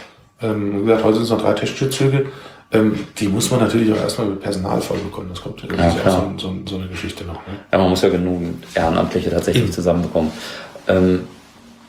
Ähm, 0.42 0.80
wie 0.82 0.86
gesagt, 0.86 1.04
heute 1.04 1.14
sind 1.16 1.24
es 1.24 1.30
noch 1.30 1.42
drei 1.42 1.52
technische 1.52 1.90
Züge. 1.90 2.26
ähm, 2.72 2.98
die 3.18 3.28
muss 3.28 3.50
man 3.50 3.60
natürlich 3.60 3.92
auch 3.92 4.00
erstmal 4.00 4.26
mit 4.28 4.40
Personal 4.40 4.80
vollbekommen. 4.80 5.28
Das 5.28 5.40
kommt 5.40 5.62
Ja, 5.62 5.88
auch 5.88 6.10
so, 6.10 6.32
so, 6.36 6.54
so 6.66 6.76
eine 6.76 6.88
Geschichte 6.88 7.24
noch. 7.24 7.34
Ne? 7.46 7.54
Ja, 7.72 7.78
man 7.78 7.90
muss 7.90 8.02
ja 8.02 8.08
genügend 8.08 8.64
Ehrenamtliche 8.74 9.30
tatsächlich 9.30 9.66
Mhm. 9.66 9.72
zusammenbekommen. 9.72 10.32
Ähm, 10.88 11.26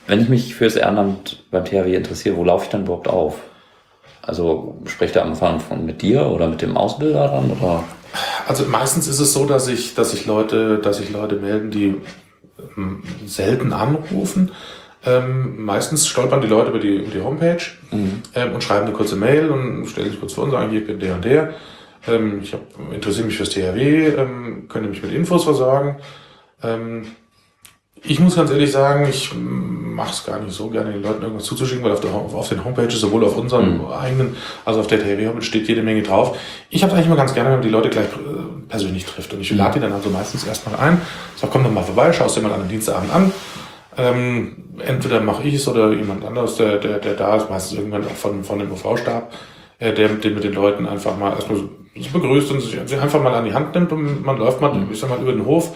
wenn 0.07 0.21
ich 0.21 0.29
mich 0.29 0.55
fürs 0.55 0.75
Ehrenamt 0.75 1.43
beim 1.51 1.65
THW 1.65 1.93
interessiere, 1.95 2.36
wo 2.38 2.43
laufe 2.43 2.65
ich 2.65 2.69
dann 2.69 2.83
überhaupt 2.83 3.07
auf? 3.07 3.36
Also 4.21 4.77
spricht 4.86 5.15
der 5.15 5.23
am 5.23 5.29
Anfang 5.29 5.60
von 5.60 5.86
mit 5.86 6.01
dir 6.01 6.25
oder 6.27 6.47
mit 6.47 6.62
dem 6.62 6.77
Ausbilder 6.77 7.27
dann? 7.29 7.51
Oder? 7.51 7.83
Also 8.47 8.63
meistens 8.65 9.07
ist 9.07 9.19
es 9.19 9.33
so, 9.33 9.45
dass 9.45 9.67
ich, 9.67 9.93
dass 9.93 10.13
ich 10.13 10.25
Leute, 10.25 10.77
dass 10.77 10.97
sich 10.97 11.12
Leute 11.12 11.36
melden, 11.36 11.69
die 11.69 11.95
ähm, 12.77 13.03
selten 13.25 13.73
anrufen. 13.73 14.51
Ähm, 15.05 15.63
meistens 15.63 16.07
stolpern 16.07 16.41
die 16.41 16.47
Leute 16.47 16.69
über 16.69 16.79
die, 16.79 16.95
über 16.95 17.12
die 17.12 17.21
Homepage 17.21 17.62
ähm, 17.91 18.53
und 18.53 18.63
schreiben 18.63 18.86
eine 18.86 18.95
kurze 18.95 19.15
Mail 19.15 19.49
und 19.49 19.86
stellen 19.88 20.10
sich 20.10 20.19
kurz 20.19 20.33
vor 20.33 20.45
und 20.45 20.51
sagen, 20.51 20.69
hier, 20.69 20.81
ich 20.81 20.88
bin 20.88 20.99
der 20.99 21.15
und 21.15 21.25
der. 21.25 21.53
Ähm, 22.07 22.39
ich 22.41 22.53
hab, 22.53 22.62
interessiere 22.93 23.27
mich 23.27 23.38
fürs 23.38 23.49
THW, 23.49 24.07
ähm, 24.07 24.65
könnt 24.69 24.86
ihr 24.86 24.89
mich 24.89 25.03
mit 25.03 25.12
Infos 25.12 25.43
versorgen. 25.43 25.97
Ähm, 26.63 27.07
ich 28.08 28.20
muss 28.20 28.36
ganz 28.36 28.52
ehrlich 28.52 28.72
sagen, 28.72 29.08
ich 29.10 29.32
mache 29.36 30.12
es 30.12 30.26
gar 30.26 30.39
nicht 30.39 30.54
so 30.54 30.70
gerne, 30.70 30.91
den 30.91 31.02
Leuten 31.02 31.24
irgendwas 31.24 31.46
zuzuschicken, 31.46 31.84
weil 31.84 31.91
auf, 31.91 32.00
der, 32.00 32.13
auf 32.13 32.50
den 32.50 32.63
Homepages, 32.63 33.00
sowohl 33.00 33.26
auf 33.26 33.36
unseren 33.38 33.82
eigenen, 33.88 34.38
also 34.63 34.80
auf 34.80 34.88
der 34.88 35.00
THW-Homepage 35.00 35.41
steht 35.41 35.67
jede 35.67 35.82
Menge 35.82 36.04
drauf. 36.04 36.38
Ich 36.70 36.84
habe 36.84 36.93
eigentlich 36.93 37.08
immer 37.08 37.15
ganz 37.15 37.34
gerne, 37.34 37.50
wenn 37.50 37.58
man 37.58 37.63
die 37.63 37.70
Leute 37.70 37.89
gleich 37.89 38.06
äh, 38.06 38.67
persönlich 38.70 39.06
trifft. 39.06 39.34
Und 39.34 39.41
ich 39.41 39.52
lade 39.52 39.76
die 39.76 39.80
dann 39.80 39.93
also 39.93 40.10
meistens 40.10 40.46
erstmal 40.46 40.80
ein, 40.80 41.02
sag, 41.36 41.52
komm 41.52 41.63
doch 41.63 41.72
mal 41.72 41.84
vorbei, 41.84 42.13
schaust 42.13 42.38
dir 42.38 42.41
mal 42.41 42.54
an 42.54 42.62
den 42.62 42.70
Dienstagabend 42.70 43.13
an. 43.13 43.32
Ähm, 43.98 44.63
entweder 44.86 45.20
mache 45.20 45.43
ich 45.43 45.56
es 45.56 45.67
oder 45.67 45.91
jemand 45.91 46.24
anderes, 46.24 46.58
der, 46.58 46.78
der, 46.78 47.00
der 47.00 47.15
da 47.15 47.36
ist, 47.36 47.50
meistens 47.50 47.80
irgendwann 47.80 48.06
auch 48.06 48.12
von, 48.12 48.43
von 48.43 48.60
dem 48.60 48.72
UV-Stab, 48.72 49.34
äh, 49.80 49.93
der 49.93 50.10
mit 50.10 50.24
den, 50.24 50.36
mit 50.36 50.43
den 50.43 50.54
Leuten 50.54 50.86
einfach 50.86 51.17
mal 51.17 51.34
erstmal 51.34 51.58
so 51.58 51.70
so 52.00 52.20
begrüßt 52.20 52.52
und 52.52 52.62
sich 52.62 52.80
sich 52.86 53.00
einfach 53.00 53.22
mal 53.22 53.34
an 53.34 53.46
die 53.46 53.54
Hand 53.54 53.74
nimmt 53.74 53.91
und 53.91 54.24
man 54.24 54.38
läuft 54.38 54.62
mal, 54.62 54.72
ich 54.91 55.00
sag 55.00 55.10
mal, 55.10 55.20
über 55.20 55.32
den 55.32 55.46
Hof. 55.46 55.76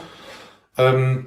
Ähm, 0.77 1.25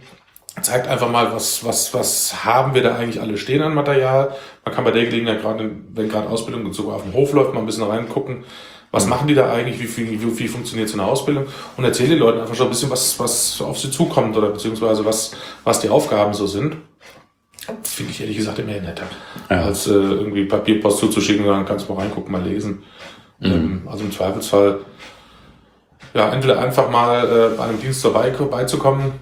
zeigt 0.63 0.87
einfach 0.89 1.11
mal, 1.11 1.33
was, 1.33 1.65
was, 1.65 1.93
was 1.95 2.45
haben 2.45 2.75
wir 2.75 2.83
da 2.83 2.97
eigentlich 2.97 3.21
alle 3.21 3.37
stehen 3.39 3.63
an 3.63 3.75
Material. 3.75 4.35
Man 4.65 4.75
kann 4.75 4.85
bei 4.85 4.93
der 4.93 5.05
Gelegenheit 5.05 5.41
gerade, 5.41 5.71
wenn 5.93 6.09
gerade 6.09 6.29
Ausbildung 6.29 6.73
sogar 6.73 6.97
auf 6.97 7.03
dem 7.03 7.13
Hof 7.13 7.33
läuft, 7.33 7.55
mal 7.55 7.61
ein 7.61 7.67
bisschen 7.67 7.85
reingucken, 7.85 8.45
was 8.91 9.07
machen 9.07 9.27
die 9.27 9.35
da 9.35 9.53
eigentlich, 9.53 9.81
wie, 9.81 9.87
viel, 9.87 10.09
wie, 10.11 10.39
wie 10.39 10.49
funktioniert 10.49 10.89
so 10.89 10.99
eine 10.99 11.09
Ausbildung 11.09 11.47
und 11.77 11.85
erzähle 11.85 12.11
den 12.11 12.19
Leuten 12.21 12.41
einfach 12.41 12.55
schon 12.55 12.69
ein 12.69 12.71
bisschen, 12.71 12.91
was, 12.91 13.19
was 13.19 13.61
auf 13.61 13.79
sie 13.79 13.91
zukommt 13.91 14.37
oder 14.37 14.51
beziehungsweise 14.51 15.05
was, 15.05 15.33
was 15.65 15.81
die 15.81 15.89
Aufgaben 15.89 16.33
so 16.35 16.47
sind. 16.47 16.77
Finde 17.83 18.13
ich 18.13 18.21
ehrlich 18.21 18.37
gesagt 18.37 18.59
immer 18.59 18.73
netter, 18.73 19.07
Ja. 19.51 19.63
als 19.63 19.87
äh, 19.87 19.93
irgendwie 19.93 20.45
Papierpost 20.45 20.99
zuzuschicken, 20.99 21.47
dann 21.47 21.65
kannst 21.65 21.89
du 21.89 21.95
mal 21.95 22.03
reingucken, 22.03 22.31
mal 22.31 22.43
lesen. 22.43 22.85
Ähm, 23.43 23.83
also 23.91 24.05
im 24.05 24.13
Zweifelsfall 24.13 24.81
ja, 26.15 26.33
entweder 26.33 26.61
einfach 26.61 26.89
mal 26.91 27.25
äh, 27.53 27.57
bei 27.57 27.65
einem 27.65 27.81
Dienst 27.81 28.05
dabei 28.05 28.31
beizukommen, 28.31 29.13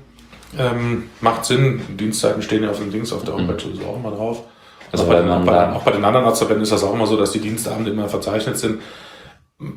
ähm, 0.59 1.05
macht 1.21 1.45
Sinn. 1.45 1.81
Dienstzeiten 1.99 2.43
stehen 2.43 2.63
ja 2.63 2.71
auf 2.71 2.79
dem 2.79 2.91
Dings, 2.91 3.13
auf 3.13 3.25
der 3.25 3.35
Homepage 3.35 3.61
sowieso 3.61 3.85
auch 3.85 3.97
immer 3.97 4.11
drauf. 4.11 4.43
Also 4.91 5.05
auch, 5.05 5.09
bei 5.09 5.17
den, 5.17 5.31
auch, 5.31 5.45
bei 5.45 5.53
den, 5.53 5.75
auch 5.75 5.83
bei 5.83 5.91
den 5.91 6.05
anderen 6.05 6.27
Arztverbänden 6.27 6.65
ist 6.65 6.73
das 6.73 6.85
auch 6.85 6.93
immer 6.93 7.07
so, 7.07 7.17
dass 7.17 7.33
die 7.33 7.41
Dienstabende 7.41 7.91
immer 7.91 8.09
verzeichnet 8.09 8.59
sind. 8.59 8.81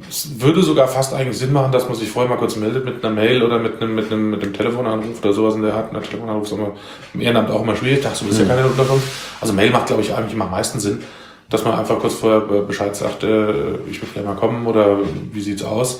Es 0.10 0.42
würde 0.42 0.64
sogar 0.64 0.88
fast 0.88 1.14
eigentlich 1.14 1.38
Sinn 1.38 1.54
machen, 1.54 1.72
dass 1.72 1.88
man 1.88 1.96
sich 1.96 2.10
vorher 2.10 2.30
mal 2.30 2.38
kurz 2.38 2.56
meldet 2.56 2.86
mit 2.86 3.06
einer 3.06 3.14
Mail 3.14 3.44
oder 3.44 3.60
mit 3.60 3.82
einem, 3.82 3.96
mit 3.96 4.12
einem, 4.12 4.32
mit 4.32 4.44
einem 4.44 4.52
Telefonanruf 4.52 5.24
oder 5.24 5.32
sowas 5.32 5.56
in 5.56 5.62
der 5.62 5.74
Art. 5.74 5.96
Ein 5.96 6.02
Telefonanruf 6.02 6.48
ist 6.48 6.54
immer 6.54 6.74
im 7.14 7.22
Ehrenamt 7.22 7.52
auch 7.52 7.62
immer 7.62 7.76
schwierig. 7.76 8.02
Dachte, 8.02 8.24
du 8.24 8.26
bist 8.26 8.40
ja 8.40 8.48
keine 8.48 8.66
Unterkunft. 8.66 9.08
Also 9.40 9.54
Mail 9.54 9.70
macht, 9.70 9.88
glaube 9.88 10.02
ich, 10.02 10.14
eigentlich 10.14 10.34
immer 10.34 10.46
am 10.46 10.52
meisten 10.52 10.80
Sinn, 10.80 11.04
dass 11.50 11.64
man 11.64 11.76
einfach 11.76 12.00
kurz 12.00 12.16
vorher 12.16 12.42
Bescheid 12.42 12.96
sagt, 12.96 13.24
äh, 13.24 13.76
ich 13.90 14.02
will 14.02 14.10
gleich 14.12 14.26
mal 14.26 14.36
kommen 14.36 14.66
oder 14.66 14.98
wie 15.32 15.42
sieht's 15.42 15.64
aus. 15.64 16.00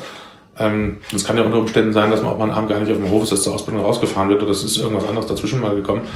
Ähm, 0.58 0.98
Es 1.14 1.26
kann 1.26 1.38
ja 1.38 1.44
unter 1.44 1.58
Umständen 1.58 1.92
sein, 1.94 2.12
dass 2.12 2.22
man 2.22 2.32
auch 2.32 2.38
mal 2.38 2.46
einen 2.46 2.54
Abend 2.54 2.70
gar 2.70 2.80
nicht 2.80 2.92
auf 2.92 2.98
dem 2.98 3.10
Hof 3.12 3.24
ist, 3.24 3.32
dass 3.32 3.44
zur 3.44 3.54
Ausbildung 3.56 3.84
rausgefahren 3.84 4.30
wird 4.30 4.42
oder 4.42 4.52
es 4.52 4.64
ist 4.64 4.78
irgendwas 4.78 5.08
anderes 5.08 5.28
dazwischen 5.28 5.60
mal 5.62 5.76
gekommen. 5.76 6.02
Und 6.02 6.08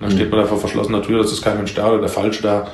dann 0.00 0.10
steht 0.10 0.30
man 0.30 0.40
da 0.40 0.46
vor 0.46 0.58
verschlossener 0.58 1.02
Tür, 1.02 1.22
das 1.22 1.32
ist 1.32 1.42
kein 1.42 1.56
Mensch 1.56 1.74
da 1.74 1.88
oder 1.88 2.00
der 2.00 2.08
Falsch 2.08 2.42
da. 2.42 2.66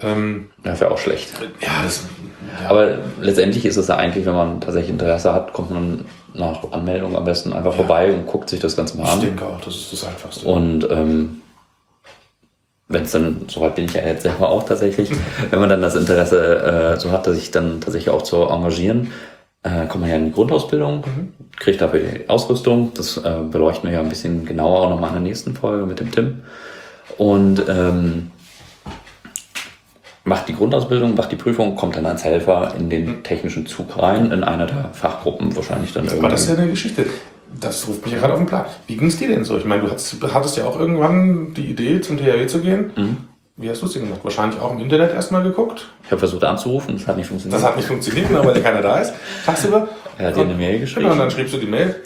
Ähm, 0.00 0.50
Ja, 0.64 0.78
wäre 0.80 0.90
auch 0.90 0.98
schlecht. 0.98 1.28
ja, 1.60 1.68
das, 1.84 2.04
ja. 2.62 2.70
Aber 2.70 2.98
letztendlich 3.20 3.64
ist 3.66 3.76
es 3.76 3.88
ja 3.88 3.96
eigentlich, 3.96 4.26
wenn 4.26 4.34
man 4.34 4.60
tatsächlich 4.60 4.90
Interesse 4.90 5.32
hat, 5.32 5.52
kommt 5.52 5.70
man 5.70 6.04
nach 6.34 6.70
Anmeldung 6.72 7.16
am 7.16 7.24
besten 7.24 7.52
einfach 7.52 7.74
vorbei 7.74 8.12
und 8.12 8.26
guckt 8.26 8.48
sich 8.48 8.60
das 8.60 8.76
Ganze 8.76 8.96
mal 8.96 9.04
ich 9.04 9.10
an. 9.10 9.20
denke 9.20 9.44
auch, 9.44 9.60
das 9.60 9.74
ist 9.74 9.92
das 9.92 10.04
Einfachste. 10.04 10.46
Und 10.46 10.88
ähm, 10.90 11.42
wenn 12.88 13.02
es 13.02 13.10
dann, 13.12 13.42
soweit 13.48 13.74
bin 13.74 13.84
ich 13.84 13.92
ja 13.94 14.02
jetzt 14.06 14.22
selber 14.22 14.48
auch 14.48 14.62
tatsächlich, 14.64 15.10
wenn 15.50 15.60
man 15.60 15.68
dann 15.68 15.82
das 15.82 15.94
Interesse 15.94 16.94
äh, 16.96 17.00
so 17.00 17.10
hat, 17.10 17.26
dass 17.26 17.36
ich 17.36 17.50
dann 17.50 17.80
tatsächlich 17.80 18.10
auch 18.10 18.22
zu 18.22 18.42
engagieren, 18.44 19.12
äh, 19.62 19.86
kommt 19.86 20.02
man 20.02 20.10
ja 20.10 20.16
in 20.16 20.26
die 20.26 20.32
Grundausbildung, 20.32 21.04
kriegt 21.56 21.80
dafür 21.80 22.00
die 22.00 22.28
Ausrüstung. 22.28 22.92
Das 22.94 23.16
äh, 23.16 23.40
beleuchten 23.50 23.88
wir 23.90 23.96
ja 23.96 24.02
ein 24.02 24.08
bisschen 24.08 24.44
genauer 24.44 24.80
auch 24.86 24.90
nochmal 24.90 25.08
in 25.10 25.14
der 25.16 25.22
nächsten 25.22 25.54
Folge 25.54 25.86
mit 25.86 26.00
dem 26.00 26.10
Tim. 26.10 26.42
Und 27.16 27.62
ähm, 27.68 28.30
macht 30.24 30.48
die 30.48 30.54
Grundausbildung, 30.54 31.14
macht 31.14 31.32
die 31.32 31.36
Prüfung, 31.36 31.74
kommt 31.74 31.96
dann 31.96 32.06
als 32.06 32.22
Helfer 32.24 32.74
in 32.78 32.90
den 32.90 33.22
technischen 33.24 33.66
Zug 33.66 33.98
rein, 34.00 34.30
in 34.30 34.44
einer 34.44 34.66
der 34.66 34.90
Fachgruppen 34.92 35.56
wahrscheinlich 35.56 35.92
dann 35.92 36.04
Aber 36.04 36.12
irgendwann. 36.12 36.30
das 36.30 36.42
ist 36.42 36.50
ja 36.50 36.56
eine 36.56 36.68
Geschichte. 36.70 37.06
Das 37.60 37.88
ruft 37.88 38.04
mich 38.04 38.12
ja 38.12 38.20
gerade 38.20 38.34
auf 38.34 38.38
den 38.38 38.46
Plan. 38.46 38.66
Wie 38.86 38.96
ging 38.96 39.08
es 39.08 39.16
dir 39.16 39.28
denn 39.28 39.42
so? 39.44 39.56
Ich 39.56 39.64
meine, 39.64 39.82
du 39.82 39.90
hattest, 39.90 40.16
hattest 40.34 40.58
ja 40.58 40.66
auch 40.66 40.78
irgendwann 40.78 41.54
die 41.54 41.64
Idee, 41.64 42.00
zum 42.02 42.18
THW 42.18 42.46
zu 42.46 42.60
gehen. 42.60 42.90
Mhm. 42.94 43.16
Wie 43.60 43.68
hast 43.68 43.82
du 43.82 43.86
es 43.86 43.92
denn 43.92 44.02
gemacht? 44.04 44.20
Wahrscheinlich 44.22 44.60
auch 44.60 44.70
im 44.70 44.78
Internet 44.78 45.12
erstmal 45.12 45.42
geguckt. 45.42 45.88
Ich 46.04 46.10
habe 46.12 46.20
versucht 46.20 46.44
anzurufen, 46.44 46.96
das 46.96 47.08
hat 47.08 47.16
nicht 47.16 47.26
funktioniert. 47.26 47.60
Das 47.60 47.68
hat 47.68 47.76
nicht 47.76 47.88
funktioniert, 47.88 48.28
genau, 48.28 48.44
weil 48.44 48.56
ja 48.56 48.62
keiner 48.62 48.82
da 48.82 48.98
ist. 48.98 49.12
Tagsüber. 49.44 49.88
Er 50.16 50.28
hat 50.28 50.36
dir 50.36 50.42
eine 50.42 50.54
Mail 50.54 50.78
geschrieben. 50.78 51.02
Genau, 51.02 51.12
und 51.14 51.18
dann 51.18 51.30
schriebst 51.30 51.54
du 51.54 51.58
die 51.58 51.66
Mail. 51.66 51.96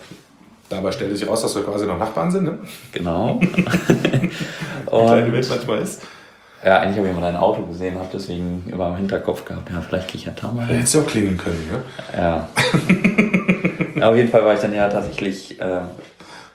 Dabei 0.71 0.91
stellte 0.93 1.15
sich 1.15 1.29
raus, 1.29 1.43
dass 1.43 1.55
wir 1.55 1.63
quasi 1.63 1.85
noch 1.87 1.99
Nachbarn 1.99 2.31
sind, 2.31 2.45
ne? 2.45 2.59
Genau. 2.93 3.39
Wie 3.41 3.47
Und 4.87 5.07
klein 5.07 5.27
die 5.27 5.33
Welt 5.35 5.47
manchmal 5.51 5.79
ist. 5.83 6.01
Ja, 6.65 6.79
eigentlich 6.81 6.97
habe 6.97 7.09
ich 7.09 7.15
mal 7.15 7.21
dein 7.21 7.37
Auto 7.37 7.63
gesehen, 7.67 7.99
habe 7.99 8.09
deswegen 8.15 8.65
immer 8.73 8.89
im 8.89 8.97
Hinterkopf 8.97 9.45
gehabt, 9.45 9.69
ja, 9.71 9.81
vielleicht 9.83 10.09
gehe 10.09 10.17
ich 10.21 10.25
ja 10.27 10.33
da 10.41 10.51
mal 10.51 10.65
hin. 10.67 10.77
hättest 10.77 10.95
du 10.95 11.01
auch 11.01 11.07
klingeln 11.07 11.37
können, 11.37 11.69
ne? 11.71 11.83
Ja. 12.17 12.49
ja. 14.01 14.09
Auf 14.09 14.17
jeden 14.17 14.31
Fall 14.31 14.43
war 14.45 14.55
ich 14.55 14.61
dann 14.61 14.73
ja 14.73 14.89
tatsächlich, 14.89 15.61
äh, 15.61 15.81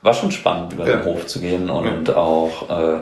war 0.02 0.14
schon 0.16 0.32
spannend, 0.32 0.74
über 0.74 0.86
den 0.86 1.00
Ja. 1.00 1.06
Hof 1.06 1.28
zu 1.28 1.40
gehen 1.40 1.70
und 1.70 2.10
auch, 2.16 2.70
äh, 2.70 3.00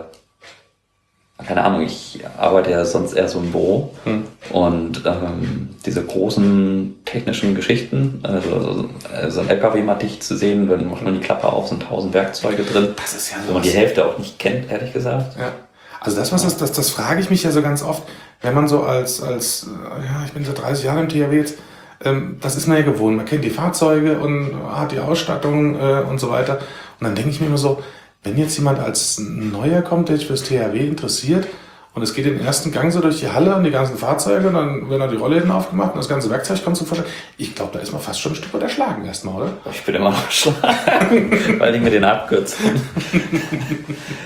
keine 1.44 1.64
Ahnung, 1.64 1.82
ich 1.82 2.20
arbeite 2.38 2.72
ja 2.72 2.86
sonst 2.86 3.14
eher 3.14 3.28
so 3.28 3.40
im 3.40 3.52
Büro 3.52 3.92
Hm. 4.06 4.24
und 4.52 5.04
ähm, 5.06 5.70
diese 5.86 6.04
großen 6.04 6.96
technischen 7.04 7.56
Geschichten, 7.56 8.20
also 8.24 8.88
so 9.30 9.42
ein 9.42 9.50
LKW 9.50 9.82
mal 9.82 9.96
dicht 9.96 10.24
zu 10.24 10.38
sehen, 10.38 10.70
wenn 10.70 10.90
macht 10.90 11.04
man 11.04 11.14
die 11.14 11.20
Klappe 11.20 11.52
auf, 11.52 11.68
sind 11.68 11.84
tausend 11.84 12.14
Werkzeuge 12.14 12.64
drin, 12.64 12.90
Das 12.96 13.14
ist 13.14 13.32
ja 13.32 13.38
wo 13.48 13.54
man 13.54 13.62
die 13.64 13.70
Hälfte 13.70 14.06
auch 14.06 14.18
nicht 14.18 14.40
kennt, 14.40 14.72
ehrlich 14.72 14.94
gesagt. 14.94 15.38
Ja. 15.38 15.52
Also 16.00 16.18
das, 16.18 16.32
was 16.32 16.44
das, 16.44 16.58
das, 16.58 16.72
das 16.72 16.90
frage 16.90 17.20
ich 17.20 17.30
mich 17.30 17.44
ja 17.44 17.52
so 17.52 17.62
ganz 17.62 17.84
oft, 17.84 18.04
wenn 18.42 18.54
man 18.54 18.68
so 18.68 18.84
als, 18.84 19.22
als 19.22 19.68
äh, 19.68 20.06
ja, 20.06 20.24
ich 20.26 20.34
bin 20.34 20.46
seit 20.46 20.62
30 20.62 20.86
Jahren 20.86 21.00
im 21.00 21.10
THW 21.10 21.36
jetzt, 21.36 21.58
ähm, 22.04 22.38
das 22.42 22.56
ist 22.56 22.68
man 22.68 22.78
ja 22.78 22.84
gewohnt. 22.84 23.18
Man 23.18 23.26
kennt 23.26 23.44
die 23.44 23.50
Fahrzeuge 23.50 24.20
und 24.20 24.54
hat 24.72 24.92
die 24.92 25.00
Ausstattung 25.00 25.76
äh, 25.80 26.04
und 26.08 26.20
so 26.20 26.30
weiter. 26.30 26.60
Und 27.00 27.08
dann 27.08 27.16
denke 27.16 27.32
ich 27.32 27.42
mir 27.42 27.48
immer 27.48 27.58
so, 27.58 27.82
wenn 28.26 28.38
jetzt 28.38 28.58
jemand 28.58 28.80
als 28.80 29.20
Neuer 29.20 29.82
kommt, 29.82 30.10
der 30.10 30.18
sich 30.18 30.28
fürs 30.28 30.44
THW 30.44 30.80
interessiert 30.80 31.48
und 31.96 32.02
es 32.02 32.14
geht 32.14 32.26
den 32.26 32.42
ersten 32.42 32.74
Gang 32.74 32.92
so 32.92 33.00
durch 33.00 33.22
die 33.22 33.30
Halle 33.30 33.56
und 33.56 33.64
die 33.64 33.72
ganzen 33.72 33.98
Fahrzeuge 33.98 34.50
und 34.50 34.54
dann 34.54 34.90
werden 34.90 35.00
da 35.00 35.08
die 35.08 35.16
Rollläden 35.16 35.50
aufgemacht 35.50 35.94
und 35.94 36.00
das 36.00 36.10
ganze 36.10 36.30
Werkzeug 36.30 36.62
kommt 36.62 36.76
zum 36.76 36.88
Vorschein. 36.88 37.06
Ich 37.38 37.56
glaube, 37.56 37.72
da 37.74 37.80
ist 37.80 37.94
man 37.94 38.02
fast 38.02 38.20
schon 38.20 38.34
ein 38.34 38.36
Stück 38.36 38.54
weit 38.54 38.64
erschlagen 38.64 39.06
erstmal, 39.06 39.36
oder? 39.36 39.54
Ich 39.72 39.82
bin 39.86 39.96
immer 39.96 40.10
noch 40.10 40.30
schlagen, 40.30 41.32
weil 41.58 41.74
ich 41.74 41.82
mit 41.82 41.94
den 41.94 42.04
Abkürzungen. 42.04 42.82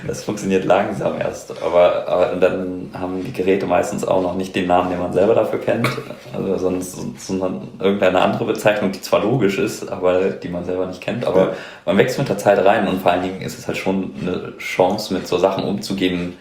Das 0.08 0.23
funktioniert 0.23 0.65
langsam 0.65 1.21
erst. 1.21 1.51
Aber, 1.62 2.08
aber 2.08 2.36
dann 2.38 2.89
haben 2.97 3.23
die 3.23 3.32
Geräte 3.32 3.67
meistens 3.67 4.03
auch 4.03 4.23
noch 4.23 4.34
nicht 4.34 4.55
den 4.55 4.65
Namen, 4.65 4.89
den 4.89 4.99
man 4.99 5.13
selber 5.13 5.36
dafür 5.36 5.60
kennt. 5.60 5.88
Also 6.34 6.58
sonst, 6.58 6.97
sondern 7.19 7.67
irgendeine 7.79 8.19
andere 8.19 8.45
Bezeichnung, 8.45 8.91
die 8.91 9.01
zwar 9.01 9.21
logisch 9.21 9.60
ist, 9.60 9.88
aber 9.91 10.32
die 10.32 10.49
man 10.49 10.65
selber 10.65 10.88
nicht 10.88 11.01
kennt. 11.01 11.23
Aber 11.23 11.53
man 11.86 11.99
wächst 11.99 12.17
mit 12.17 12.29
der 12.29 12.39
Zeit 12.39 12.65
rein 12.65 12.88
und 12.88 13.03
vor 13.03 13.12
allen 13.12 13.21
Dingen 13.21 13.41
ist 13.41 13.60
es 13.60 13.67
halt 13.67 13.77
schon 13.77 14.12
eine 14.19 14.58
Chance, 14.58 15.13
mit 15.13 15.27
so 15.27 15.37
Sachen 15.37 15.63
umzugehen, 15.63 16.35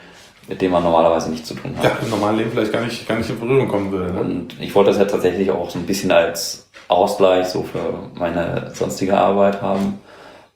mit 0.49 0.61
denen 0.61 0.73
man 0.73 0.83
normalerweise 0.83 1.31
nichts 1.31 1.49
zu 1.49 1.55
tun 1.55 1.77
hat. 1.77 1.85
Ja, 1.85 1.99
im 2.03 2.11
normalen 2.11 2.39
Leben 2.39 2.51
vielleicht 2.51 2.73
gar 2.73 2.83
nicht, 2.83 3.07
gar 3.07 3.19
nicht 3.19 3.29
in 3.29 3.39
Berührung 3.39 3.69
kommen 3.69 3.93
würde. 3.93 4.13
Ne? 4.13 4.21
Und 4.21 4.61
ich 4.61 4.75
wollte 4.75 4.91
das 4.91 4.99
ja 4.99 5.05
tatsächlich 5.05 5.51
auch 5.51 5.71
so 5.71 5.79
ein 5.79 5.87
bisschen 5.87 6.11
als 6.11 6.69
Ausgleich 6.89 7.49
so 7.49 7.63
für 7.63 7.95
meine 8.15 8.71
sonstige 8.75 9.17
Arbeit 9.17 9.61
haben. 9.61 10.01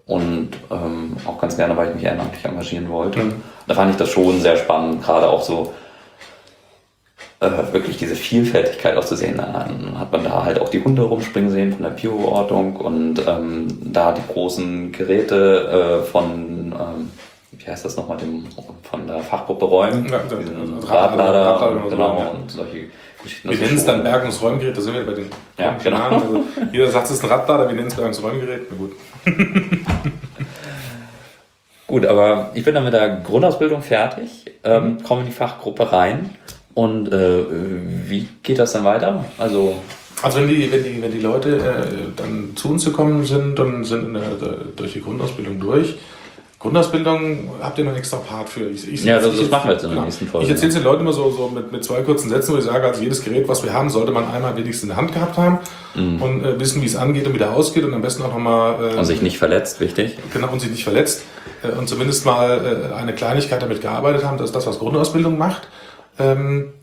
Und 0.07 0.51
ähm, 0.71 1.17
auch 1.27 1.41
ganz 1.41 1.57
gerne, 1.57 1.77
weil 1.77 1.91
ich 1.91 1.95
mich 1.95 2.05
ehrenamtlich 2.05 2.45
engagieren 2.45 2.89
wollte. 2.89 3.21
Mhm. 3.21 3.35
Da 3.67 3.75
fand 3.75 3.93
ich 3.93 3.97
das 3.97 4.11
schon 4.11 4.41
sehr 4.41 4.57
spannend, 4.57 5.03
gerade 5.03 5.29
auch 5.29 5.43
so 5.43 5.73
äh, 7.43 7.73
wirklich 7.73 7.97
diese 7.97 8.17
Vielfältigkeit 8.17 8.97
auch 8.97 9.05
zu 9.05 9.17
sehen. 9.17 9.37
Dann 9.37 9.99
hat 9.99 10.13
man 10.13 10.25
da 10.25 10.45
halt 10.45 10.61
auch 10.61 10.69
die 10.69 10.83
Hunde 10.83 11.03
rumspringen 11.03 11.51
sehen 11.51 11.73
von 11.73 11.83
der 11.83 11.91
Bioortung 11.91 12.77
und 12.77 13.21
ähm, 13.27 13.67
da 13.93 14.13
die 14.13 14.33
großen 14.33 14.93
Geräte 14.93 16.03
äh, 16.03 16.07
von, 16.07 16.73
ähm, 16.73 17.11
wie 17.65 17.71
heißt 17.71 17.85
das 17.85 17.97
nochmal, 17.97 18.17
dem, 18.17 18.45
von 18.83 19.07
der 19.07 19.21
Fachgruppe 19.21 19.65
Räumen, 19.65 20.09
Ja, 20.09 20.19
also 20.19 20.87
Radlader, 20.87 21.81
genau, 21.89 22.19
ja. 22.19 22.29
und 22.29 22.51
solche 22.51 22.89
Wir 23.45 23.57
nennen 23.57 23.77
es 23.77 23.85
dann 23.85 24.03
Bergungsräumgerät, 24.03 24.77
da 24.77 24.81
sind 24.81 24.95
wir 24.95 25.07
bei 25.07 25.15
den 25.15 25.27
ja, 25.59 25.77
genau. 25.83 25.99
Also, 25.99 26.45
jeder 26.73 26.91
sagt, 26.91 27.07
es 27.07 27.13
ist 27.13 27.25
ein 27.25 27.31
Radlader, 27.31 27.69
wir 27.69 27.75
nennen 27.75 27.89
es 27.89 27.95
Bergungsräumgerät. 27.95 28.63
Na 28.71 28.77
gut. 28.77 28.93
gut, 31.87 32.07
aber 32.07 32.51
ich 32.55 32.65
bin 32.65 32.75
dann 32.75 32.85
mit 32.85 32.95
der 32.95 33.17
Grundausbildung 33.17 33.83
fertig, 33.83 34.47
ähm, 34.65 35.03
komme 35.03 35.21
in 35.21 35.27
die 35.29 35.33
Fachgruppe 35.33 35.93
rein 35.93 36.31
und 36.75 37.13
äh, 37.13 37.45
wie 38.09 38.29
geht 38.43 38.59
das 38.59 38.73
dann 38.73 38.85
weiter? 38.85 39.25
Also 39.39 39.77
also 40.23 40.39
wenn 40.39 40.49
die, 40.49 40.71
wenn 40.71 40.85
die, 40.85 41.03
wenn 41.03 41.11
die 41.11 41.21
Leute 41.21 41.57
äh, 41.57 42.13
dann 42.17 42.53
zu 42.55 42.71
uns 42.71 42.85
gekommen 42.85 43.25
sind 43.25 43.59
und 43.59 43.85
sind 43.85 44.15
der, 44.15 44.23
durch 44.77 44.93
die 44.93 45.03
Grundausbildung 45.03 45.59
durch, 45.59 45.97
Grundausbildung 46.63 47.51
habt 47.61 47.77
ihr 47.79 47.85
noch 47.85 47.91
einen 47.91 47.99
extra 47.99 48.19
Part 48.19 48.49
für. 48.49 48.71
Ich, 48.71 48.87
ich, 48.91 49.05
ja, 49.05 49.19
das, 49.19 49.37
das 49.37 49.51
machen 49.51 49.67
wir 49.67 49.73
jetzt 49.73 49.83
in 49.83 49.89
der 49.89 49.97
genau. 49.97 50.05
nächsten 50.05 50.29
Folge. 50.29 50.45
Ich 50.45 50.51
erzähle 50.53 50.69
es 50.69 50.75
den 50.77 50.85
Leuten 50.85 51.01
immer 51.01 51.13
so, 51.13 51.29
so 51.33 51.49
mit, 51.49 51.73
mit 51.73 51.83
zwei 51.83 52.03
kurzen 52.03 52.29
Sätzen, 52.29 52.55
wo 52.55 52.59
ich 52.59 52.63
sage, 52.63 52.87
also 52.87 53.03
jedes 53.03 53.25
Gerät, 53.25 53.49
was 53.49 53.65
wir 53.65 53.73
haben, 53.73 53.91
sollte 53.91 54.13
man 54.13 54.31
einmal 54.31 54.57
wenigstens 54.57 54.85
in 54.85 54.89
der 54.91 54.97
Hand 54.97 55.13
gehabt 55.13 55.37
haben 55.37 55.59
mhm. 55.97 56.23
und 56.23 56.45
äh, 56.45 56.61
wissen, 56.61 56.81
wie 56.81 56.87
es 56.87 56.95
angeht 56.95 57.27
und 57.27 57.35
wieder 57.35 57.53
ausgeht 57.53 57.83
und 57.83 57.93
am 57.95 58.01
besten 58.01 58.23
auch 58.23 58.33
nochmal... 58.33 58.93
Äh, 58.93 58.97
und 58.97 59.05
sich 59.05 59.23
nicht 59.23 59.39
verletzt, 59.39 59.81
wichtig. 59.81 60.17
Genau, 60.33 60.53
und 60.53 60.61
sich 60.61 60.71
nicht 60.71 60.85
verletzt 60.85 61.25
äh, 61.65 61.77
und 61.77 61.89
zumindest 61.89 62.25
mal 62.27 62.91
äh, 62.93 62.95
eine 62.95 63.13
Kleinigkeit 63.13 63.61
damit 63.61 63.81
gearbeitet 63.81 64.25
haben. 64.25 64.39
Das 64.39 64.51
ist 64.51 64.55
das, 64.55 64.65
was 64.65 64.79
Grundausbildung 64.79 65.37
macht. 65.37 65.63
Ähm, 66.21 66.75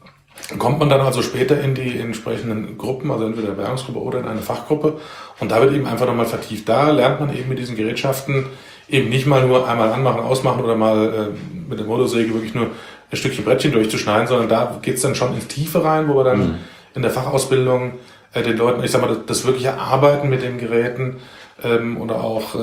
kommt 0.58 0.80
man 0.80 0.90
dann 0.90 1.00
also 1.00 1.22
später 1.22 1.58
in 1.62 1.74
die 1.74 2.00
entsprechenden 2.00 2.78
Gruppen, 2.78 3.12
also 3.12 3.24
entweder 3.24 3.48
in 3.48 3.56
der 3.56 3.62
Bergungsgruppe 3.62 4.00
oder 4.00 4.20
in 4.20 4.28
eine 4.28 4.42
Fachgruppe. 4.42 4.98
Und 5.40 5.52
da 5.52 5.62
wird 5.62 5.74
eben 5.74 5.88
einfach 5.88 6.06
nochmal 6.06 6.26
vertieft. 6.26 6.68
Da 6.68 6.92
lernt 6.92 7.22
man 7.22 7.34
eben 7.34 7.48
mit 7.48 7.60
diesen 7.60 7.78
Gerätschaften 7.78 8.48
eben 8.90 9.10
nicht 9.10 9.26
mal 9.26 9.46
nur 9.46 9.68
einmal 9.68 9.92
anmachen, 9.92 10.22
ausmachen 10.22 10.64
oder 10.64 10.76
mal 10.76 11.08
äh, 11.08 11.70
mit 11.70 11.80
der 11.80 11.86
Motorsäge 11.86 12.34
wirklich 12.34 12.56
nur 12.56 12.68
ein 13.12 13.18
Stückchen 13.18 13.44
Brettchen 13.44 13.72
durchzuschneiden, 13.72 14.28
sondern 14.28 14.50
da 14.50 14.80
geht's 14.82 15.02
dann 15.02 15.16
schon 15.16 15.34
ins 15.34 15.48
Tiefe 15.48 15.84
rein, 15.84 16.08
wo 16.08 16.16
wir 16.16 16.24
dann 16.24 16.40
mhm. 16.40 16.56
in 16.96 17.02
der 17.02 17.12
Fachausbildung 17.12 17.94
äh, 18.34 18.44
den 18.44 18.58
Leuten, 18.58 18.84
ich 18.84 18.92
sag 18.92 19.02
mal, 19.02 19.08
das, 19.08 19.26
das 19.26 19.46
wirkliche 19.46 19.78
Arbeiten 19.78 20.30
mit 20.30 20.42
den 20.42 20.58
Geräten 20.58 21.18
ähm, 21.64 22.00
oder 22.00 22.24
auch 22.24 22.56
äh, 22.56 22.60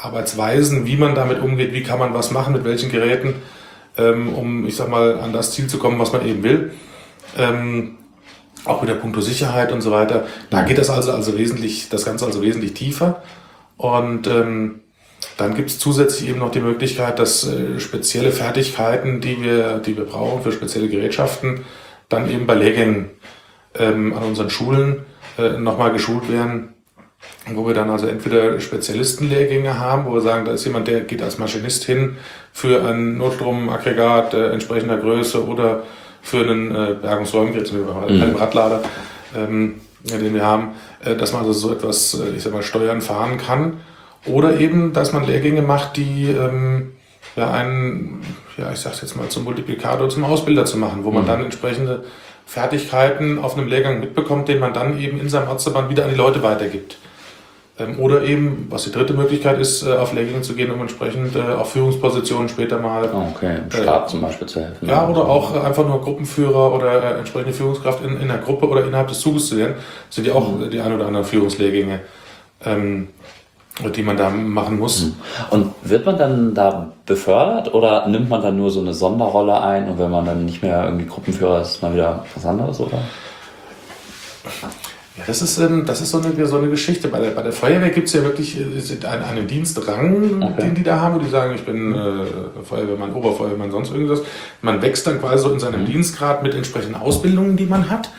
Arbeitsweisen, 0.00 0.86
wie 0.86 0.96
man 0.96 1.14
damit 1.14 1.40
umgeht, 1.40 1.72
wie 1.72 1.82
kann 1.82 1.98
man 1.98 2.14
was 2.14 2.30
machen, 2.30 2.52
mit 2.52 2.64
welchen 2.64 2.90
Geräten, 2.90 3.34
ähm, 3.96 4.34
um, 4.34 4.66
ich 4.66 4.76
sag 4.76 4.88
mal, 4.88 5.18
an 5.20 5.32
das 5.32 5.52
Ziel 5.52 5.66
zu 5.66 5.78
kommen, 5.78 5.98
was 5.98 6.12
man 6.12 6.26
eben 6.26 6.42
will. 6.42 6.72
Ähm, 7.36 7.98
auch 8.64 8.80
mit 8.80 8.90
der 8.90 8.96
Punkto 8.96 9.20
Sicherheit 9.20 9.72
und 9.72 9.80
so 9.80 9.92
weiter. 9.92 10.26
Da 10.50 10.62
geht 10.62 10.78
das 10.78 10.90
also, 10.90 11.12
also 11.12 11.38
wesentlich, 11.38 11.88
das 11.88 12.04
Ganze 12.04 12.26
also 12.26 12.42
wesentlich 12.42 12.74
tiefer. 12.74 13.22
Und 13.76 14.26
ähm, 14.26 14.80
dann 15.36 15.54
gibt 15.54 15.70
es 15.70 15.78
zusätzlich 15.78 16.30
eben 16.30 16.38
noch 16.38 16.50
die 16.50 16.60
Möglichkeit, 16.60 17.18
dass 17.18 17.46
äh, 17.46 17.78
spezielle 17.78 18.32
Fertigkeiten, 18.32 19.20
die 19.20 19.42
wir, 19.42 19.78
die 19.78 19.96
wir 19.96 20.04
brauchen 20.04 20.42
für 20.42 20.52
spezielle 20.52 20.88
Gerätschaften, 20.88 21.60
dann 22.08 22.30
eben 22.30 22.46
bei 22.46 22.54
Lehrgängen 22.54 23.10
ähm, 23.78 24.14
an 24.14 24.22
unseren 24.22 24.48
Schulen 24.48 25.00
äh, 25.38 25.58
nochmal 25.58 25.92
geschult 25.92 26.30
werden, 26.30 26.74
wo 27.52 27.66
wir 27.66 27.74
dann 27.74 27.90
also 27.90 28.06
entweder 28.06 28.58
Spezialistenlehrgänge 28.60 29.78
haben, 29.78 30.06
wo 30.06 30.14
wir 30.14 30.20
sagen, 30.22 30.46
da 30.46 30.52
ist 30.52 30.64
jemand, 30.64 30.88
der 30.88 31.00
geht 31.00 31.22
als 31.22 31.38
Maschinist 31.38 31.84
hin 31.84 32.16
für 32.52 32.82
ein 32.84 33.18
Notstromaggregat 33.18 34.32
äh, 34.32 34.52
entsprechender 34.52 34.96
Größe 34.96 35.46
oder 35.46 35.82
für 36.22 36.40
einen 36.40 36.74
äh, 36.74 36.94
Bergungsräumgerät, 37.00 37.66
zum 37.66 37.84
Beispiel 37.84 38.16
mhm. 38.16 38.22
einen 38.22 38.36
Radlader, 38.36 38.82
ähm, 39.36 39.80
den 40.02 40.32
wir 40.32 40.46
haben, 40.46 40.70
äh, 41.04 41.14
dass 41.14 41.32
man 41.32 41.42
also 41.42 41.52
so 41.52 41.72
etwas, 41.72 42.14
äh, 42.14 42.30
ich 42.36 42.42
sag 42.42 42.54
mal, 42.54 42.62
steuern, 42.62 43.02
fahren 43.02 43.36
kann 43.36 43.74
oder 44.26 44.58
eben, 44.60 44.92
dass 44.92 45.12
man 45.12 45.24
Lehrgänge 45.24 45.62
macht, 45.62 45.96
die 45.96 46.30
ähm, 46.30 46.92
ja 47.36 47.50
einen, 47.50 48.22
ja, 48.56 48.72
ich 48.72 48.80
sag's 48.80 49.00
jetzt 49.02 49.16
mal, 49.16 49.28
zum 49.28 49.44
Multiplikator, 49.44 50.08
zum 50.08 50.24
Ausbilder 50.24 50.64
zu 50.64 50.78
machen, 50.78 51.04
wo 51.04 51.10
man 51.10 51.24
mhm. 51.24 51.28
dann 51.28 51.44
entsprechende 51.44 52.04
Fertigkeiten 52.46 53.38
auf 53.38 53.56
einem 53.56 53.68
Lehrgang 53.68 54.00
mitbekommt, 54.00 54.48
den 54.48 54.60
man 54.60 54.72
dann 54.72 54.98
eben 54.98 55.20
in 55.20 55.28
seinem 55.28 55.48
Ortsverband 55.48 55.90
wieder 55.90 56.04
an 56.04 56.10
die 56.10 56.16
Leute 56.16 56.42
weitergibt. 56.42 56.96
Ähm, 57.78 57.98
oder 57.98 58.22
eben, 58.22 58.68
was 58.70 58.84
die 58.84 58.92
dritte 58.92 59.12
Möglichkeit 59.12 59.58
ist, 59.58 59.82
äh, 59.82 59.92
auf 59.92 60.14
Lehrgänge 60.14 60.40
zu 60.40 60.54
gehen, 60.54 60.70
um 60.70 60.80
entsprechend 60.80 61.36
äh, 61.36 61.40
auf 61.40 61.72
Führungspositionen 61.72 62.48
später 62.48 62.78
mal. 62.78 63.10
Oh, 63.12 63.32
okay, 63.34 63.58
im 63.64 63.70
Stab 63.70 64.06
äh, 64.06 64.08
zum 64.08 64.22
Beispiel 64.22 64.48
zu 64.48 64.60
helfen. 64.60 64.88
Ja, 64.88 65.06
oder 65.06 65.28
auch 65.28 65.62
einfach 65.62 65.86
nur 65.86 66.00
Gruppenführer 66.00 66.72
oder 66.72 67.02
äh, 67.02 67.18
entsprechende 67.18 67.52
Führungskraft 67.52 68.02
in, 68.02 68.18
in 68.18 68.28
der 68.28 68.38
Gruppe 68.38 68.66
oder 68.68 68.86
innerhalb 68.86 69.08
des 69.08 69.20
Zuges 69.20 69.48
zu. 69.48 69.56
Das 69.56 69.74
sind 70.08 70.26
ja 70.26 70.34
auch 70.34 70.48
mhm. 70.48 70.70
die 70.70 70.80
ein 70.80 70.94
oder 70.94 71.06
anderen 71.06 71.26
Führungslehrgänge. 71.26 72.00
Ähm, 72.64 73.08
die 73.94 74.02
man 74.02 74.16
da 74.16 74.30
machen 74.30 74.78
muss. 74.78 75.02
Hm. 75.02 75.14
Und 75.50 75.74
wird 75.82 76.06
man 76.06 76.18
dann 76.18 76.54
da 76.54 76.92
befördert 77.04 77.74
oder 77.74 78.08
nimmt 78.08 78.28
man 78.28 78.42
dann 78.42 78.56
nur 78.56 78.70
so 78.70 78.80
eine 78.80 78.94
Sonderrolle 78.94 79.60
ein 79.60 79.88
und 79.88 79.98
wenn 79.98 80.10
man 80.10 80.24
dann 80.24 80.44
nicht 80.44 80.62
mehr 80.62 80.84
irgendwie 80.84 81.06
Gruppenführer 81.06 81.60
ist, 81.60 81.82
mal 81.82 81.94
wieder 81.94 82.24
was 82.34 82.46
anderes, 82.46 82.80
oder? 82.80 82.98
Ja, 85.16 85.24
das 85.26 85.40
ist, 85.40 85.58
ähm, 85.58 85.86
das 85.86 86.02
ist 86.02 86.10
so, 86.10 86.20
eine, 86.20 86.46
so 86.46 86.58
eine 86.58 86.68
Geschichte. 86.68 87.08
Bei 87.08 87.18
der, 87.18 87.30
bei 87.30 87.42
der 87.42 87.52
Feuerwehr 87.52 87.88
gibt 87.88 88.08
es 88.08 88.12
ja 88.12 88.22
wirklich 88.22 88.58
äh, 88.58 89.06
einen, 89.06 89.24
einen 89.24 89.46
Dienstrang, 89.46 90.42
okay. 90.42 90.62
den 90.62 90.74
die 90.74 90.82
da 90.82 91.00
haben, 91.00 91.14
wo 91.14 91.18
die 91.18 91.30
sagen, 91.30 91.54
ich 91.54 91.64
bin 91.64 91.94
äh, 91.94 92.64
Feuerwehrmann, 92.64 93.14
Oberfeuerwehrmann, 93.14 93.70
sonst 93.70 93.92
irgendwas. 93.92 94.20
Man 94.60 94.82
wächst 94.82 95.06
dann 95.06 95.18
quasi 95.20 95.42
so 95.42 95.50
in 95.52 95.58
seinem 95.58 95.82
mhm. 95.82 95.86
Dienstgrad 95.86 96.42
mit 96.42 96.54
entsprechenden 96.54 96.96
Ausbildungen, 96.96 97.56
die 97.56 97.64
man 97.64 97.88
hat. 97.88 98.10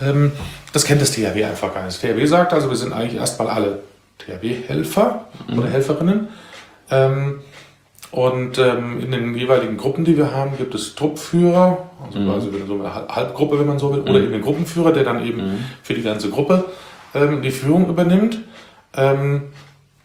Ähm, 0.00 0.32
das 0.72 0.84
kennt 0.84 1.00
das 1.00 1.10
THW 1.10 1.44
einfach 1.44 1.74
gar 1.74 1.84
nicht. 1.84 2.00
Das 2.00 2.10
THW 2.10 2.26
sagt 2.26 2.52
also, 2.52 2.68
wir 2.70 2.76
sind 2.76 2.92
eigentlich 2.92 3.16
erstmal 3.16 3.48
alle 3.48 3.80
THW-Helfer 4.18 5.26
mhm. 5.48 5.58
oder 5.58 5.68
Helferinnen. 5.68 6.28
Ähm, 6.90 7.40
und 8.12 8.58
ähm, 8.58 9.00
in 9.00 9.10
den 9.10 9.34
jeweiligen 9.34 9.76
Gruppen, 9.76 10.04
die 10.04 10.16
wir 10.16 10.32
haben, 10.32 10.56
gibt 10.56 10.74
es 10.74 10.94
Truppführer, 10.94 11.90
also 12.04 12.18
mhm. 12.18 12.26
quasi 12.28 12.50
so 12.66 12.74
eine 12.74 12.94
Halbgruppe, 12.94 13.58
wenn 13.58 13.66
man 13.66 13.78
so 13.78 13.92
will, 13.92 14.00
oder 14.00 14.12
mhm. 14.12 14.24
eben 14.24 14.32
den 14.32 14.42
Gruppenführer, 14.42 14.92
der 14.92 15.04
dann 15.04 15.24
eben 15.24 15.52
mhm. 15.52 15.64
für 15.82 15.94
die 15.94 16.02
ganze 16.02 16.30
Gruppe 16.30 16.64
ähm, 17.14 17.42
die 17.42 17.50
Führung 17.50 17.88
übernimmt. 17.88 18.38
Ähm, 18.94 19.42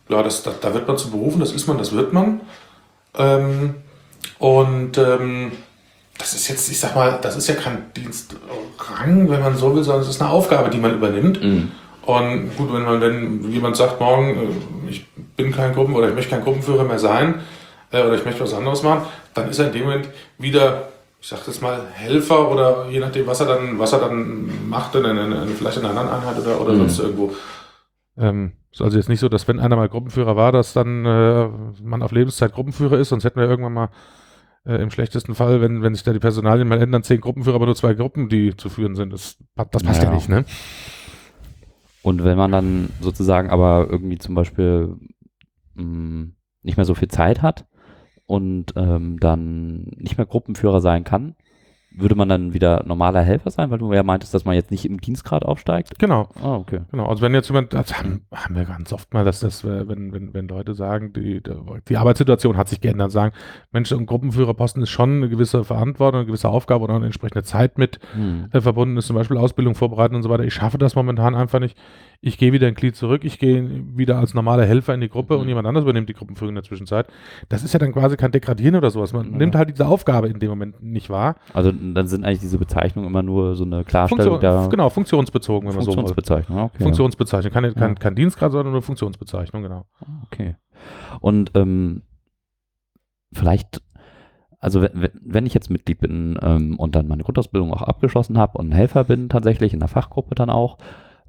ja, 0.09 0.23
das, 0.23 0.43
da, 0.43 0.51
da, 0.59 0.73
wird 0.73 0.87
man 0.87 0.97
zu 0.97 1.11
berufen, 1.11 1.39
das 1.39 1.51
ist 1.51 1.67
man, 1.67 1.77
das 1.77 1.93
wird 1.93 2.11
man. 2.11 2.41
Ähm, 3.17 3.75
und 4.39 4.97
ähm, 4.97 5.51
das 6.17 6.33
ist 6.33 6.47
jetzt, 6.49 6.69
ich 6.69 6.79
sag 6.79 6.95
mal, 6.95 7.19
das 7.21 7.35
ist 7.35 7.47
ja 7.47 7.55
kein 7.55 7.93
Dienstrang, 7.95 9.29
wenn 9.29 9.39
man 9.39 9.55
so 9.55 9.75
will, 9.75 9.83
sondern 9.83 10.03
es 10.03 10.09
ist 10.09 10.21
eine 10.21 10.31
Aufgabe, 10.31 10.69
die 10.69 10.77
man 10.77 10.93
übernimmt. 10.93 11.43
Mhm. 11.43 11.71
Und 12.05 12.55
gut, 12.57 12.73
wenn 12.73 12.83
man 12.83 13.01
wenn 13.01 13.51
jemand 13.51 13.75
sagt, 13.75 13.99
morgen, 13.99 14.29
äh, 14.29 14.89
ich 14.89 15.05
bin 15.35 15.51
kein 15.51 15.73
Gruppen 15.73 15.95
oder 15.95 16.09
ich 16.09 16.15
möchte 16.15 16.31
kein 16.31 16.43
Gruppenführer 16.43 16.83
mehr 16.83 16.99
sein 16.99 17.35
äh, 17.91 18.01
oder 18.01 18.15
ich 18.15 18.25
möchte 18.25 18.41
was 18.41 18.53
anderes 18.53 18.83
machen, 18.83 19.03
dann 19.33 19.49
ist 19.49 19.59
er 19.59 19.67
in 19.67 19.73
dem 19.73 19.83
Moment 19.83 20.09
wieder, 20.37 20.89
ich 21.19 21.27
sag 21.27 21.45
jetzt 21.45 21.61
mal, 21.61 21.81
Helfer 21.93 22.49
oder 22.49 22.87
je 22.89 22.99
nachdem, 22.99 23.27
was 23.27 23.39
er 23.39 23.47
dann, 23.47 23.77
was 23.77 23.93
er 23.93 23.99
dann 23.99 24.69
macht, 24.69 24.95
in 24.95 25.05
eine, 25.05 25.21
eine, 25.21 25.47
vielleicht 25.47 25.77
in 25.77 25.85
einer 25.85 25.99
anderen 25.99 26.19
Einheit 26.19 26.39
oder, 26.41 26.59
oder 26.59 26.73
mhm. 26.73 26.79
sonst 26.79 26.99
irgendwo. 26.99 27.33
Ähm, 28.17 28.53
ist 28.71 28.81
also 28.81 28.97
jetzt 28.97 29.09
nicht 29.09 29.19
so, 29.19 29.29
dass 29.29 29.47
wenn 29.47 29.59
einer 29.59 29.75
mal 29.75 29.89
Gruppenführer 29.89 30.35
war, 30.35 30.51
dass 30.51 30.73
dann 30.73 31.05
äh, 31.05 31.47
man 31.83 32.01
auf 32.01 32.11
Lebenszeit 32.11 32.53
Gruppenführer 32.53 32.97
ist, 32.97 33.09
sonst 33.09 33.25
hätten 33.25 33.39
wir 33.39 33.47
irgendwann 33.47 33.73
mal 33.73 33.89
äh, 34.65 34.81
im 34.81 34.91
schlechtesten 34.91 35.35
Fall, 35.35 35.61
wenn, 35.61 35.81
wenn 35.81 35.93
sich 35.93 36.03
da 36.03 36.13
die 36.13 36.19
Personalien 36.19 36.67
mal 36.67 36.81
ändern, 36.81 37.03
zehn 37.03 37.21
Gruppenführer, 37.21 37.55
aber 37.55 37.65
nur 37.65 37.75
zwei 37.75 37.93
Gruppen, 37.93 38.29
die 38.29 38.55
zu 38.55 38.69
führen 38.69 38.95
sind. 38.95 39.11
Das, 39.11 39.37
das 39.55 39.83
passt 39.83 40.03
ja, 40.03 40.09
ja 40.09 40.15
nicht, 40.15 40.29
ne? 40.29 40.45
Und 42.03 42.23
wenn 42.23 42.37
man 42.37 42.51
dann 42.51 42.89
sozusagen 42.99 43.49
aber 43.49 43.87
irgendwie 43.89 44.17
zum 44.17 44.35
Beispiel 44.35 44.95
mh, 45.75 45.83
mm, 45.83 46.35
nicht 46.63 46.77
mehr 46.77 46.85
so 46.85 46.95
viel 46.95 47.07
Zeit 47.07 47.41
hat 47.41 47.65
und 48.25 48.73
ähm, 48.75 49.19
dann 49.19 49.83
nicht 49.97 50.17
mehr 50.17 50.25
Gruppenführer 50.25 50.81
sein 50.81 51.03
kann, 51.03 51.35
würde 51.93 52.15
man 52.15 52.29
dann 52.29 52.53
wieder 52.53 52.83
normaler 52.85 53.21
Helfer 53.21 53.51
sein, 53.51 53.69
weil 53.69 53.77
du 53.77 53.91
ja 53.93 54.03
meintest, 54.03 54.33
dass 54.33 54.45
man 54.45 54.55
jetzt 54.55 54.71
nicht 54.71 54.85
im 54.85 55.01
Dienstgrad 55.01 55.43
aufsteigt? 55.43 55.99
Genau. 55.99 56.29
Ah, 56.41 56.55
okay. 56.55 56.81
Genau. 56.91 57.05
Also 57.07 57.21
wenn 57.21 57.33
jetzt 57.33 57.49
jemand, 57.49 57.73
das 57.73 57.97
haben, 57.97 58.21
haben 58.33 58.55
wir 58.55 58.65
ganz 58.65 58.93
oft 58.93 59.13
mal, 59.13 59.25
dass 59.25 59.41
das, 59.41 59.63
äh, 59.63 59.87
wenn, 59.87 60.13
wenn, 60.13 60.33
wenn 60.33 60.47
Leute 60.47 60.73
sagen, 60.73 61.11
die, 61.13 61.41
die 61.87 61.97
Arbeitssituation 61.97 62.55
hat 62.55 62.69
sich 62.69 62.79
geändert, 62.79 63.11
sagen, 63.11 63.33
Mensch, 63.71 63.91
ein 63.91 64.05
Gruppenführerposten 64.05 64.81
ist 64.81 64.89
schon 64.89 65.17
eine 65.17 65.29
gewisse 65.29 65.63
Verantwortung, 65.63 66.21
eine 66.21 66.27
gewisse 66.27 66.49
Aufgabe 66.49 66.83
oder 66.85 66.95
eine 66.95 67.05
entsprechende 67.05 67.43
Zeit 67.43 67.77
mit 67.77 67.99
hm. 68.13 68.47
äh, 68.51 68.61
verbunden 68.61 68.97
ist, 68.97 69.07
zum 69.07 69.15
Beispiel 69.15 69.37
Ausbildung 69.37 69.75
vorbereiten 69.75 70.15
und 70.15 70.23
so 70.23 70.29
weiter. 70.29 70.43
Ich 70.43 70.53
schaffe 70.53 70.77
das 70.77 70.95
momentan 70.95 71.35
einfach 71.35 71.59
nicht 71.59 71.77
ich 72.23 72.37
gehe 72.37 72.53
wieder 72.53 72.67
ein 72.67 72.75
Glied 72.75 72.95
zurück, 72.95 73.23
ich 73.25 73.39
gehe 73.39 73.67
wieder 73.97 74.19
als 74.19 74.35
normaler 74.35 74.63
Helfer 74.63 74.93
in 74.93 75.01
die 75.01 75.09
Gruppe 75.09 75.35
mhm. 75.35 75.41
und 75.41 75.47
jemand 75.47 75.67
anderes 75.67 75.83
übernimmt 75.83 76.07
die 76.07 76.13
Gruppenführung 76.13 76.49
in 76.49 76.55
der 76.55 76.63
Zwischenzeit. 76.63 77.07
Das 77.49 77.63
ist 77.63 77.73
ja 77.73 77.79
dann 77.79 77.93
quasi 77.93 78.15
kein 78.15 78.31
Degradieren 78.31 78.75
oder 78.75 78.91
sowas. 78.91 79.11
Man 79.11 79.31
ja. 79.31 79.37
nimmt 79.37 79.55
halt 79.55 79.69
diese 79.69 79.87
Aufgabe 79.87 80.27
in 80.27 80.39
dem 80.39 80.49
Moment 80.49 80.83
nicht 80.83 81.09
wahr. 81.09 81.35
Also 81.53 81.71
dann 81.93 82.07
sind 82.07 82.25
eigentlich 82.25 82.39
diese 82.39 82.57
Bezeichnungen 82.57 83.07
immer 83.07 83.23
nur 83.23 83.55
so 83.55 83.63
eine 83.63 83.83
Klarstellung 83.83 84.39
Funktion, 84.39 84.69
Genau, 84.69 84.89
funktionsbezogen, 84.89 85.67
wenn 85.67 85.75
man 85.75 85.85
so 85.85 85.91
Funktionsbezeichnung, 85.91 86.59
okay. 86.59 86.83
Funktionsbezeichnung, 86.83 87.53
kein, 87.53 87.73
kein, 87.73 87.95
kein 87.99 88.15
Dienstgrad, 88.15 88.51
sondern 88.51 88.73
eine 88.73 88.81
Funktionsbezeichnung, 88.81 89.63
genau. 89.63 89.85
Okay. 90.27 90.55
Und 91.19 91.51
ähm, 91.55 92.03
vielleicht 93.33 93.81
also 94.61 94.83
wenn 94.83 95.45
ich 95.47 95.55
jetzt 95.55 95.71
Mitglied 95.71 95.99
bin 95.99 96.37
ähm, 96.39 96.77
und 96.77 96.95
dann 96.95 97.07
meine 97.07 97.23
Grundausbildung 97.23 97.73
auch 97.73 97.81
abgeschlossen 97.81 98.37
habe 98.37 98.59
und 98.59 98.69
ein 98.69 98.75
Helfer 98.75 99.03
bin 99.03 99.27
tatsächlich 99.27 99.73
in 99.73 99.79
der 99.79 99.89
Fachgruppe 99.89 100.35
dann 100.35 100.51
auch, 100.51 100.77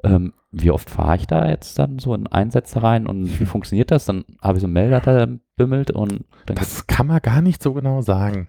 ähm, 0.05 0.35
wie 0.51 0.71
oft 0.71 0.91
fahre 0.91 1.17
ich 1.17 1.27
da 1.27 1.49
jetzt 1.49 1.79
dann 1.79 1.99
so 1.99 2.15
in 2.15 2.27
Einsätze 2.27 2.83
rein 2.83 3.07
und 3.07 3.41
wie 3.41 3.47
funktioniert 3.47 3.91
das? 3.91 4.05
Dann 4.05 4.25
habe 4.43 4.59
ich 4.59 4.61
so 4.61 4.67
einen 4.67 4.75
Melder, 4.75 5.01
der 5.01 5.29
bimmelt 5.57 5.91
und 5.91 6.25
Das 6.45 6.87
kann 6.87 7.07
man 7.07 7.21
gar 7.23 7.41
nicht 7.41 7.63
so 7.63 7.73
genau 7.73 8.03
sagen. 8.03 8.49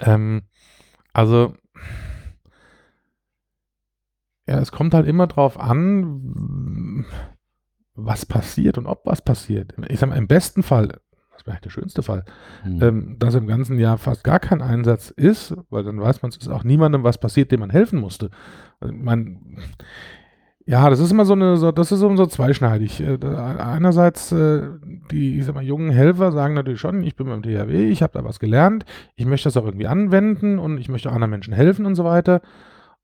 Ähm, 0.00 0.42
also 1.12 1.54
ja, 4.48 4.58
es 4.58 4.72
kommt 4.72 4.92
halt 4.94 5.06
immer 5.06 5.26
drauf 5.26 5.58
an, 5.58 7.06
was 7.94 8.26
passiert 8.26 8.78
und 8.78 8.86
ob 8.86 9.06
was 9.06 9.22
passiert. 9.22 9.74
Ich 9.88 10.00
sag 10.00 10.08
mal, 10.08 10.16
im 10.16 10.26
besten 10.26 10.62
Fall, 10.62 11.00
das 11.32 11.46
wäre 11.46 11.60
der 11.60 11.70
schönste 11.70 12.02
Fall, 12.02 12.24
Hm. 12.62 12.82
ähm, 12.82 13.18
dass 13.18 13.34
im 13.34 13.46
ganzen 13.46 13.78
Jahr 13.78 13.98
fast 13.98 14.24
gar 14.24 14.40
kein 14.40 14.60
Einsatz 14.62 15.10
ist, 15.10 15.54
weil 15.70 15.84
dann 15.84 16.00
weiß 16.00 16.22
man, 16.22 16.30
es 16.30 16.36
ist 16.38 16.48
auch 16.48 16.64
niemandem 16.64 17.04
was 17.04 17.18
passiert, 17.18 17.52
dem 17.52 17.60
man 17.60 17.70
helfen 17.70 18.00
musste. 18.00 18.30
Also, 18.80 18.92
man, 18.94 19.58
ja, 20.66 20.88
das 20.90 21.00
ist 21.00 21.10
immer 21.10 21.24
so 21.24 21.32
eine, 21.32 21.56
so, 21.56 21.72
das 21.72 21.90
ist 21.90 22.00
so, 22.00 22.16
so 22.16 22.26
zweischneidig. 22.26 23.00
Äh, 23.00 23.18
Einerseits, 23.24 24.32
äh, 24.32 24.62
die, 25.10 25.38
ich 25.38 25.44
sag 25.44 25.54
mal, 25.54 25.64
jungen 25.64 25.90
Helfer 25.90 26.32
sagen 26.32 26.54
natürlich 26.54 26.80
schon, 26.80 27.02
ich 27.02 27.16
bin 27.16 27.26
beim 27.26 27.42
THW, 27.42 27.88
ich 27.88 28.02
habe 28.02 28.12
da 28.12 28.24
was 28.24 28.38
gelernt, 28.38 28.84
ich 29.16 29.26
möchte 29.26 29.48
das 29.48 29.56
auch 29.56 29.64
irgendwie 29.64 29.88
anwenden 29.88 30.58
und 30.58 30.78
ich 30.78 30.88
möchte 30.88 31.10
auch 31.10 31.14
anderen 31.14 31.30
Menschen 31.30 31.52
helfen 31.52 31.86
und 31.86 31.94
so 31.94 32.04
weiter. 32.04 32.40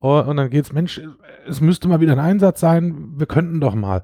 Oh, 0.00 0.20
Und 0.20 0.36
dann 0.36 0.50
geht's, 0.50 0.72
Mensch, 0.72 1.00
es 1.48 1.60
müsste 1.60 1.88
mal 1.88 2.00
wieder 2.00 2.12
ein 2.12 2.20
Einsatz 2.20 2.60
sein, 2.60 3.14
wir 3.16 3.26
könnten 3.26 3.60
doch 3.60 3.74
mal. 3.74 4.02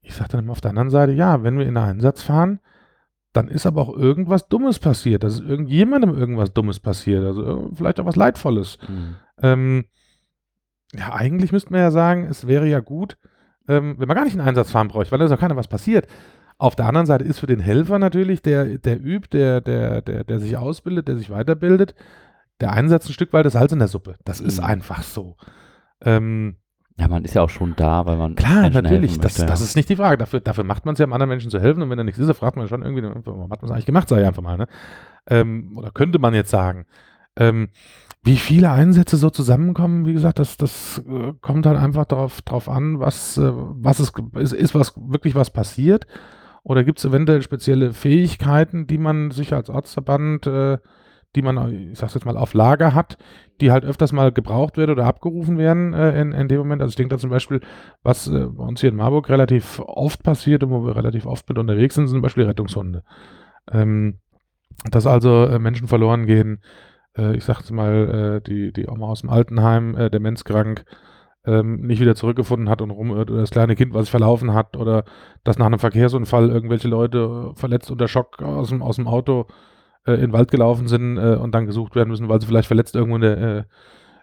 Ich 0.00 0.14
sage 0.14 0.30
dann 0.30 0.44
immer 0.44 0.52
auf 0.52 0.60
der 0.60 0.70
anderen 0.70 0.90
Seite, 0.90 1.12
ja, 1.12 1.42
wenn 1.42 1.58
wir 1.58 1.66
in 1.66 1.76
einen 1.76 1.96
Einsatz 1.96 2.22
fahren, 2.22 2.60
dann 3.32 3.48
ist 3.48 3.66
aber 3.66 3.82
auch 3.82 3.94
irgendwas 3.96 4.48
Dummes 4.48 4.78
passiert. 4.78 5.24
dass 5.24 5.40
irgendjemandem 5.40 6.16
irgendwas 6.16 6.52
Dummes 6.52 6.80
passiert. 6.80 7.24
Also 7.24 7.44
äh, 7.44 7.68
vielleicht 7.74 7.98
auch 8.00 8.06
was 8.06 8.16
Leidvolles. 8.16 8.78
Hm. 8.86 9.16
Ähm, 9.42 9.84
ja, 10.94 11.12
eigentlich 11.14 11.52
müsste 11.52 11.72
man 11.72 11.80
ja 11.80 11.90
sagen, 11.90 12.24
es 12.30 12.46
wäre 12.46 12.66
ja 12.66 12.80
gut, 12.80 13.16
ähm, 13.68 13.96
wenn 13.98 14.08
man 14.08 14.16
gar 14.16 14.24
nicht 14.24 14.38
einen 14.38 14.48
Einsatz 14.48 14.70
fahren 14.70 14.88
bräuchte, 14.88 15.12
weil 15.12 15.18
da 15.18 15.26
ist 15.26 15.32
auch 15.32 15.38
keiner 15.40 15.56
was 15.56 15.68
passiert. 15.68 16.06
Auf 16.56 16.74
der 16.74 16.86
anderen 16.86 17.06
Seite 17.06 17.24
ist 17.24 17.38
für 17.38 17.46
den 17.46 17.60
Helfer 17.60 17.98
natürlich, 17.98 18.42
der, 18.42 18.78
der 18.78 18.98
übt, 19.00 19.28
der, 19.36 19.60
der, 19.60 20.02
der, 20.02 20.24
der 20.24 20.38
sich 20.40 20.56
ausbildet, 20.56 21.06
der 21.08 21.16
sich 21.16 21.30
weiterbildet, 21.30 21.94
der 22.60 22.72
Einsatz 22.72 23.08
ein 23.08 23.12
Stück 23.12 23.32
weit 23.32 23.46
das 23.46 23.52
Salz 23.52 23.70
in 23.72 23.78
der 23.78 23.88
Suppe. 23.88 24.16
Das 24.24 24.40
ist 24.40 24.58
Mhm. 24.58 24.64
einfach 24.64 25.02
so. 25.02 25.36
Ähm, 26.04 26.56
Ja, 26.98 27.06
man 27.06 27.24
ist 27.24 27.34
ja 27.34 27.42
auch 27.42 27.50
schon 27.50 27.74
da, 27.76 28.06
weil 28.06 28.16
man. 28.16 28.34
Klar, 28.34 28.62
Menschen 28.62 28.82
natürlich. 28.82 29.12
Das, 29.20 29.38
möchte, 29.38 29.46
das 29.46 29.60
ja. 29.60 29.66
ist 29.66 29.76
nicht 29.76 29.88
die 29.88 29.94
Frage. 29.94 30.18
Dafür, 30.18 30.40
dafür 30.40 30.64
macht 30.64 30.84
man 30.84 30.94
es 30.94 30.98
ja, 30.98 31.04
um 31.06 31.12
anderen 31.12 31.28
Menschen 31.28 31.50
zu 31.50 31.60
helfen. 31.60 31.80
Und 31.82 31.90
wenn 31.90 31.98
da 31.98 32.02
nichts 32.02 32.18
ist, 32.18 32.36
fragt 32.36 32.56
man 32.56 32.66
schon 32.66 32.82
irgendwie, 32.82 33.04
warum 33.24 33.52
hat 33.52 33.62
man 33.62 33.66
es 33.68 33.70
eigentlich 33.70 33.86
gemacht, 33.86 34.08
sage 34.08 34.22
ich 34.22 34.26
einfach 34.26 34.42
mal. 34.42 34.56
Ne? 34.56 34.66
Ähm, 35.28 35.76
oder 35.78 35.92
könnte 35.92 36.18
man 36.18 36.34
jetzt 36.34 36.50
sagen. 36.50 36.86
Ähm, 37.36 37.68
wie 38.22 38.36
viele 38.36 38.70
Einsätze 38.70 39.16
so 39.16 39.30
zusammenkommen, 39.30 40.06
wie 40.06 40.12
gesagt, 40.12 40.38
das, 40.38 40.56
das 40.56 41.02
äh, 41.08 41.32
kommt 41.40 41.66
halt 41.66 41.78
einfach 41.78 42.04
darauf 42.04 42.42
drauf 42.42 42.68
an, 42.68 43.00
was, 43.00 43.38
äh, 43.38 43.50
was 43.52 44.00
es 44.00 44.12
ist, 44.34 44.52
ist 44.52 44.74
was 44.74 44.94
wirklich 44.96 45.34
was 45.34 45.50
passiert. 45.50 46.06
Oder 46.62 46.84
gibt 46.84 46.98
es 46.98 47.04
eventuell 47.04 47.40
spezielle 47.42 47.92
Fähigkeiten, 47.92 48.86
die 48.86 48.98
man 48.98 49.30
sich 49.30 49.54
als 49.54 49.70
Ortsverband, 49.70 50.46
äh, 50.46 50.78
die 51.36 51.42
man, 51.42 51.90
ich 51.92 51.98
sag's 51.98 52.14
jetzt 52.14 52.26
mal, 52.26 52.36
auf 52.36 52.54
Lager 52.54 52.94
hat, 52.94 53.16
die 53.60 53.70
halt 53.70 53.84
öfters 53.84 54.12
mal 54.12 54.32
gebraucht 54.32 54.76
werden 54.76 54.90
oder 54.92 55.06
abgerufen 55.06 55.58
werden 55.58 55.94
äh, 55.94 56.20
in, 56.20 56.32
in 56.32 56.48
dem 56.48 56.58
Moment. 56.58 56.82
Also 56.82 56.90
ich 56.90 56.96
denke 56.96 57.14
da 57.14 57.18
zum 57.18 57.30
Beispiel, 57.30 57.60
was 58.02 58.28
äh, 58.28 58.46
bei 58.46 58.64
uns 58.64 58.80
hier 58.80 58.90
in 58.90 58.96
Marburg 58.96 59.28
relativ 59.28 59.80
oft 59.80 60.22
passiert 60.22 60.62
und 60.62 60.70
wo 60.70 60.84
wir 60.84 60.96
relativ 60.96 61.26
oft 61.26 61.48
mit 61.48 61.58
unterwegs 61.58 61.94
sind, 61.94 62.08
sind 62.08 62.16
zum 62.16 62.22
Beispiel 62.22 62.44
Rettungshunde. 62.44 63.02
Ähm, 63.70 64.18
dass 64.90 65.06
also 65.06 65.44
äh, 65.44 65.58
Menschen 65.58 65.88
verloren 65.88 66.26
gehen, 66.26 66.60
äh, 67.18 67.36
ich 67.36 67.44
sag's 67.44 67.70
mal, 67.70 68.40
äh, 68.44 68.48
die, 68.48 68.72
die 68.72 68.86
Oma 68.86 69.08
aus 69.08 69.20
dem 69.22 69.30
Altenheim, 69.30 69.96
äh, 69.96 70.10
demenzkrank, 70.10 70.84
ähm, 71.44 71.80
nicht 71.82 72.00
wieder 72.00 72.14
zurückgefunden 72.14 72.68
hat 72.68 72.82
und 72.82 72.90
rumirrt 72.90 73.30
oder 73.30 73.40
das 73.40 73.50
kleine 73.50 73.76
Kind, 73.76 73.94
was 73.94 74.04
sich 74.04 74.10
verlaufen 74.10 74.54
hat 74.54 74.76
oder 74.76 75.04
dass 75.44 75.58
nach 75.58 75.66
einem 75.66 75.78
Verkehrsunfall 75.78 76.50
irgendwelche 76.50 76.88
Leute 76.88 77.52
äh, 77.52 77.58
verletzt 77.58 77.90
unter 77.90 78.08
Schock 78.08 78.42
aus 78.42 78.68
dem, 78.68 78.82
aus 78.82 78.96
dem 78.96 79.08
Auto 79.08 79.46
äh, 80.06 80.14
in 80.14 80.20
den 80.20 80.32
Wald 80.32 80.50
gelaufen 80.50 80.88
sind 80.88 81.16
äh, 81.18 81.36
und 81.36 81.54
dann 81.54 81.66
gesucht 81.66 81.94
werden 81.94 82.10
müssen, 82.10 82.28
weil 82.28 82.40
sie 82.40 82.46
vielleicht 82.46 82.68
verletzt 82.68 82.96
irgendwo 82.96 83.16
in 83.16 83.22
der, 83.22 83.66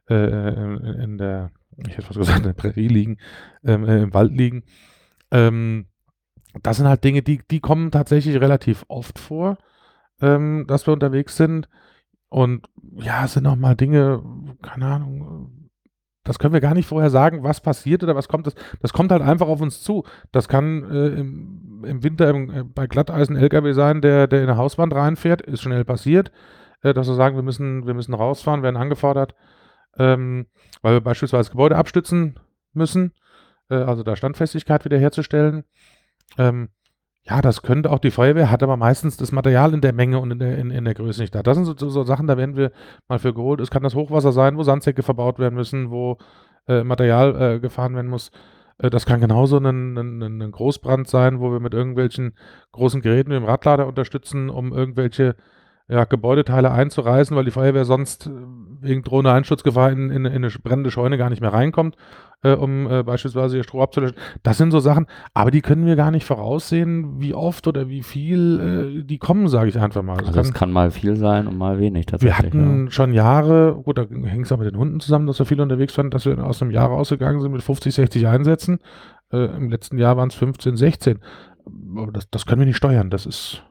äh, 0.10 0.16
äh, 0.16 1.04
in 1.04 1.18
der 1.18 1.52
ich 1.78 1.98
hätte 1.98 2.04
fast 2.04 2.20
gesagt, 2.20 2.40
in 2.40 2.44
der 2.44 2.54
Prärie 2.54 2.88
liegen, 2.88 3.18
ähm, 3.64 3.86
äh, 3.86 4.04
im 4.04 4.14
Wald 4.14 4.32
liegen. 4.32 4.64
Ähm, 5.32 5.88
das 6.62 6.78
sind 6.78 6.88
halt 6.88 7.04
Dinge, 7.04 7.22
die, 7.22 7.42
die 7.50 7.60
kommen 7.60 7.92
tatsächlich 7.92 8.40
relativ 8.40 8.86
oft 8.88 9.20
vor, 9.20 9.58
ähm, 10.22 10.66
dass 10.68 10.88
wir 10.88 10.94
unterwegs 10.94 11.36
sind. 11.36 11.68
Und 12.30 12.68
ja, 12.98 13.26
es 13.26 13.34
sind 13.34 13.48
auch 13.48 13.56
mal 13.56 13.76
Dinge, 13.76 14.22
keine 14.62 14.88
Ahnung, 14.88 15.70
das 16.26 16.40
können 16.40 16.54
wir 16.54 16.60
gar 16.60 16.74
nicht 16.74 16.88
vorher 16.88 17.12
sagen, 17.12 17.44
was 17.44 17.62
passiert 17.62 18.04
oder 18.04 18.16
was 18.16 18.28
kommt. 18.28 18.48
Das, 18.48 18.56
das 18.82 18.94
kommt 18.94 19.12
halt 19.12 19.22
einfach 19.22 19.48
auf 19.48 19.62
uns 19.62 19.82
zu. 19.82 20.04
Das 20.32 20.48
kann 20.48 20.84
äh, 20.92 21.08
im, 21.20 21.86
im 21.86 22.04
Winter 22.04 22.30
im, 22.30 22.50
äh, 22.50 22.64
bei 22.64 22.88
Glatteisen 22.88 23.36
LKW 23.36 23.74
sein, 23.74 24.02
der, 24.02 24.28
der 24.28 24.42
in 24.42 24.50
eine 24.50 24.58
Hauswand 24.58 24.94
reinfährt, 24.94 25.42
ist 25.42 25.62
schnell 25.62 25.86
passiert, 25.86 26.32
äh, 26.82 26.96
dass 26.96 27.08
wir 27.08 27.14
sagen, 27.14 27.36
wir 27.36 27.44
müssen, 27.44 27.86
wir 27.86 27.94
müssen 27.94 28.16
rausfahren, 28.16 28.64
werden 28.64 28.76
angefordert, 28.76 29.36
ähm, 29.98 30.48
weil 30.82 30.96
wir 30.96 31.02
beispielsweise 31.02 31.52
Gebäude 31.52 31.78
abstützen 31.78 32.40
müssen, 32.74 33.14
äh, 33.70 33.76
also 33.76 34.02
da 34.02 34.16
Standfestigkeit 34.16 34.84
wiederherzustellen. 34.84 35.64
Ähm, 36.40 36.70
ja, 37.28 37.42
das 37.42 37.64
könnte 37.64 37.92
auch 37.92 38.00
die 38.00 38.12
Feuerwehr, 38.12 38.52
hat 38.52 38.62
aber 38.62 38.78
meistens 38.78 39.18
das 39.18 39.32
Material 39.32 39.74
in 39.74 39.82
der 39.82 39.94
Menge 39.94 40.20
und 40.20 40.32
in 40.32 40.40
der, 40.40 40.58
in, 40.60 40.70
in 40.70 40.86
der 40.86 40.94
Größe 40.94 41.22
nicht 41.22 41.34
da. 41.34 41.42
Das 41.42 41.56
sind 41.56 41.66
so, 41.66 41.76
so, 41.76 41.90
so 41.90 42.04
Sachen, 42.04 42.28
da 42.28 42.38
werden 42.38 42.56
wir 42.56 42.72
mal 43.08 43.18
für 43.18 43.34
geholt. 43.34 43.60
Es 43.62 43.72
kann 43.72 43.82
das 43.82 43.96
Hochwasser 43.96 44.32
sein, 44.32 44.58
wo 44.58 44.64
Sandsäcke 44.64 45.02
verbaut 45.02 45.40
werden 45.40 45.56
müssen, 45.56 45.90
wo 45.90 46.18
äh, 46.68 46.84
Material 46.84 47.56
äh, 47.56 47.60
gefahren 47.60 47.96
werden 47.96 48.12
muss. 48.12 48.30
Äh, 48.78 48.92
das 48.92 49.08
kann 49.08 49.22
genauso 49.22 49.58
ein, 49.58 49.98
ein, 49.98 50.42
ein 50.42 50.52
Großbrand 50.52 51.08
sein, 51.08 51.40
wo 51.40 51.52
wir 51.52 51.60
mit 51.60 51.74
irgendwelchen 51.74 52.36
großen 52.74 53.02
Geräten 53.02 53.32
wie 53.32 53.36
dem 53.36 53.46
Radlader 53.46 53.88
unterstützen, 53.88 54.50
um 54.52 54.72
irgendwelche 54.72 55.36
ja, 55.88 56.06
Gebäudeteile 56.06 56.72
einzureißen, 56.72 57.36
weil 57.38 57.46
die 57.46 57.52
Feuerwehr 57.52 57.86
sonst 57.86 58.28
äh, 58.28 58.32
wegen 58.82 59.04
drohender 59.04 59.34
Einschutzgefahr 59.34 59.92
in, 59.92 60.10
in, 60.10 60.26
in 60.26 60.44
eine 60.44 60.50
brennende 60.50 60.90
Scheune 60.90 61.18
gar 61.18 61.30
nicht 61.30 61.42
mehr 61.42 61.54
reinkommt, 61.54 61.96
äh, 62.42 62.54
um 62.54 62.90
äh, 62.90 63.04
beispielsweise 63.04 63.58
ihr 63.58 63.64
Stroh 63.64 63.84
abzulöschen. 63.84 64.18
Das 64.42 64.58
sind 64.58 64.72
so 64.72 64.80
Sachen, 64.80 65.06
aber 65.36 65.52
die 65.52 65.62
können 65.62 65.86
wir 65.86 65.96
gar 65.96 66.10
nicht 66.10 66.26
voraussehen, 66.26 67.20
wie 67.20 67.36
oft 67.36 67.68
oder 67.68 67.88
wie 67.88 68.02
viel 68.02 69.00
äh, 69.00 69.04
die 69.04 69.20
kommen, 69.20 69.48
sage 69.48 69.70
ich 69.70 69.80
einfach 69.80 70.02
mal. 70.02 70.18
Das 70.18 70.30
Also 70.30 70.40
es 70.42 70.54
kann 70.54 70.72
mal 70.72 70.90
viel 70.90 71.16
sein 71.18 71.48
und 71.48 71.58
mal 71.58 71.80
wenig 71.80 72.06
wir 72.08 72.12
tatsächlich. 72.12 72.54
hatten 72.54 72.90
schon 72.90 73.14
Jahre, 73.14 73.80
gut, 73.84 74.00
da 74.00 74.06
hängt 74.06 74.46
es 74.46 74.52
auch 74.52 74.58
mit 74.58 74.72
den 74.72 74.78
Hunden 74.80 75.00
zusammen, 75.00 75.28
dass 75.28 75.38
wir 75.38 75.46
viel 75.46 75.62
unterwegs 75.62 75.96
waren, 75.98 76.10
dass 76.10 76.26
wir 76.26 76.44
aus 76.44 76.62
einem 76.62 76.72
Jahr 76.72 76.88
rausgegangen 76.88 77.42
sind 77.42 77.52
mit 77.52 77.62
50, 77.62 77.94
60 77.94 78.28
Einsätzen. 78.28 78.80
Äh, 79.32 79.46
Im 79.56 79.70
letzten 79.70 80.00
Jahr 80.00 80.18
waren 80.18 80.30
es 80.30 80.36
15, 80.36 80.78
16. 80.78 81.20
Aber 81.96 82.12
das, 82.12 82.30
das 82.30 82.46
können 82.48 82.62
wir 82.62 82.68
nicht 82.68 82.78
steuern. 82.78 83.10
Das 83.12 83.26
ist. 83.28 83.64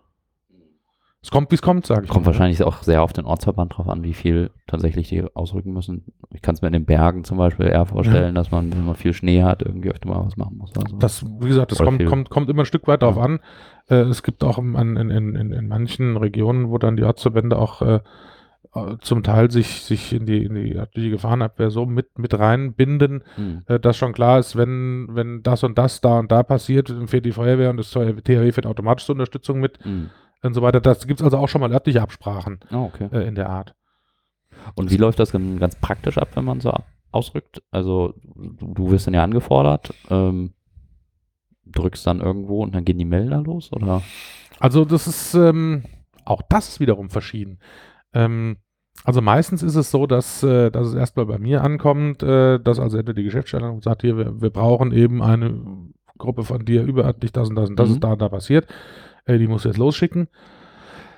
Es 1.25 1.31
kommt, 1.31 1.51
wie 1.51 1.55
es 1.55 1.63
kommt, 1.63 1.87
sage 1.87 2.05
ich. 2.05 2.11
Kommt 2.11 2.27
mal. 2.27 2.33
wahrscheinlich 2.33 2.63
auch 2.63 2.83
sehr 2.83 3.03
auf 3.03 3.15
den 3.15 3.25
Ortsverband 3.25 3.75
drauf 3.75 3.89
an, 3.89 4.03
wie 4.03 4.13
viel 4.13 4.51
tatsächlich 4.67 5.09
die 5.09 5.25
ausrücken 5.35 5.73
müssen. 5.73 6.05
Ich 6.35 6.43
kann 6.43 6.55
es 6.55 6.61
mir 6.61 6.67
in 6.67 6.75
den 6.75 6.85
Bergen 6.85 7.25
zum 7.25 7.39
Beispiel 7.39 7.65
eher 7.65 7.87
vorstellen, 7.87 8.35
dass 8.35 8.51
man, 8.51 8.71
wenn 8.71 8.85
man 8.85 8.95
viel 8.95 9.15
Schnee 9.15 9.43
hat, 9.43 9.63
irgendwie 9.63 9.91
öfter 9.91 10.11
mal 10.11 10.23
was 10.23 10.37
machen 10.37 10.59
muss. 10.59 10.71
Also. 10.77 10.99
Das, 10.99 11.25
wie 11.41 11.49
gesagt, 11.49 11.73
das 11.73 11.79
kommt, 11.79 12.05
kommt, 12.05 12.29
kommt 12.29 12.51
immer 12.51 12.65
ein 12.65 12.67
Stück 12.67 12.87
weit 12.89 13.01
darauf 13.01 13.17
an. 13.17 13.41
Äh, 13.89 14.03
es 14.03 14.23
gibt 14.23 14.45
auch 14.45 14.59
in, 14.59 14.75
in, 14.75 15.11
in, 15.11 15.35
in, 15.35 15.67
manchen 15.67 16.19
Regionen, 16.19 16.69
wo 16.69 16.77
dann 16.77 16.99
die 16.99 17.05
Ortsverbände 17.05 17.57
auch 17.57 17.81
äh, 17.81 18.01
zum 19.01 19.23
Teil 19.23 19.51
sich, 19.51 19.81
sich 19.81 20.13
in 20.13 20.27
die, 20.27 20.45
in 20.45 20.55
die 20.55 20.77
örtliche 20.77 21.09
Gefahrenabwehr 21.09 21.71
so 21.71 21.87
mit, 21.87 22.19
mit 22.19 22.39
reinbinden, 22.39 23.25
Hm. 23.37 23.63
äh, 23.67 23.81
dass 23.81 23.97
schon 23.97 24.13
klar 24.13 24.41
ist, 24.41 24.57
wenn, 24.57 25.09
wenn 25.11 25.43
das 25.43 25.65
und 25.65 25.79
das 25.79 26.03
da 26.03 26.19
und 26.19 26.31
da 26.31 26.43
passiert, 26.43 26.91
dann 26.91 27.09
fährt 27.09 27.25
die 27.25 27.33
Feuerwehr 27.33 27.71
und 27.71 27.79
das 27.79 27.93
THW 27.93 28.53
fährt 28.53 28.67
automatisch 28.67 29.07
zur 29.07 29.15
Unterstützung 29.15 29.61
mit 29.61 29.83
Hm. 29.83 30.11
Und 30.45 30.55
so 30.55 30.63
weiter. 30.63 30.81
Das 30.81 31.07
gibt 31.07 31.21
es 31.21 31.25
also 31.25 31.39
auch 31.39 31.49
schon 31.49 31.61
mal 31.61 31.73
örtliche 31.73 32.03
Absprachen 32.03 32.61
Oh, 32.73 32.91
okay. 32.93 33.09
äh, 33.13 33.27
in 33.27 33.35
der 33.35 33.49
Art. 33.51 33.75
Und 34.75 34.91
wie 34.91 34.97
läuft 34.97 35.19
das 35.19 35.33
dann 35.33 35.59
ganz 35.59 35.77
praktisch 35.77 36.17
ab, 36.19 36.29
wenn 36.35 36.45
man 36.45 36.61
so 36.61 36.73
ausrückt? 37.11 37.63
Also 37.71 38.15
du, 38.35 38.75
du 38.75 38.91
wirst 38.91 39.07
dann 39.07 39.15
ja 39.15 39.23
angefordert, 39.25 39.93
ähm, 40.11 40.53
drückst 41.67 42.07
dann 42.07 42.21
irgendwo 42.21 42.63
und 42.63 42.75
dann 42.75 42.85
gehen 42.85 42.99
die 42.99 43.05
Melder 43.05 43.43
los, 43.43 43.73
oder? 43.73 44.03
Also 44.61 44.85
das 44.85 45.07
ist, 45.07 45.35
ähm, 45.35 45.85
auch 46.25 46.43
das 46.49 46.69
ist 46.69 46.81
wiederum 46.81 47.11
verschieden. 47.11 47.59
Ähm, 48.13 48.57
also 49.03 49.21
meistens 49.21 49.63
ist 49.63 49.75
es 49.75 49.91
so, 49.91 50.07
dass, 50.07 50.43
äh, 50.43 50.71
dass 50.71 50.87
es 50.89 50.95
erstmal 50.95 51.27
bei 51.27 51.39
mir 51.39 51.63
ankommt, 51.65 52.23
äh, 52.23 52.59
dass 52.61 52.79
also 52.79 52.97
entweder 52.97 53.15
die 53.17 53.25
Geschäftsstellung 53.25 53.83
sagt, 53.83 54.03
hier, 54.03 54.17
wir, 54.17 54.41
wir 54.41 54.51
brauchen 54.51 54.93
eben 54.93 55.23
eine 55.23 55.53
Gruppe 56.17 56.45
von 56.45 56.65
dir 56.65 56.85
überörtlich, 56.85 57.33
das 57.33 57.49
und 57.49 57.57
das 57.57 57.69
und 57.71 57.77
das 57.79 57.89
Mhm. 57.89 57.95
ist 57.95 58.05
da 58.05 58.13
und 58.13 58.23
da 58.23 58.29
passiert. 58.29 58.67
Äh, 59.27 59.39
die 59.39 59.47
musst 59.47 59.65
du 59.65 59.69
jetzt 59.69 59.79
losschicken. 59.79 60.29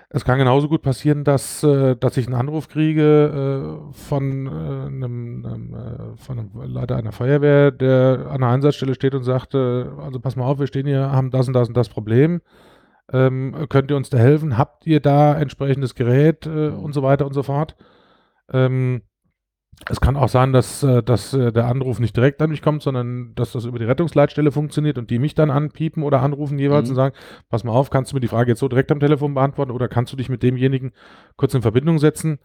Es 0.08 0.24
kann 0.24 0.38
genauso 0.38 0.68
gut 0.68 0.82
passieren, 0.82 1.24
dass, 1.24 1.62
äh, 1.64 1.96
dass 1.96 2.16
ich 2.16 2.26
einen 2.26 2.36
Anruf 2.36 2.68
kriege 2.68 3.82
äh, 3.90 3.92
von, 3.92 4.46
äh, 4.46 4.50
einem, 4.50 6.14
von 6.16 6.38
einem 6.38 6.50
Leiter 6.72 6.96
einer 6.96 7.12
Feuerwehr, 7.12 7.72
der 7.72 8.28
an 8.30 8.40
der 8.40 8.50
Einsatzstelle 8.50 8.94
steht 8.94 9.14
und 9.14 9.24
sagt, 9.24 9.54
also 9.54 10.20
pass 10.20 10.36
mal 10.36 10.46
auf, 10.46 10.58
wir 10.58 10.68
stehen 10.68 10.86
hier, 10.86 11.10
haben 11.10 11.30
das 11.30 11.48
und 11.48 11.54
das 11.54 11.68
und 11.68 11.76
das 11.76 11.88
Problem. 11.88 12.40
Ähm, 13.12 13.66
könnt 13.68 13.90
ihr 13.90 13.96
uns 13.96 14.10
da 14.10 14.18
helfen? 14.18 14.58
Habt 14.58 14.86
ihr 14.86 15.00
da 15.00 15.38
entsprechendes 15.38 15.94
Gerät 15.94 16.46
äh, 16.46 16.68
und 16.68 16.92
so 16.92 17.02
weiter 17.02 17.26
und 17.26 17.34
so 17.34 17.42
fort? 17.42 17.76
Ähm, 18.52 19.02
es 19.88 20.00
kann 20.00 20.16
auch 20.16 20.28
sein, 20.28 20.52
dass, 20.52 20.82
äh, 20.82 21.02
dass 21.02 21.34
äh, 21.34 21.52
der 21.52 21.66
Anruf 21.66 22.00
nicht 22.00 22.16
direkt 22.16 22.40
an 22.40 22.50
mich 22.50 22.62
kommt, 22.62 22.82
sondern 22.82 23.34
dass 23.34 23.52
das 23.52 23.66
über 23.66 23.78
die 23.78 23.84
Rettungsleitstelle 23.84 24.50
funktioniert 24.50 24.98
und 24.98 25.10
die 25.10 25.18
mich 25.18 25.34
dann 25.34 25.50
anpiepen 25.50 26.02
oder 26.02 26.22
anrufen 26.22 26.58
jeweils 26.58 26.88
Mhm. 26.88 26.92
und 26.92 26.96
sagen, 26.96 27.14
pass 27.50 27.62
mal 27.64 27.72
auf, 27.72 27.90
kannst 27.90 28.12
du 28.12 28.16
mir 28.16 28.20
die 28.20 28.28
Frage 28.28 28.52
jetzt 28.52 28.60
so 28.60 28.68
direkt 28.68 28.90
am 28.90 29.00
Telefon 29.00 29.34
beantworten 29.34 29.70
oder 29.72 29.88
kannst 29.88 30.12
du 30.12 30.16
dich 30.16 30.28
mit 30.28 30.42
demjenigen 30.42 30.92
kurz 31.36 31.54
in 31.54 31.62
Verbindung 31.62 31.98
setzen? 31.98 32.38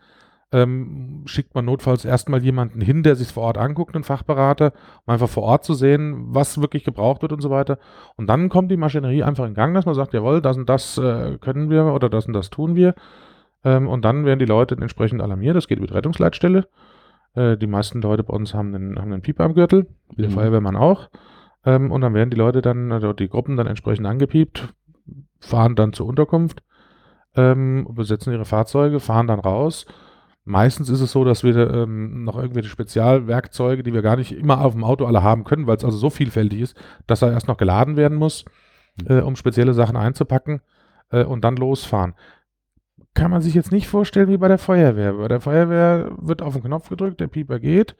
ähm, 0.53 1.23
schickt 1.25 1.55
man 1.55 1.65
notfalls 1.65 2.03
erstmal 2.03 2.43
jemanden 2.43 2.81
hin, 2.81 3.03
der 3.03 3.15
sich 3.15 3.29
vor 3.29 3.43
Ort 3.43 3.57
anguckt, 3.57 3.95
einen 3.95 4.03
Fachberater, 4.03 4.73
um 5.05 5.13
einfach 5.13 5.29
vor 5.29 5.43
Ort 5.43 5.63
zu 5.63 5.73
sehen, 5.73 6.25
was 6.35 6.59
wirklich 6.59 6.83
gebraucht 6.83 7.21
wird 7.21 7.31
und 7.31 7.41
so 7.41 7.49
weiter. 7.49 7.79
Und 8.17 8.27
dann 8.27 8.49
kommt 8.49 8.69
die 8.69 8.77
Maschinerie 8.77 9.23
einfach 9.23 9.45
in 9.45 9.53
Gang, 9.53 9.73
dass 9.73 9.85
man 9.85 9.95
sagt, 9.95 10.13
jawohl, 10.13 10.41
das 10.41 10.57
und 10.57 10.67
das 10.67 10.97
äh, 10.97 11.37
können 11.39 11.69
wir 11.69 11.85
oder 11.85 12.09
das 12.09 12.25
und 12.25 12.33
das 12.33 12.49
tun 12.49 12.75
wir. 12.75 12.95
Ähm, 13.63 13.87
und 13.87 14.03
dann 14.03 14.25
werden 14.25 14.39
die 14.39 14.45
Leute 14.45 14.75
entsprechend 14.75 15.21
alarmiert. 15.21 15.55
Das 15.55 15.67
geht 15.67 15.77
über 15.77 15.87
die 15.87 15.93
Rettungsleitstelle. 15.93 16.67
Äh, 17.33 17.57
die 17.57 17.67
meisten 17.67 18.01
Leute 18.01 18.23
bei 18.23 18.33
uns 18.33 18.53
haben 18.53 18.73
einen, 18.73 18.99
haben 18.99 19.11
einen 19.11 19.21
Pieper 19.21 19.43
am 19.45 19.53
Gürtel, 19.53 19.87
wie 20.15 20.21
der 20.21 20.31
Mhm. 20.31 20.35
Feuerwehrmann 20.35 20.75
auch. 20.75 21.09
Ähm, 21.65 21.91
und 21.91 22.01
dann 22.01 22.13
werden 22.13 22.29
die 22.29 22.37
Leute 22.37 22.61
dann, 22.61 22.91
also 22.91 23.13
die 23.13 23.29
Gruppen 23.29 23.57
dann 23.57 23.67
entsprechend 23.67 24.07
angepiept, 24.07 24.73
fahren 25.39 25.75
dann 25.75 25.93
zur 25.93 26.07
Unterkunft, 26.07 26.63
ähm, 27.35 27.87
besetzen 27.91 28.33
ihre 28.33 28.45
Fahrzeuge, 28.45 28.99
fahren 28.99 29.27
dann 29.27 29.39
raus. 29.39 29.85
Meistens 30.43 30.89
ist 30.89 31.01
es 31.01 31.11
so, 31.11 31.23
dass 31.23 31.43
wir 31.43 31.55
ähm, 31.71 32.23
noch 32.23 32.35
irgendwelche 32.35 32.69
Spezialwerkzeuge, 32.69 33.83
die 33.83 33.93
wir 33.93 34.01
gar 34.01 34.15
nicht 34.15 34.31
immer 34.31 34.61
auf 34.61 34.73
dem 34.73 34.83
Auto 34.83 35.05
alle 35.05 35.21
haben 35.21 35.43
können, 35.43 35.67
weil 35.67 35.77
es 35.77 35.85
also 35.85 35.97
so 35.97 36.09
vielfältig 36.09 36.61
ist, 36.61 36.75
dass 37.05 37.21
er 37.21 37.31
erst 37.31 37.47
noch 37.47 37.57
geladen 37.57 37.95
werden 37.95 38.17
muss, 38.17 38.43
äh, 39.05 39.21
um 39.21 39.35
spezielle 39.35 39.73
Sachen 39.73 39.95
einzupacken 39.95 40.61
äh, 41.11 41.23
und 41.23 41.43
dann 41.45 41.57
losfahren. 41.57 42.15
Kann 43.13 43.31
man 43.31 43.41
sich 43.41 43.53
jetzt 43.53 43.71
nicht 43.71 43.87
vorstellen 43.87 44.29
wie 44.29 44.37
bei 44.37 44.47
der 44.47 44.57
Feuerwehr. 44.57 45.13
Bei 45.13 45.27
der 45.27 45.41
Feuerwehr 45.41 46.11
wird 46.17 46.41
auf 46.41 46.53
den 46.53 46.63
Knopf 46.63 46.89
gedrückt, 46.89 47.19
der 47.19 47.27
Pieper 47.27 47.59
geht. 47.59 47.95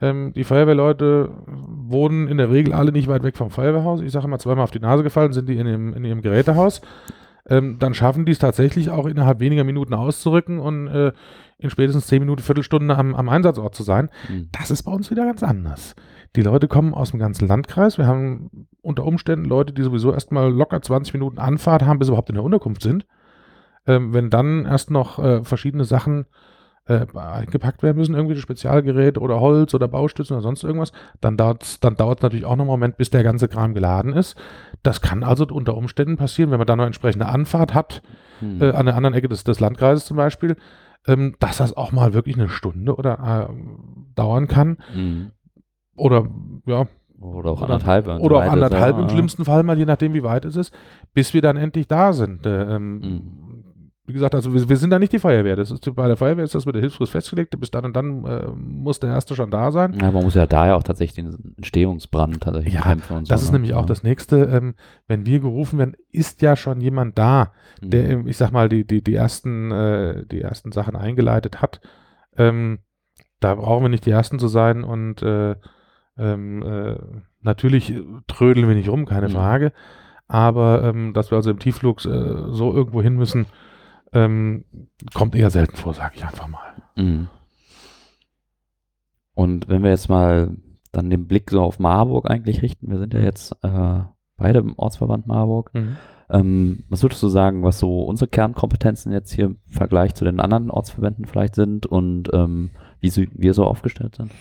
Ähm, 0.00 0.32
die 0.34 0.44
Feuerwehrleute 0.44 1.30
wohnen 1.46 2.28
in 2.28 2.36
der 2.36 2.50
Regel 2.50 2.74
alle 2.74 2.92
nicht 2.92 3.08
weit 3.08 3.22
weg 3.22 3.36
vom 3.36 3.50
Feuerwehrhaus. 3.50 4.00
Ich 4.00 4.12
sage 4.12 4.26
immer, 4.26 4.38
zweimal 4.38 4.64
auf 4.64 4.70
die 4.70 4.80
Nase 4.80 5.02
gefallen 5.02 5.32
sind 5.32 5.48
die 5.48 5.56
in 5.56 5.66
ihrem, 5.66 5.94
in 5.94 6.04
ihrem 6.04 6.22
Gerätehaus. 6.22 6.82
Ähm, 7.48 7.78
dann 7.78 7.94
schaffen 7.94 8.24
die 8.24 8.32
es 8.32 8.38
tatsächlich 8.38 8.90
auch 8.90 9.06
innerhalb 9.06 9.40
weniger 9.40 9.64
Minuten 9.64 9.94
auszurücken 9.94 10.60
und 10.60 10.88
äh, 10.88 11.12
in 11.58 11.70
spätestens 11.70 12.06
10 12.08 12.20
Minuten, 12.20 12.42
Viertelstunde 12.42 12.96
am, 12.96 13.14
am 13.14 13.28
Einsatzort 13.28 13.74
zu 13.74 13.82
sein. 13.82 14.10
Mhm. 14.28 14.48
Das 14.52 14.70
ist 14.70 14.82
bei 14.82 14.92
uns 14.92 15.10
wieder 15.10 15.24
ganz 15.24 15.42
anders. 15.42 15.94
Die 16.34 16.42
Leute 16.42 16.66
kommen 16.66 16.94
aus 16.94 17.10
dem 17.10 17.20
ganzen 17.20 17.46
Landkreis. 17.46 17.98
Wir 17.98 18.06
haben 18.06 18.66
unter 18.80 19.04
Umständen 19.04 19.44
Leute, 19.44 19.72
die 19.72 19.82
sowieso 19.82 20.12
erstmal 20.12 20.52
locker 20.52 20.82
20 20.82 21.14
Minuten 21.14 21.38
Anfahrt 21.38 21.84
haben, 21.84 21.98
bis 21.98 22.06
sie 22.06 22.12
überhaupt 22.12 22.30
in 22.30 22.36
der 22.36 22.44
Unterkunft 22.44 22.82
sind. 22.82 23.06
Ähm, 23.86 24.12
wenn 24.14 24.30
dann 24.30 24.64
erst 24.66 24.90
noch 24.90 25.18
äh, 25.18 25.42
verschiedene 25.44 25.84
Sachen 25.84 26.26
äh, 26.86 27.06
eingepackt 27.16 27.82
werden 27.82 27.96
müssen, 27.98 28.14
irgendwie 28.14 28.36
Spezialgerät 28.36 29.16
oder 29.18 29.40
Holz 29.40 29.72
oder 29.74 29.86
Baustützen 29.88 30.34
oder 30.34 30.42
sonst 30.42 30.64
irgendwas, 30.64 30.92
dann 31.20 31.36
dauert 31.36 31.62
es 31.62 31.80
dann 31.80 31.96
dauert's 31.96 32.22
natürlich 32.22 32.44
auch 32.44 32.56
noch 32.56 32.64
einen 32.64 32.70
Moment, 32.70 32.96
bis 32.96 33.10
der 33.10 33.22
ganze 33.22 33.48
Kram 33.48 33.72
geladen 33.74 34.12
ist. 34.12 34.36
Das 34.82 35.00
kann 35.00 35.22
also 35.24 35.46
unter 35.46 35.76
Umständen 35.76 36.16
passieren, 36.16 36.50
wenn 36.50 36.58
man 36.58 36.66
dann 36.66 36.78
noch 36.78 36.86
entsprechende 36.86 37.26
Anfahrt 37.26 37.72
hat, 37.74 38.02
Mhm. 38.40 38.60
äh, 38.60 38.70
an 38.72 38.86
der 38.86 38.96
anderen 38.96 39.14
Ecke 39.14 39.28
des, 39.28 39.44
des 39.44 39.60
Landkreises 39.60 40.04
zum 40.06 40.16
Beispiel, 40.16 40.56
ähm, 41.06 41.36
dass 41.38 41.58
das 41.58 41.76
auch 41.76 41.92
mal 41.92 42.12
wirklich 42.14 42.36
eine 42.36 42.48
Stunde 42.48 42.96
oder 42.96 43.48
äh, 43.48 43.54
dauern 44.16 44.48
kann. 44.48 44.78
Mhm. 44.94 45.30
Oder 45.94 46.26
ja, 46.66 46.86
Oder 47.20 47.50
auch 47.52 47.62
Oder- 47.62 47.74
anderthalb. 47.74 48.06
oder 48.08 48.18
du 48.28 48.36
auch 48.36 48.42
anderthalb 48.52 48.96
ist, 48.96 49.02
im 49.02 49.06
ja. 49.08 49.12
schlimmsten 49.14 49.44
Fall 49.44 49.62
mal, 49.62 49.78
je 49.78 49.84
nachdem, 49.84 50.12
wie 50.14 50.24
weit 50.24 50.44
es 50.44 50.56
ist, 50.56 50.74
bis 51.14 51.32
wir 51.34 51.42
dann 51.42 51.56
endlich 51.56 51.86
da 51.86 52.12
sind. 52.12 52.44
Äh, 52.46 52.74
ähm, 52.74 52.98
Mhm. 52.98 53.32
Wie 54.12 54.16
gesagt, 54.18 54.34
also 54.34 54.52
wir, 54.52 54.68
wir 54.68 54.76
sind 54.76 54.90
da 54.90 54.98
nicht 54.98 55.12
die 55.12 55.18
Feuerwehr. 55.18 55.56
Das 55.56 55.70
ist, 55.70 55.94
bei 55.94 56.06
der 56.06 56.18
Feuerwehr 56.18 56.44
ist 56.44 56.54
das 56.54 56.66
mit 56.66 56.74
der 56.74 56.82
Hilfsfrist 56.82 57.12
festgelegt. 57.12 57.58
Bis 57.58 57.70
dann 57.70 57.86
und 57.86 57.96
dann 57.96 58.24
äh, 58.26 58.46
muss 58.54 59.00
der 59.00 59.08
Erste 59.10 59.34
schon 59.34 59.50
da 59.50 59.72
sein. 59.72 59.94
Ja, 60.00 60.10
man 60.10 60.22
muss 60.22 60.34
ja 60.34 60.46
da 60.46 60.66
ja 60.66 60.74
auch 60.76 60.82
tatsächlich 60.82 61.24
den 61.24 61.54
Entstehungsbrand 61.56 62.42
tatsächlich 62.42 62.74
Ja, 62.74 62.82
bekämpfen 62.82 63.16
und 63.16 63.24
so. 63.26 63.32
Das 63.32 63.42
ist 63.42 63.48
ne? 63.52 63.54
nämlich 63.58 63.72
auch 63.74 63.80
Ja. 63.82 63.86
das 63.86 64.02
Nächste. 64.02 64.36
Ähm, 64.44 64.74
wenn 65.08 65.24
wir 65.24 65.40
gerufen 65.40 65.78
werden, 65.78 65.96
ist 66.10 66.42
ja 66.42 66.56
schon 66.56 66.80
jemand 66.82 67.16
da, 67.16 67.52
Mhm. 67.80 67.90
der, 67.90 68.10
ähm, 68.10 68.26
ich 68.28 68.36
sag 68.36 68.52
mal, 68.52 68.68
die, 68.68 68.86
die, 68.86 69.02
die, 69.02 69.14
ersten, 69.14 69.70
äh, 69.72 70.26
die 70.26 70.42
ersten 70.42 70.72
Sachen 70.72 70.94
eingeleitet 70.94 71.62
hat. 71.62 71.80
Ähm, 72.36 72.80
da 73.40 73.54
brauchen 73.54 73.84
wir 73.84 73.88
nicht 73.88 74.04
die 74.06 74.10
Ersten 74.10 74.38
zu 74.38 74.48
sein 74.48 74.84
und 74.84 75.22
äh, 75.22 75.56
ähm, 76.18 76.62
äh, 76.62 76.96
natürlich 77.40 77.94
trödeln 78.26 78.68
wir 78.68 78.74
nicht 78.74 78.88
rum, 78.88 79.06
keine 79.06 79.28
Mhm. 79.28 79.32
Frage. 79.32 79.72
Aber 80.28 80.82
ähm, 80.84 81.12
dass 81.12 81.30
wir 81.30 81.36
also 81.36 81.50
im 81.50 81.58
Tiefflug 81.58 82.04
äh, 82.06 82.52
so 82.52 82.72
irgendwo 82.72 83.02
hin 83.02 83.16
müssen, 83.16 83.46
ähm, 84.12 84.64
kommt 85.14 85.34
eher 85.34 85.50
selten 85.50 85.76
vor, 85.76 85.94
sage 85.94 86.14
ich 86.16 86.24
einfach 86.24 86.48
mal. 86.48 86.74
Mhm. 86.96 87.28
Und 89.34 89.68
wenn 89.68 89.82
wir 89.82 89.90
jetzt 89.90 90.08
mal 90.08 90.56
dann 90.92 91.08
den 91.08 91.26
Blick 91.26 91.50
so 91.50 91.62
auf 91.62 91.78
Marburg 91.78 92.30
eigentlich 92.30 92.62
richten, 92.62 92.90
wir 92.90 92.98
sind 92.98 93.14
ja 93.14 93.20
jetzt 93.20 93.56
äh, 93.62 94.00
beide 94.36 94.58
im 94.58 94.78
Ortsverband 94.78 95.26
Marburg. 95.26 95.70
Ähm, 96.28 96.84
was 96.88 97.02
würdest 97.02 97.22
du 97.22 97.28
sagen, 97.28 97.62
was 97.62 97.78
so 97.78 98.02
unsere 98.02 98.28
Kernkompetenzen 98.28 99.12
jetzt 99.12 99.32
hier 99.32 99.46
im 99.46 99.58
Vergleich 99.68 100.14
zu 100.14 100.24
den 100.24 100.40
anderen 100.40 100.70
Ortsverbänden 100.70 101.26
vielleicht 101.26 101.54
sind 101.54 101.86
und 101.86 102.30
ähm, 102.32 102.70
wie 103.00 103.10
sie, 103.10 103.28
wir 103.34 103.54
so 103.54 103.64
aufgestellt 103.64 104.16
sind? 104.16 104.32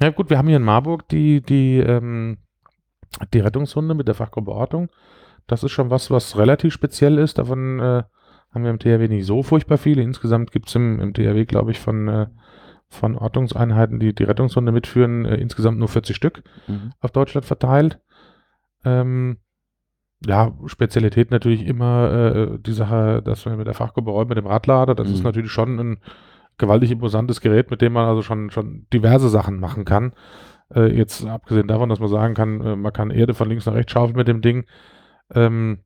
Ja 0.00 0.10
gut, 0.10 0.30
wir 0.30 0.38
haben 0.38 0.48
hier 0.48 0.58
in 0.58 0.62
Marburg 0.62 1.08
die, 1.08 1.40
die, 1.40 1.78
ähm, 1.78 2.38
die 3.32 3.40
Rettungshunde 3.40 3.94
mit 3.94 4.08
der 4.08 4.14
Fachgruppe 4.14 4.50
Ortung. 4.50 4.88
Das 5.46 5.62
ist 5.62 5.72
schon 5.72 5.90
was, 5.90 6.10
was 6.10 6.36
relativ 6.36 6.74
speziell 6.74 7.16
ist. 7.16 7.38
Davon 7.38 7.80
äh, 7.80 8.02
haben 8.52 8.64
wir 8.64 8.70
im 8.70 8.78
THW 8.78 9.08
nicht 9.08 9.26
so 9.26 9.42
furchtbar 9.42 9.78
viele. 9.78 10.02
Insgesamt 10.02 10.52
gibt 10.52 10.68
es 10.68 10.74
im, 10.74 11.00
im 11.00 11.12
THW, 11.14 11.44
glaube 11.44 11.70
ich, 11.70 11.78
von, 11.80 12.08
äh, 12.08 12.26
von 12.88 13.16
Ortungseinheiten, 13.16 13.98
die 14.00 14.14
die 14.14 14.24
Rettungshunde 14.24 14.72
mitführen, 14.72 15.24
äh, 15.26 15.36
insgesamt 15.36 15.78
nur 15.78 15.88
40 15.88 16.16
Stück 16.16 16.42
Mhm. 16.66 16.92
auf 17.00 17.10
Deutschland 17.10 17.44
verteilt. 17.44 18.00
Ähm, 18.84 19.38
ja, 20.26 20.52
Spezialität 20.66 21.30
natürlich 21.30 21.66
immer 21.66 22.12
äh, 22.34 22.58
die 22.58 22.72
Sache, 22.72 23.22
dass 23.22 23.44
wir 23.44 23.54
mit 23.56 23.66
der 23.66 23.74
Fachgruppe 23.74 24.10
Räumen, 24.10 24.30
mit 24.30 24.38
dem 24.38 24.46
Radlader, 24.46 24.94
das 24.94 25.08
ist 25.10 25.18
Mhm. 25.18 25.24
natürlich 25.24 25.52
schon 25.52 25.78
ein 25.78 25.98
gewaltig 26.56 26.90
imposantes 26.90 27.40
Gerät, 27.40 27.70
mit 27.70 27.82
dem 27.82 27.92
man 27.92 28.06
also 28.06 28.22
schon, 28.22 28.50
schon 28.50 28.86
diverse 28.92 29.28
Sachen 29.28 29.60
machen 29.60 29.84
kann. 29.84 30.12
Äh, 30.74 30.92
jetzt 30.96 31.24
abgesehen 31.24 31.68
davon, 31.68 31.88
dass 31.88 32.00
man 32.00 32.08
sagen 32.08 32.34
kann, 32.34 32.60
äh, 32.60 32.74
man 32.76 32.92
kann 32.92 33.10
Erde 33.10 33.34
von 33.34 33.48
links 33.48 33.66
nach 33.66 33.74
rechts 33.74 33.92
schaufeln 33.92 34.16
mit 34.16 34.26
dem 34.26 34.40
Ding, 34.40 34.64
ähm, 35.34 35.80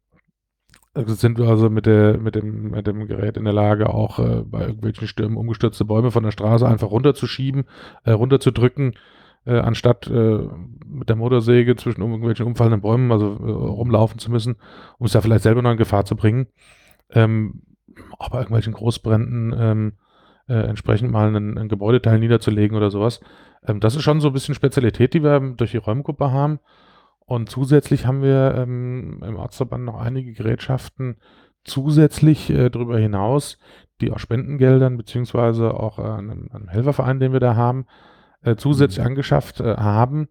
sind 0.94 1.38
wir 1.38 1.48
also 1.48 1.70
mit, 1.70 1.86
der, 1.86 2.18
mit, 2.18 2.34
dem, 2.34 2.70
mit 2.70 2.86
dem 2.86 3.06
Gerät 3.06 3.36
in 3.36 3.44
der 3.44 3.52
Lage, 3.52 3.88
auch 3.88 4.18
äh, 4.18 4.42
bei 4.44 4.60
irgendwelchen 4.60 5.08
Stürmen 5.08 5.38
umgestürzte 5.38 5.84
Bäume 5.84 6.10
von 6.10 6.22
der 6.22 6.32
Straße 6.32 6.68
einfach 6.68 6.90
runterzuschieben, 6.90 7.64
äh, 8.04 8.12
runterzudrücken, 8.12 8.94
äh, 9.46 9.58
anstatt 9.58 10.06
äh, 10.08 10.48
mit 10.86 11.08
der 11.08 11.16
Motorsäge 11.16 11.76
zwischen 11.76 12.02
irgendwelchen 12.02 12.46
umfallenden 12.46 12.82
Bäumen 12.82 13.10
also 13.10 13.26
äh, 13.26 13.50
rumlaufen 13.50 14.18
zu 14.18 14.30
müssen, 14.30 14.56
um 14.98 15.06
es 15.06 15.14
ja 15.14 15.22
vielleicht 15.22 15.44
selber 15.44 15.62
noch 15.62 15.72
in 15.72 15.78
Gefahr 15.78 16.04
zu 16.04 16.14
bringen. 16.14 16.46
Ähm, 17.10 17.62
auch 18.18 18.28
bei 18.28 18.38
irgendwelchen 18.38 18.74
Großbränden 18.74 19.54
ähm, 19.58 19.92
äh, 20.48 20.54
entsprechend 20.54 21.10
mal 21.10 21.34
ein, 21.34 21.58
ein 21.58 21.68
Gebäudeteil 21.68 22.18
niederzulegen 22.18 22.76
oder 22.76 22.90
sowas. 22.90 23.20
Ähm, 23.66 23.80
das 23.80 23.96
ist 23.96 24.02
schon 24.02 24.20
so 24.20 24.28
ein 24.28 24.34
bisschen 24.34 24.54
Spezialität, 24.54 25.14
die 25.14 25.22
wir 25.22 25.40
durch 25.56 25.70
die 25.70 25.78
Räumgruppe 25.78 26.30
haben. 26.30 26.58
Und 27.26 27.48
zusätzlich 27.48 28.06
haben 28.06 28.22
wir 28.22 28.54
ähm, 28.56 29.22
im 29.26 29.36
Ortsverband 29.36 29.84
noch 29.84 30.00
einige 30.00 30.32
Gerätschaften 30.32 31.16
zusätzlich 31.64 32.50
äh, 32.50 32.70
darüber 32.70 32.98
hinaus, 32.98 33.58
die 34.00 34.10
aus 34.10 34.20
Spendengeldern 34.20 34.96
beziehungsweise 34.96 35.74
auch 35.74 35.98
äh, 35.98 36.02
einem, 36.02 36.48
einem 36.52 36.68
Helferverein, 36.68 37.20
den 37.20 37.32
wir 37.32 37.40
da 37.40 37.54
haben, 37.54 37.86
äh, 38.42 38.56
zusätzlich 38.56 38.98
Mhm. 38.98 39.06
angeschafft 39.06 39.60
äh, 39.60 39.76
haben. 39.76 40.28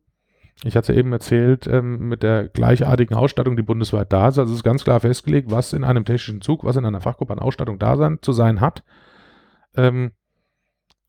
Ich 0.63 0.75
hatte 0.75 0.93
eben 0.93 1.11
erzählt, 1.11 1.65
ähm, 1.65 2.07
mit 2.09 2.21
der 2.21 2.47
gleichartigen 2.49 3.15
Ausstattung, 3.15 3.55
die 3.55 3.63
bundesweit 3.63 4.13
da 4.13 4.27
ist. 4.27 4.37
Also 4.37 4.51
es 4.51 4.59
ist 4.59 4.63
ganz 4.63 4.83
klar 4.83 4.99
festgelegt, 4.99 5.49
was 5.49 5.73
in 5.73 5.83
einem 5.83 6.05
technischen 6.05 6.41
Zug, 6.41 6.63
was 6.63 6.75
in 6.75 6.85
einer 6.85 7.01
Fachgruppe 7.01 7.33
an 7.33 7.39
Ausstattung 7.39 7.79
da 7.79 7.95
sein, 7.97 8.19
zu 8.21 8.31
sein 8.31 8.61
hat. 8.61 8.83
Ähm, 9.75 10.11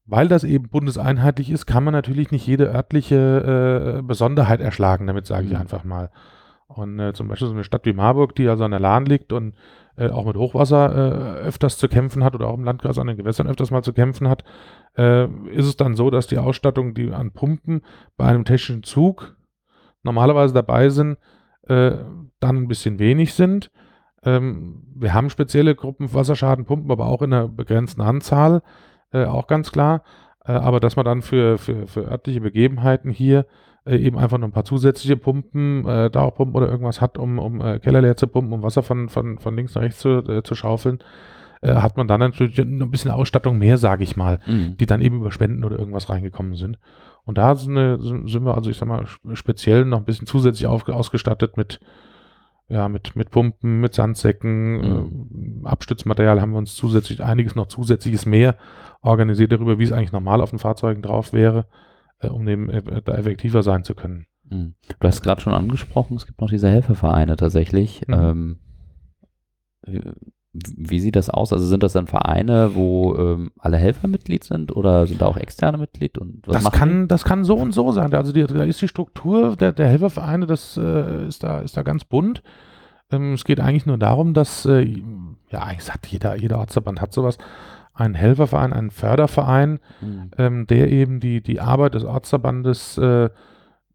weil 0.05 0.29
das 0.29 0.45
eben 0.45 0.69
bundeseinheitlich 0.69 1.51
ist, 1.51 1.67
kann 1.67 1.85
man 1.85 1.93
natürlich 1.93 2.31
nicht 2.31 2.47
jede 2.47 2.73
örtliche 2.73 3.99
äh, 3.99 4.03
Besonderheit 4.03 4.61
erschlagen, 4.61 5.07
damit 5.07 5.27
sage 5.27 5.47
ich 5.47 5.53
Mhm. 5.53 5.59
einfach 5.59 5.85
mal. 5.85 6.11
Und 6.67 6.99
äh, 6.99 7.13
zum 7.13 7.29
Beispiel 7.29 7.49
so 7.49 7.55
eine 7.55 7.65
Stadt 7.65 7.85
wie 7.85 7.93
Marburg, 7.93 8.35
die 8.35 8.49
also 8.49 8.65
an 8.65 8.71
der 8.71 8.81
Lahn 8.81 9.05
liegt 9.05 9.33
und 9.33 9.55
äh, 9.97 10.09
auch 10.09 10.25
mit 10.25 10.37
Hochwasser 10.37 10.95
äh, 10.95 11.41
öfters 11.47 11.77
zu 11.77 11.87
kämpfen 11.89 12.25
hat 12.25 12.35
oder 12.35 12.49
auch 12.49 12.57
im 12.57 12.65
Landkreis 12.65 12.99
an 12.99 13.07
den 13.07 13.19
Gewässern 13.19 13.47
öfters 13.47 13.71
mal 13.71 13.83
zu 13.83 13.93
kämpfen 13.93 14.29
hat, 14.29 14.43
äh, 14.97 15.27
ist 15.51 15.67
es 15.67 15.77
dann 15.77 15.95
so, 15.95 16.11
dass 16.11 16.27
die 16.27 16.39
Ausstattung, 16.39 16.95
die 16.95 17.13
an 17.13 17.33
Pumpen 17.33 17.83
bei 18.17 18.25
einem 18.25 18.45
technischen 18.45 18.83
Zug 18.83 19.37
normalerweise 20.03 20.55
dabei 20.55 20.89
sind, 20.89 21.19
äh, 21.69 21.93
dann 22.41 22.57
ein 22.57 22.69
bisschen 22.69 22.99
wenig 22.99 23.35
sind. 23.35 23.71
Ähm, 24.25 24.83
wir 24.95 25.13
haben 25.15 25.31
spezielle 25.31 25.75
Gruppen 25.75 26.13
Wasserschadenpumpen, 26.15 26.91
aber 26.91 27.07
auch 27.07 27.23
in 27.23 27.33
einer 27.33 27.49
begrenzten 27.49 28.01
Anzahl, 28.01 28.63
äh, 29.13 29.25
auch 29.25 29.47
ganz 29.47 29.73
klar. 29.73 30.03
Äh, 30.45 30.53
aber 30.53 30.81
dass 30.81 30.97
man 30.97 31.05
dann 31.05 31.23
für, 31.23 31.59
für, 31.59 31.87
für 31.87 32.11
örtliche 32.11 32.41
Begebenheiten 32.41 33.11
hier 33.11 33.47
äh, 33.85 33.97
eben 33.97 34.19
einfach 34.19 34.39
noch 34.39 34.49
ein 34.49 34.53
paar 34.53 34.65
zusätzliche 34.65 35.17
Pumpen, 35.17 35.87
äh, 35.87 36.11
Dauerpumpen 36.11 36.57
oder 36.57 36.69
irgendwas 36.71 37.01
hat, 37.01 37.19
um, 37.19 37.39
um 37.39 37.61
äh, 37.61 37.79
Keller 37.79 38.01
leer 38.03 38.17
zu 38.17 38.27
pumpen, 38.27 38.53
um 38.53 38.63
Wasser 38.63 38.83
von, 38.83 39.09
von, 39.09 39.39
von 39.39 39.57
links 39.57 39.75
nach 39.75 39.83
rechts 39.83 40.01
zu, 40.01 40.19
äh, 40.19 40.43
zu 40.43 40.55
schaufeln, 40.55 40.99
hat 41.65 41.97
man 41.97 42.09
dann 42.09 42.19
natürlich 42.19 42.59
noch 42.59 42.89
ein 42.89 42.91
bisschen 42.91 43.13
Ausstattung 43.13 43.57
mehr, 43.57 43.79
sage 43.79 44.03
ich 44.03 44.17
mal 44.17 44.41
Mhm. 44.49 44.77
die 44.79 44.87
dann 44.87 45.01
eben 45.01 45.19
über 45.19 45.31
Spenden 45.31 45.63
oder 45.63 45.79
irgendwas 45.79 46.11
reingekommen 46.11 46.57
sind. 46.57 46.77
Und 47.25 47.39
da 47.39 47.55
sind 47.55 48.01
sind 48.03 48.45
wir 48.45 48.57
also, 48.57 48.69
ich 48.69 48.77
sag 48.77 48.89
mal, 48.89 49.07
speziell 49.35 49.85
noch 49.85 49.99
ein 49.99 50.05
bisschen 50.05 50.27
zusätzlich 50.27 50.67
auf, 50.67 50.89
ausgestattet 50.89 51.57
mit 51.57 51.79
ja, 52.69 52.89
mit, 52.89 53.17
mit 53.17 53.31
Pumpen, 53.31 53.81
mit 53.81 53.95
Sandsäcken, 53.95 54.77
Mhm. 54.79 55.63
äh, 55.65 55.69
Abstützmaterial 55.69 56.41
haben 56.41 56.53
wir 56.53 56.59
uns 56.59 56.75
zusätzlich, 56.75 57.23
einiges 57.23 57.55
noch 57.55 57.67
zusätzliches 57.67 58.27
mehr 58.27 58.57
organisiert 59.03 59.53
darüber, 59.53 59.79
wie 59.79 59.85
es 59.85 59.93
eigentlich 59.93 60.13
normal 60.13 60.41
auf 60.41 60.51
den 60.51 60.59
Fahrzeugen 60.59 61.03
drauf 61.03 61.33
wäre, 61.33 61.67
äh, 62.21 62.29
um 62.29 62.47
eben 62.49 62.71
äh, 62.71 63.03
da 63.03 63.15
effektiver 63.15 63.63
sein 63.63 63.85
zu 63.85 63.95
können. 63.95 64.27
Hm. 64.49 64.75
Du 64.99 65.09
hast 65.09 65.23
gerade 65.23 65.41
schon 65.41 65.55
angesprochen, 65.55 66.17
es 66.17 66.27
gibt 66.27 66.41
noch 66.41 66.51
diese 66.51 66.69
Helfervereine 66.69 67.37
tatsächlich. 67.37 68.07
Mhm. 68.07 68.15
Ähm, 68.15 68.59
wie- 70.53 71.01
sieht 71.01 71.17
das 71.17 71.31
aus? 71.31 71.53
Also 71.53 71.67
sind 71.67 71.83
das 71.83 71.95
dann 71.95 72.07
Vereine, 72.07 72.75
wo 72.75 73.15
ähm, 73.17 73.53
alle 73.59 73.77
Helfer 73.79 74.07
Mitglied 74.09 74.45
sind 74.45 74.75
oder 74.77 75.07
sind 75.07 75.23
da 75.23 75.27
auch 75.27 75.37
externe 75.37 75.79
Mitglied? 75.79 76.19
Und 76.19 76.43
was 76.47 76.63
Das 76.65 76.73
kann, 76.73 77.09
das 77.09 77.25
kann 77.25 77.45
so 77.45 77.57
und 77.57 77.73
so 77.73 77.91
sein. 77.93 78.13
Also 78.15 78.33
die, 78.33 78.45
da 78.45 78.65
ist 78.65 78.81
die 78.83 78.89
Struktur 78.89 79.57
der, 79.57 79.73
der 79.73 79.89
Helfervereine, 79.89 80.47
das 80.47 80.77
äh, 80.77 81.27
ist, 81.27 81.43
da, 81.43 81.61
ist 81.61 81.77
da 81.77 81.83
ganz 81.83 82.05
bunt. 82.05 82.43
Ähm, 83.11 83.33
es 83.35 83.45
geht 83.45 83.61
eigentlich 83.61 83.87
nur 83.87 83.99
darum, 83.99 84.35
dass, 84.35 84.67
äh, 84.67 84.83
ja, 85.51 85.63
eigentlich 85.63 85.85
sagt 85.85 86.07
jeder, 86.07 86.37
jeder 86.37 86.59
Ortsverband 86.59 87.01
hat 87.01 87.13
sowas, 87.13 87.39
einen 87.95 88.15
Helferverein, 88.15 88.73
einen 88.73 88.91
Förderverein, 88.91 89.81
die? 90.01 90.07
Hm. 90.07 90.31
ähm, 90.39 90.67
der 90.67 90.91
eben 90.91 91.21
die, 91.21 91.43
die 91.43 91.61
Arbeit 91.61 91.95
des 91.95 92.05
Ortsverbandes 92.05 92.97
äh, 92.99 93.29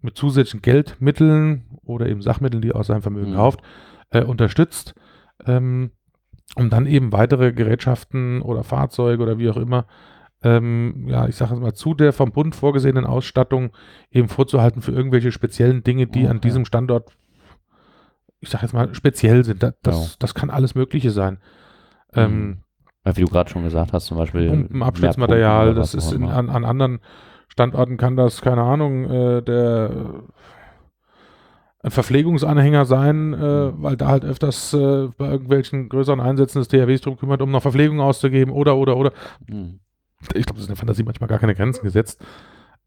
mit 0.02 0.16
zusätzlichen 0.18 0.62
Geldmitteln 0.62 1.66
oder 1.84 2.08
eben 2.08 2.22
Sachmitteln, 2.22 2.62
die 2.62 2.70
er 2.70 2.76
aus 2.76 2.88
seinem 2.88 3.02
Vermögen 3.02 3.32
Mhm. 3.32 3.36
kauft, 3.36 3.62
äh, 4.12 4.24
unterstützt, 4.24 4.94
ähm, 5.46 5.92
um 6.56 6.70
dann 6.70 6.86
eben 6.86 7.12
weitere 7.12 7.52
Gerätschaften 7.52 8.42
oder 8.42 8.64
Fahrzeuge 8.64 9.22
oder 9.22 9.38
wie 9.38 9.50
auch 9.50 9.58
immer, 9.58 9.86
ähm, 10.44 11.06
ja, 11.08 11.28
ich 11.28 11.36
sage 11.36 11.56
mal, 11.56 11.74
zu 11.74 11.94
der 11.94 12.14
vom 12.14 12.32
Bund 12.32 12.56
vorgesehenen 12.56 13.06
Ausstattung 13.06 13.72
eben 14.12 14.30
vorzuhalten 14.30 14.82
für 14.82 14.92
irgendwelche 14.92 15.32
speziellen 15.32 15.84
Dinge, 15.84 16.08
die 16.08 16.28
an 16.28 16.38
Okay. 16.38 16.48
diesem 16.48 16.66
Standort, 16.66 17.12
ich 18.40 18.50
sage 18.50 18.64
jetzt 18.64 18.74
mal, 18.74 18.94
speziell 18.94 19.44
sind. 19.44 19.64
Das, 19.64 19.74
das, 19.82 20.10
Ja. 20.12 20.16
das 20.20 20.36
kann 20.36 20.50
alles 20.50 20.76
Mögliche 20.76 21.10
sein. 21.12 21.40
Ähm, 22.14 22.60
Weil 23.04 23.18
Wie 23.18 23.22
du 23.22 23.28
gerade 23.28 23.50
schon 23.50 23.64
gesagt 23.64 23.94
hast, 23.94 24.06
zum 24.06 24.18
Beispiel. 24.18 24.48
Pumpen, 24.48 24.78
mehr 24.80 24.88
Abschnittsmaterial, 24.88 25.66
Pumpen 25.68 25.72
oder 25.72 25.82
das 25.82 25.94
ist 25.96 26.12
in, 26.12 26.26
an, 26.26 26.50
an 26.50 26.66
anderen 26.66 27.00
Standorten 27.48 27.98
kann 27.98 28.16
das, 28.16 28.42
keine 28.42 28.62
Ahnung, 28.62 29.06
äh, 29.10 29.42
der 29.42 29.90
ein 31.88 31.92
Verpflegungsanhänger 31.92 32.86
sein, 32.86 33.34
äh, 33.34 33.38
Mhm. 33.72 33.84
weil 33.84 33.98
da 33.98 34.08
halt 34.08 34.24
öfters 34.26 34.74
äh, 34.74 35.08
bei 35.18 35.30
irgendwelchen 35.30 35.90
größeren 35.90 36.20
Einsätzen 36.20 36.60
des 36.60 36.68
THWs 36.68 37.02
drum 37.02 37.18
kümmert, 37.18 37.42
um 37.42 37.52
noch 37.52 37.62
Verpflegung 37.62 38.00
auszugeben 38.00 38.52
oder, 38.54 38.78
oder, 38.78 38.98
oder. 38.98 39.12
Hm. 39.50 39.80
Ich 40.34 40.46
glaube, 40.46 40.54
das 40.56 40.62
ist 40.62 40.66
in 40.66 40.74
der 40.74 40.78
Fantasie 40.78 41.04
manchmal 41.04 41.28
gar 41.28 41.40
keine 41.40 41.54
Grenzen 41.56 41.84
gesetzt, 41.84 42.20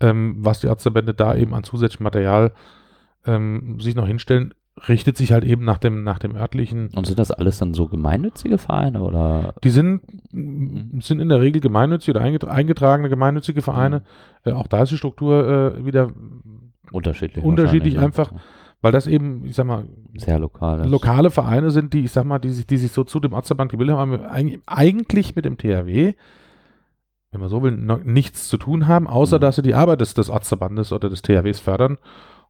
ähm, 0.01 0.37
was 0.39 0.61
die 0.61 0.67
Ärztebände 0.67 1.15
da 1.15 1.35
eben 1.37 1.55
an 1.55 1.63
zusätzlichem 1.65 2.05
Material 2.05 2.53
ähm, 3.27 3.79
sich 3.81 3.95
noch 3.95 4.07
hinstellen, 4.07 4.55
richtet 4.89 5.17
sich 5.17 5.31
halt 5.33 5.45
eben 5.45 5.65
nach 5.65 5.79
dem, 5.79 6.03
nach 6.05 6.19
dem 6.19 6.35
örtlichen 6.37 6.89
Und 6.97 7.07
sind 7.07 7.19
das 7.19 7.31
alles 7.31 7.59
dann 7.59 7.75
so 7.75 7.87
gemeinnützige 7.87 8.57
Vereine 8.59 9.03
oder? 9.03 9.55
Die 9.63 9.71
sind, 9.71 10.01
Mhm. 10.33 11.01
sind 11.03 11.21
in 11.21 11.29
der 11.29 11.41
Regel 11.41 11.61
gemeinnützig 11.61 12.15
oder 12.15 12.25
eingetra- 12.25 12.49
eingetragene 12.49 13.09
gemeinnützige 13.09 13.63
Vereine. 13.63 14.03
Mhm. 14.45 14.51
Äh, 14.51 14.55
auch 14.55 14.67
da 14.69 14.83
ist 14.83 14.91
die 14.93 14.97
Struktur 14.97 15.77
äh, 15.77 15.85
wieder, 15.87 16.11
Unterschiedlich. 16.93 17.45
Unterschiedlich 17.45 17.99
einfach. 17.99 18.33
ne? 18.33 18.41
Weil 18.83 18.93
das 18.93 19.07
eben, 19.07 19.45
ich 19.45 19.55
sag 19.57 19.67
mal, 19.67 19.85
Sehr 20.17 20.39
lokal. 20.39 20.89
lokale 20.89 21.31
Vereine 21.31 21.71
sind, 21.71 21.93
die, 21.93 22.05
ich 22.05 22.13
sag 22.13 22.25
mal, 22.25 22.39
die 22.39 22.51
sich, 22.51 22.67
die 22.67 22.77
sich 22.79 22.93
so 22.93 23.05
zu 23.05 23.21
dem 23.21 23.33
Ortsverband 23.33 23.71
gebildet 23.71 23.97
haben, 23.97 24.13
eig- 24.15 24.61
eigentlich 24.67 25.37
mit 25.37 25.45
dem 25.45 25.59
THW, 25.59 26.15
wenn 27.33 27.41
man 27.41 27.49
so 27.51 27.63
will, 27.63 27.73
noch 27.73 28.03
nichts 28.03 28.49
zu 28.49 28.57
tun 28.57 28.87
haben, 28.89 29.07
außer 29.07 29.37
Mhm. 29.37 29.41
dass 29.43 29.57
sie 29.57 29.63
die 29.63 29.75
Arbeit 29.75 30.01
des, 30.01 30.15
des 30.15 30.31
Ortsverbandes 30.31 30.93
oder 30.93 31.09
des 31.11 31.23
THWs 31.23 31.61
fördern 31.61 31.99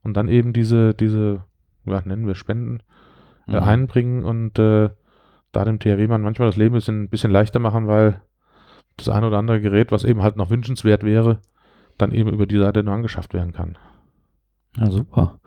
und 0.02 0.16
dann 0.16 0.28
eben 0.28 0.52
diese, 0.52 0.94
diese, 0.94 1.44
ja, 1.84 2.00
nennen 2.04 2.26
wir 2.26 2.34
Spenden, 2.34 2.80
äh, 3.46 3.52
Mhm. 3.60 3.62
einbringen 3.62 4.24
und 4.24 4.58
äh, 4.58 4.90
da 5.52 5.64
dem 5.64 5.80
THW-Mann 5.80 6.22
manchmal 6.22 6.48
das 6.48 6.56
Leben 6.56 6.74
ein 6.74 6.78
bisschen, 6.78 7.02
ein 7.02 7.08
bisschen 7.08 7.32
leichter 7.32 7.58
machen, 7.58 7.88
weil 7.88 8.22
das 8.96 9.08
eine 9.08 9.26
oder 9.26 9.38
andere 9.38 9.60
Gerät, 9.60 9.90
was 9.90 10.04
eben 10.04 10.22
halt 10.22 10.36
noch 10.36 10.50
wünschenswert 10.50 11.02
wäre, 11.02 11.40
dann 11.98 12.12
eben 12.12 12.30
über 12.30 12.46
die 12.46 12.58
Seite 12.58 12.82
nur 12.84 12.94
angeschafft 12.94 13.34
werden 13.34 13.52
kann. 13.52 13.76
Ja, 14.76 14.90
super. 14.90 15.40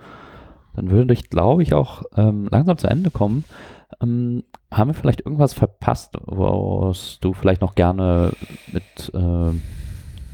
Dann 0.76 0.90
würde 0.90 1.14
ich, 1.14 1.30
glaube 1.30 1.64
ich, 1.64 1.74
auch 1.74 2.04
ähm, 2.16 2.48
langsam 2.52 2.78
zu 2.78 2.88
Ende 2.88 3.12
kommen. 3.12 3.44
Ähm, 4.02 4.44
haben 4.72 4.90
wir 4.90 4.96
vielleicht 4.96 5.22
irgendwas 5.22 5.54
verpasst, 5.54 6.18
was 6.26 7.20
du 7.20 7.34
vielleicht 7.34 7.62
noch 7.62 7.76
gerne 7.76 8.32
mit 8.72 9.12
ähm, 9.14 9.62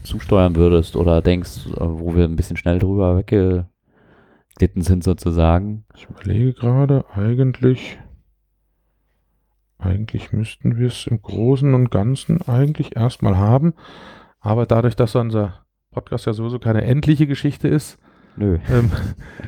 zusteuern 0.03 0.55
würdest 0.55 0.95
oder 0.95 1.21
denkst, 1.21 1.67
äh, 1.67 1.79
wo 1.79 2.15
wir 2.15 2.25
ein 2.25 2.35
bisschen 2.35 2.57
schnell 2.57 2.79
drüber 2.79 3.17
weggeglitten 3.17 4.81
sind 4.81 5.03
sozusagen? 5.03 5.85
Ich 5.95 6.07
überlege 6.09 6.53
gerade, 6.53 7.05
eigentlich, 7.13 7.99
eigentlich 9.77 10.31
müssten 10.31 10.77
wir 10.77 10.87
es 10.87 11.05
im 11.07 11.21
Großen 11.21 11.73
und 11.73 11.91
Ganzen 11.91 12.41
eigentlich 12.43 12.95
erstmal 12.95 13.37
haben, 13.37 13.73
aber 14.39 14.65
dadurch, 14.65 14.95
dass 14.95 15.15
unser 15.15 15.65
Podcast 15.91 16.25
ja 16.25 16.33
sowieso 16.33 16.59
keine 16.59 16.83
endliche 16.83 17.27
Geschichte 17.27 17.67
ist, 17.67 17.99
Nö, 18.37 18.57
ähm, 18.71 18.89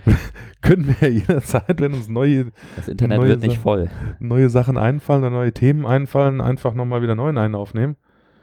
können 0.61 0.95
wir 0.99 1.09
jederzeit, 1.11 1.79
wenn 1.79 1.93
uns 1.93 2.07
neue 2.09 2.51
das 2.75 2.87
Internet 2.89 3.19
Neue 3.19 3.29
wird 3.29 3.41
nicht 3.41 3.51
Sachen. 3.53 3.61
voll. 3.63 3.89
neue 4.19 4.49
Sachen 4.49 4.77
einfallen 4.77 5.21
oder 5.23 5.29
neue 5.31 5.53
Themen 5.53 5.85
einfallen, 5.85 6.41
einfach 6.41 6.73
nochmal 6.73 7.01
wieder 7.01 7.15
neuen 7.15 7.37
einen 7.37 7.55
aufnehmen. 7.55 7.95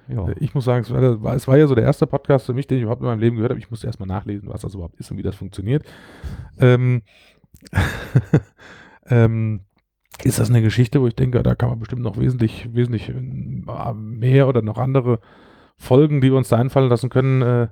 Ja. 0.09 0.27
Ich 0.41 0.55
muss 0.55 0.65
sagen, 0.65 0.83
es 0.85 0.91
war, 0.91 1.23
war- 1.23 1.35
es 1.35 1.47
war 1.47 1.59
ja 1.59 1.67
so 1.67 1.75
der 1.75 1.85
erste 1.85 2.07
Podcast 2.07 2.47
für 2.47 2.55
mich, 2.55 2.67
den 2.67 2.79
ich 2.79 2.83
überhaupt 2.85 3.03
in 3.03 3.07
meinem 3.09 3.21
Leben 3.21 3.37
gehört 3.37 3.51
habe. 3.51 3.61
Ich 3.61 3.71
musste 3.71 3.87
erstmal 3.87 4.07
nachlesen, 4.09 4.49
was 4.49 4.63
das 4.63 4.73
überhaupt 4.75 4.99
ist 4.99 5.11
und 5.11 5.19
wie 5.19 5.23
das 5.23 5.35
funktioniert. 5.37 5.85
Ähm, 6.59 7.03
ähm, 9.07 9.61
ist 10.25 10.39
das 10.41 10.49
eine 10.51 10.63
Geschichte, 10.63 11.01
wo 11.01 11.07
ich 11.07 11.15
denke, 11.15 11.43
da 11.43 11.55
kann 11.55 11.69
man 11.69 11.79
bestimmt 11.79 12.03
noch 12.03 12.19
wesentlich, 12.19 12.69
wesentlich 12.75 13.11
äh, 13.11 13.93
mehr 13.95 14.49
oder 14.49 14.63
noch 14.63 14.79
andere 14.79 15.21
Folgen, 15.77 16.21
die 16.21 16.31
wir 16.31 16.39
uns 16.39 16.49
da 16.49 16.57
einfallen 16.57 16.89
lassen 16.89 17.11
können, 17.11 17.43
äh, 17.43 17.63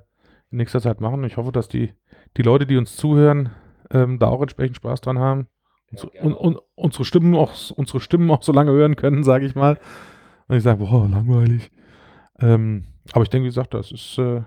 in 0.51 0.57
nächster 0.59 0.79
Zeit 0.81 1.01
machen. 1.01 1.23
Ich 1.25 1.35
hoffe, 1.37 1.51
dass 1.51 1.67
die, 1.67 1.91
die 2.35 2.41
Leute, 2.41 2.65
die 2.65 2.77
uns 2.77 2.95
zuhören, 2.95 3.51
ähm, 3.91 4.19
da 4.19 4.27
auch 4.27 4.41
entsprechend 4.41 4.75
Spaß 4.77 5.01
dran 5.01 5.19
haben. 5.19 5.47
Und, 5.91 5.99
so- 5.99 6.11
und, 6.21 6.33
und 6.33 6.57
unsere 6.75 7.05
Stimmen 7.05 7.35
auch, 7.35 7.53
unsere 7.75 7.99
Stimmen 8.01 8.29
auch 8.31 8.43
so 8.43 8.51
lange 8.51 8.71
hören 8.71 8.95
können, 8.95 9.23
sage 9.23 9.45
ich 9.45 9.55
mal. 9.55 9.79
Und 10.47 10.57
ich 10.57 10.63
sage, 10.63 10.79
boah, 10.83 11.07
langweilig. 11.07 11.71
Ähm, 12.39 12.85
aber 13.13 13.23
ich 13.23 13.29
denke, 13.29 13.45
wie 13.45 13.49
gesagt, 13.49 13.73
das 13.73 13.91
ist 13.91 14.17
äh, 14.17 14.41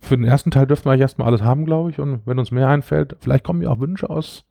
für 0.00 0.16
den 0.16 0.24
ersten 0.24 0.50
Teil 0.50 0.66
dürfen 0.66 0.84
wir 0.86 0.92
eigentlich 0.92 1.02
erstmal 1.02 1.28
alles 1.28 1.42
haben, 1.42 1.64
glaube 1.64 1.90
ich. 1.90 1.98
Und 1.98 2.22
wenn 2.26 2.38
uns 2.38 2.50
mehr 2.50 2.68
einfällt, 2.68 3.16
vielleicht 3.20 3.44
kommen 3.44 3.62
ja 3.62 3.70
auch 3.70 3.80
Wünsche 3.80 4.10
aus 4.10 4.44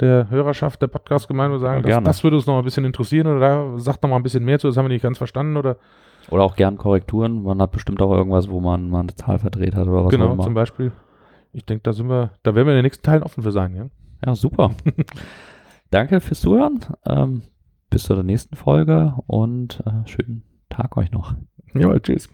der 0.00 0.30
Hörerschaft 0.30 0.80
der 0.80 0.86
Podcast-Gemeinde 0.86 1.56
und 1.56 1.60
sagen, 1.60 1.88
Ja, 1.88 1.96
das, 2.00 2.04
das 2.18 2.24
würde 2.24 2.36
uns 2.36 2.46
noch 2.46 2.54
mal 2.54 2.60
ein 2.60 2.64
bisschen 2.64 2.84
interessieren 2.84 3.26
oder 3.26 3.40
da 3.40 3.78
sagt 3.78 4.02
noch 4.02 4.10
mal 4.10 4.16
ein 4.16 4.22
bisschen 4.22 4.44
mehr 4.44 4.58
zu, 4.60 4.68
das 4.68 4.76
haben 4.76 4.84
wir 4.84 4.90
nicht 4.90 5.02
ganz 5.02 5.18
verstanden 5.18 5.56
oder 5.56 5.76
Oder 6.30 6.42
auch 6.42 6.56
gern 6.56 6.76
Korrekturen. 6.76 7.42
Man 7.42 7.60
hat 7.62 7.72
bestimmt 7.72 8.02
auch 8.02 8.12
irgendwas, 8.12 8.48
wo 8.50 8.60
man 8.60 8.90
mal 8.90 9.00
eine 9.00 9.14
Zahl 9.14 9.38
verdreht 9.38 9.74
hat 9.74 9.86
oder 9.86 9.98
was 9.98 10.06
auch 10.06 10.10
genau, 10.10 10.32
immer. 10.32 10.44
zum 10.44 10.54
Beispiel. 10.54 10.92
Ich 11.52 11.64
denke, 11.64 11.82
da 11.82 11.92
sind 11.92 12.08
wir, 12.08 12.32
da 12.42 12.54
werden 12.54 12.66
wir 12.66 12.72
in 12.72 12.78
den 12.78 12.84
nächsten 12.84 13.04
Teilen 13.04 13.22
offen 13.22 13.42
für 13.42 13.52
sein, 13.52 13.74
ja. 13.74 13.86
Ja, 14.24 14.34
super. 14.34 14.72
Danke 15.90 16.20
fürs 16.20 16.40
Zuhören. 16.40 16.80
Ähm, 17.06 17.42
bis 17.90 18.02
zur 18.02 18.22
nächsten 18.22 18.56
Folge 18.56 19.14
und 19.26 19.82
äh, 19.86 20.06
schönen 20.06 20.42
Tag 20.68 20.96
euch 20.96 21.10
noch. 21.10 21.34
Jawohl, 21.74 22.00
tschüss. 22.00 22.28